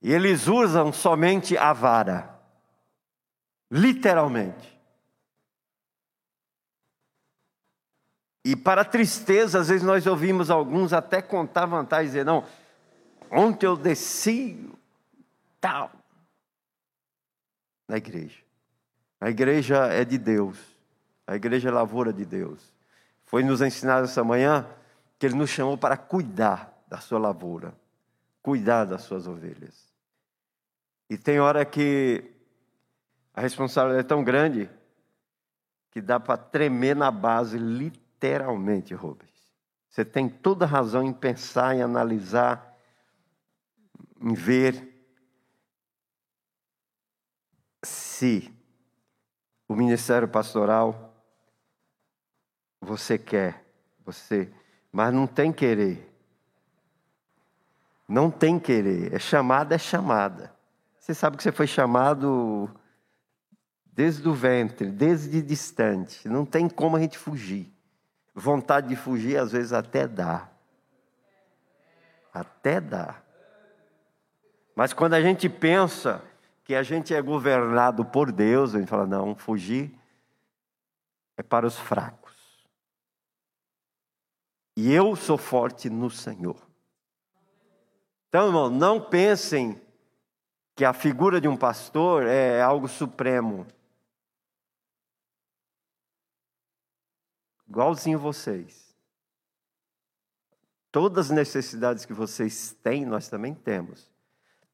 [0.02, 2.38] E eles usam somente a vara,
[3.70, 4.76] literalmente.
[8.44, 12.44] E para tristeza, às vezes nós ouvimos alguns até contar vantagens, dizer, não,
[13.28, 14.70] ontem eu desci
[15.60, 15.90] tal
[17.88, 18.45] na igreja.
[19.20, 20.58] A igreja é de Deus.
[21.26, 22.72] A igreja é lavoura de Deus.
[23.24, 24.66] Foi nos ensinado essa manhã
[25.18, 27.74] que ele nos chamou para cuidar da sua lavoura,
[28.42, 29.92] cuidar das suas ovelhas.
[31.08, 32.32] E tem hora que
[33.34, 34.70] a responsabilidade é tão grande
[35.90, 39.30] que dá para tremer na base, literalmente Rubens.
[39.88, 42.76] Você tem toda razão em pensar, em analisar,
[44.20, 44.94] em ver
[47.82, 48.55] se
[49.68, 51.14] o ministério pastoral
[52.80, 53.64] você quer,
[54.04, 54.50] você,
[54.92, 56.12] mas não tem querer.
[58.08, 60.54] Não tem querer, é chamada, é chamada.
[60.98, 62.70] Você sabe que você foi chamado
[63.84, 66.28] desde o ventre, desde distante.
[66.28, 67.72] Não tem como a gente fugir.
[68.34, 70.48] Vontade de fugir às vezes até dá.
[72.32, 73.16] Até dá.
[74.74, 76.22] Mas quando a gente pensa
[76.66, 79.98] que a gente é governado por Deus, a gente fala: não, fugir
[81.36, 82.34] é para os fracos.
[84.76, 86.60] E eu sou forte no Senhor.
[88.28, 89.80] Então, irmão, não pensem
[90.74, 93.66] que a figura de um pastor é algo supremo.
[97.68, 98.96] igualzinho vocês.
[100.90, 104.10] Todas as necessidades que vocês têm, nós também temos.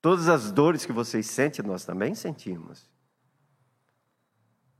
[0.02, 2.90] Todas as dores que vocês sentem, nós também sentimos.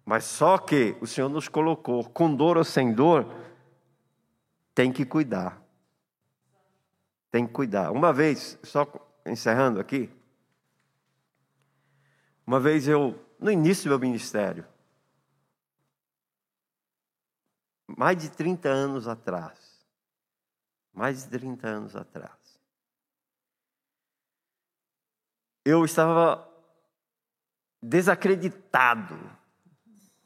[0.04, 3.32] Mas só que o Senhor nos colocou, com dor ou sem dor,
[4.74, 5.62] tem que cuidar.
[7.30, 7.92] Tem que cuidar.
[7.92, 8.84] Uma vez, só
[9.24, 10.10] encerrando aqui,
[12.44, 14.66] uma vez eu, no início do meu ministério,
[17.86, 19.86] mais de 30 anos atrás.
[20.92, 22.41] Mais de 30 anos atrás.
[25.64, 26.48] Eu estava
[27.82, 29.18] desacreditado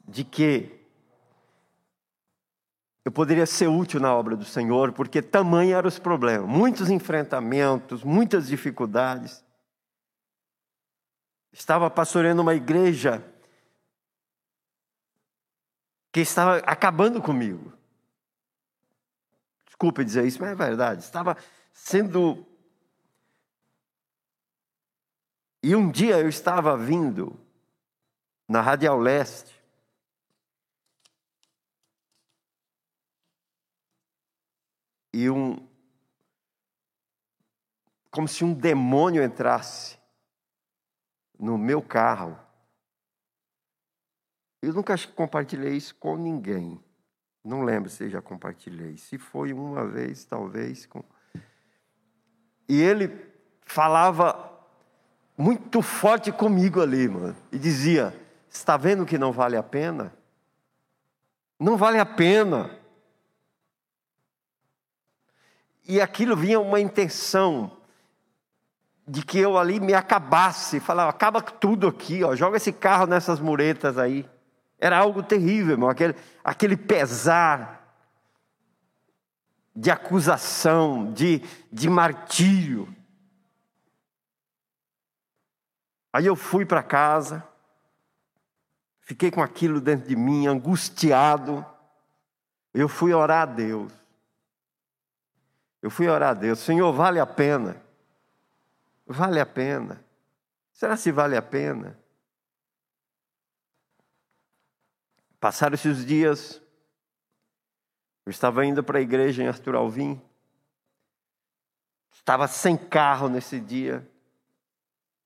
[0.07, 0.77] de que
[3.07, 8.03] eu poderia ser útil na obra do Senhor, porque tamanho eram os problemas, muitos enfrentamentos,
[8.03, 9.43] muitas dificuldades.
[11.53, 13.23] Estava pastoreando uma igreja
[16.11, 17.71] que estava acabando comigo.
[19.65, 21.03] Desculpe dizer isso, mas é verdade.
[21.03, 21.37] Estava
[21.71, 22.43] sendo.
[25.61, 27.39] E um dia eu estava vindo
[28.47, 29.55] na Radial Leste.
[35.13, 35.67] E um.
[38.11, 39.97] Como se um demônio entrasse
[41.39, 42.47] no meu carro
[44.61, 46.83] eu nunca compartilhei isso com ninguém.
[47.43, 48.97] Não lembro se já compartilhei.
[48.97, 50.85] Se foi uma vez, talvez.
[50.85, 51.03] Com...
[52.67, 53.31] E ele
[53.61, 54.56] falava
[55.37, 57.35] muito forte comigo ali, mano.
[57.51, 58.13] E dizia:
[58.49, 60.13] Está vendo que não vale a pena?
[61.59, 62.71] Não vale a pena.
[65.87, 67.71] E aquilo vinha uma intenção
[69.07, 73.39] de que eu ali me acabasse, falava, acaba tudo aqui, ó, joga esse carro nessas
[73.39, 74.29] muretas aí.
[74.77, 77.77] Era algo terrível, irmão, aquele, aquele pesar
[79.73, 81.41] de acusação, de,
[81.71, 82.93] de martírio.
[86.11, 87.47] Aí eu fui para casa,
[89.01, 91.65] fiquei com aquilo dentro de mim, angustiado.
[92.73, 93.91] Eu fui orar a Deus.
[95.81, 97.81] Eu fui orar a Deus, Senhor, vale a pena?
[99.05, 100.03] Vale a pena?
[100.73, 101.97] Será se vale a pena?
[105.39, 106.61] Passaram-se os dias,
[108.25, 110.21] eu estava indo para a igreja em Arthur Alvim,
[112.11, 114.05] estava sem carro nesse dia,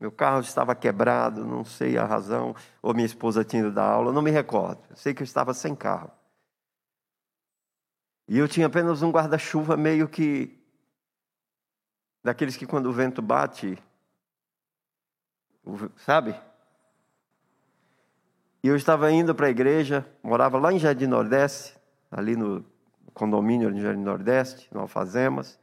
[0.02, 4.12] meu carro estava quebrado, não sei a razão, ou minha esposa tinha ido dar aula,
[4.12, 6.10] não me recordo, sei que eu estava sem carro.
[8.28, 10.60] E eu tinha apenas um guarda-chuva meio que
[12.24, 13.78] daqueles que quando o vento bate,
[15.98, 16.34] sabe?
[18.64, 21.78] E eu estava indo para a igreja, morava lá em Jardim Nordeste,
[22.10, 22.66] ali no
[23.14, 25.60] condomínio Jardim Nordeste, no Alfazemas,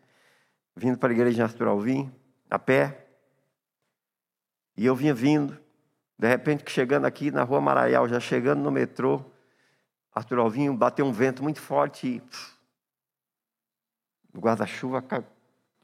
[0.77, 2.13] vindo para a igreja em Arthur Alvim,
[2.49, 3.08] a pé.
[4.79, 5.59] E eu vinha vindo,
[6.17, 9.21] de repente chegando aqui na rua Maraial, já chegando no metrô,
[10.15, 12.23] Arthur Alvim bateu um vento muito forte e
[14.33, 15.05] o guarda-chuva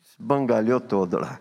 [0.01, 1.41] esbangalhou todo lá.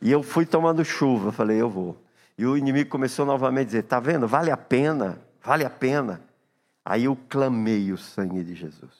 [0.00, 2.00] E eu fui tomando chuva, falei, eu vou.
[2.38, 4.28] E o inimigo começou novamente a dizer: Está vendo?
[4.28, 6.22] Vale a pena, vale a pena.
[6.84, 8.92] Aí eu clamei o sangue de Jesus.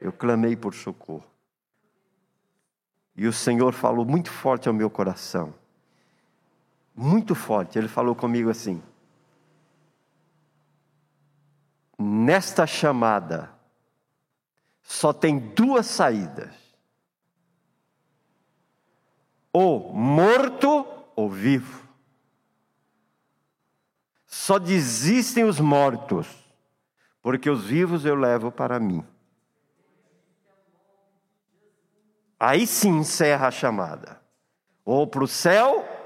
[0.00, 1.26] Eu clamei por socorro.
[3.14, 5.52] E o Senhor falou muito forte ao meu coração.
[7.00, 7.78] Muito forte.
[7.78, 8.82] Ele falou comigo assim:
[11.96, 13.48] Nesta chamada,
[14.82, 16.52] só tem duas saídas:
[19.52, 20.84] ou morto
[21.14, 21.86] ou vivo.
[24.26, 26.26] Só desistem os mortos,
[27.22, 29.06] porque os vivos eu levo para mim.
[32.40, 34.20] Aí sim encerra a chamada.
[34.84, 35.97] Ou para o céu,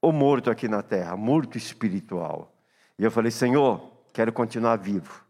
[0.00, 2.52] ou morto aqui na terra, morto espiritual.
[2.98, 5.24] E eu falei, Senhor, quero continuar vivo.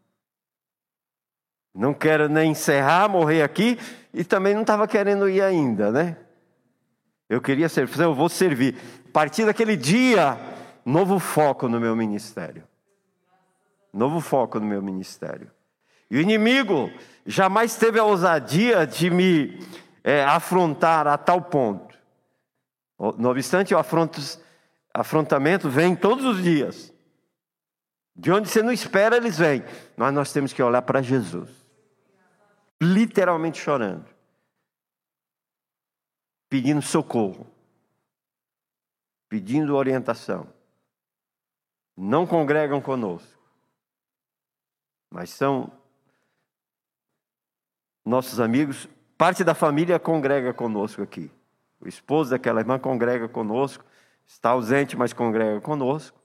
[1.75, 3.79] Não quero nem encerrar, morrer aqui,
[4.13, 6.17] e também não estava querendo ir ainda, né?
[7.29, 8.77] Eu queria servir, eu vou servir.
[9.09, 10.39] A partir daquele dia,
[10.85, 12.65] novo foco no meu ministério.
[13.93, 15.51] Novo foco no meu ministério.
[16.11, 16.91] E o inimigo
[17.27, 19.61] jamais teve a ousadia de me
[20.03, 21.97] é, afrontar a tal ponto.
[23.19, 23.79] No obstante, o
[25.01, 26.93] afrontamento vem todos os dias.
[28.15, 29.65] De onde você não espera, eles vêm.
[29.97, 31.51] Mas nós temos que olhar para Jesus.
[32.81, 34.07] Literalmente chorando.
[36.49, 37.47] Pedindo socorro.
[39.29, 40.49] Pedindo orientação
[41.99, 43.43] não congregam conosco,
[45.11, 45.73] mas são
[48.05, 48.89] nossos amigos.
[49.17, 51.29] Parte da família congrega conosco aqui.
[51.81, 53.85] O esposo daquela irmã congrega conosco,
[54.29, 56.17] está ausente, mas congrega conosco.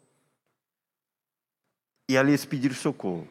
[2.10, 3.28] E ali eles pediram socorro,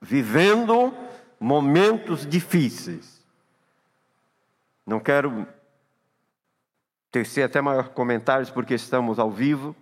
[0.00, 0.94] vivendo
[1.38, 3.20] momentos difíceis.
[4.86, 5.46] Não quero
[7.10, 9.74] tecer até maiores comentários, porque estamos ao vivo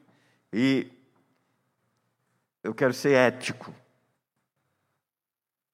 [0.50, 0.90] e
[2.62, 3.74] eu quero ser ético.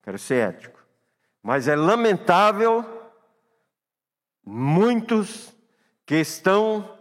[0.02, 0.84] Quero ser ético.
[1.42, 2.84] Mas é lamentável
[4.44, 5.54] muitos
[6.04, 6.93] que estão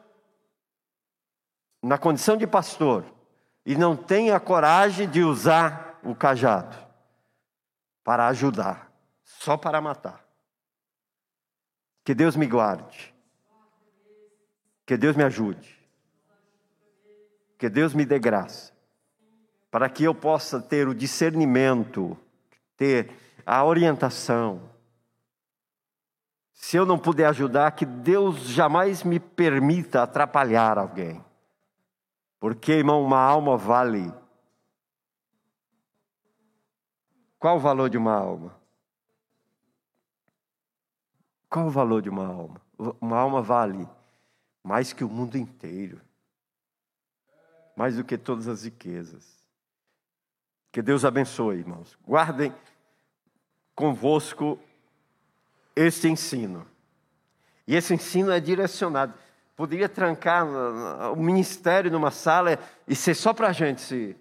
[1.84, 3.06] na condição de pastor
[3.66, 6.76] e não têm a coragem de usar o cajado
[8.04, 8.92] para ajudar,
[9.24, 10.26] só para matar.
[12.04, 13.14] Que Deus me guarde.
[14.86, 15.78] Que Deus me ajude.
[17.58, 18.74] Que Deus me dê graça
[19.74, 22.16] para que eu possa ter o discernimento,
[22.78, 23.10] ter
[23.44, 24.70] a orientação.
[26.54, 31.26] Se eu não puder ajudar, que Deus jamais me permita atrapalhar alguém.
[32.44, 34.14] Porque, irmão, uma alma vale.
[37.40, 38.54] Qual o valor de uma alma?
[41.50, 42.62] Qual o valor de uma alma?
[43.00, 43.88] Uma alma vale
[44.62, 46.02] mais que o mundo inteiro,
[47.78, 49.48] mais do que todas as riquezas.
[50.70, 51.98] Que Deus abençoe, irmãos.
[52.06, 52.54] Guardem,
[53.74, 54.60] convosco
[55.74, 56.68] este ensino.
[57.66, 59.14] E esse ensino é direcionado.
[59.56, 60.46] Poderia trancar
[61.12, 62.58] o ministério numa sala
[62.88, 64.18] e ser só para a gente se.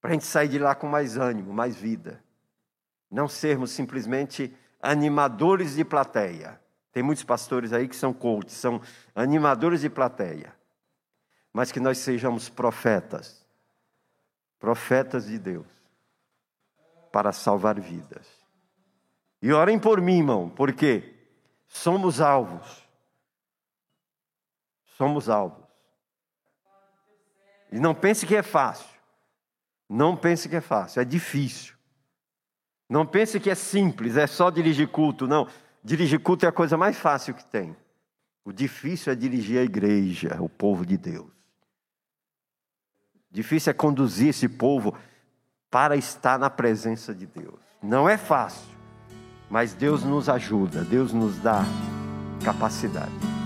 [0.00, 2.22] Para a gente sair de lá com mais ânimo, mais vida.
[3.10, 6.58] Não sermos simplesmente animadores de plateia.
[6.92, 8.80] Tem muitos pastores aí que são coaches, são
[9.14, 10.54] animadores de plateia.
[11.52, 13.44] Mas que nós sejamos profetas.
[14.58, 15.66] Profetas de Deus.
[17.12, 18.26] Para salvar vidas.
[19.42, 21.14] E orem por mim, irmão, porque
[21.66, 22.79] somos alvos.
[25.00, 25.64] Somos alvos.
[27.72, 28.84] E não pense que é fácil.
[29.88, 31.74] Não pense que é fácil, é difícil.
[32.86, 35.26] Não pense que é simples, é só dirigir culto.
[35.26, 35.48] Não,
[35.82, 37.74] dirigir culto é a coisa mais fácil que tem.
[38.44, 41.32] O difícil é dirigir a igreja, o povo de Deus.
[43.30, 44.94] Difícil é conduzir esse povo
[45.70, 47.58] para estar na presença de Deus.
[47.82, 48.68] Não é fácil,
[49.48, 51.62] mas Deus nos ajuda, Deus nos dá
[52.44, 53.39] capacidade.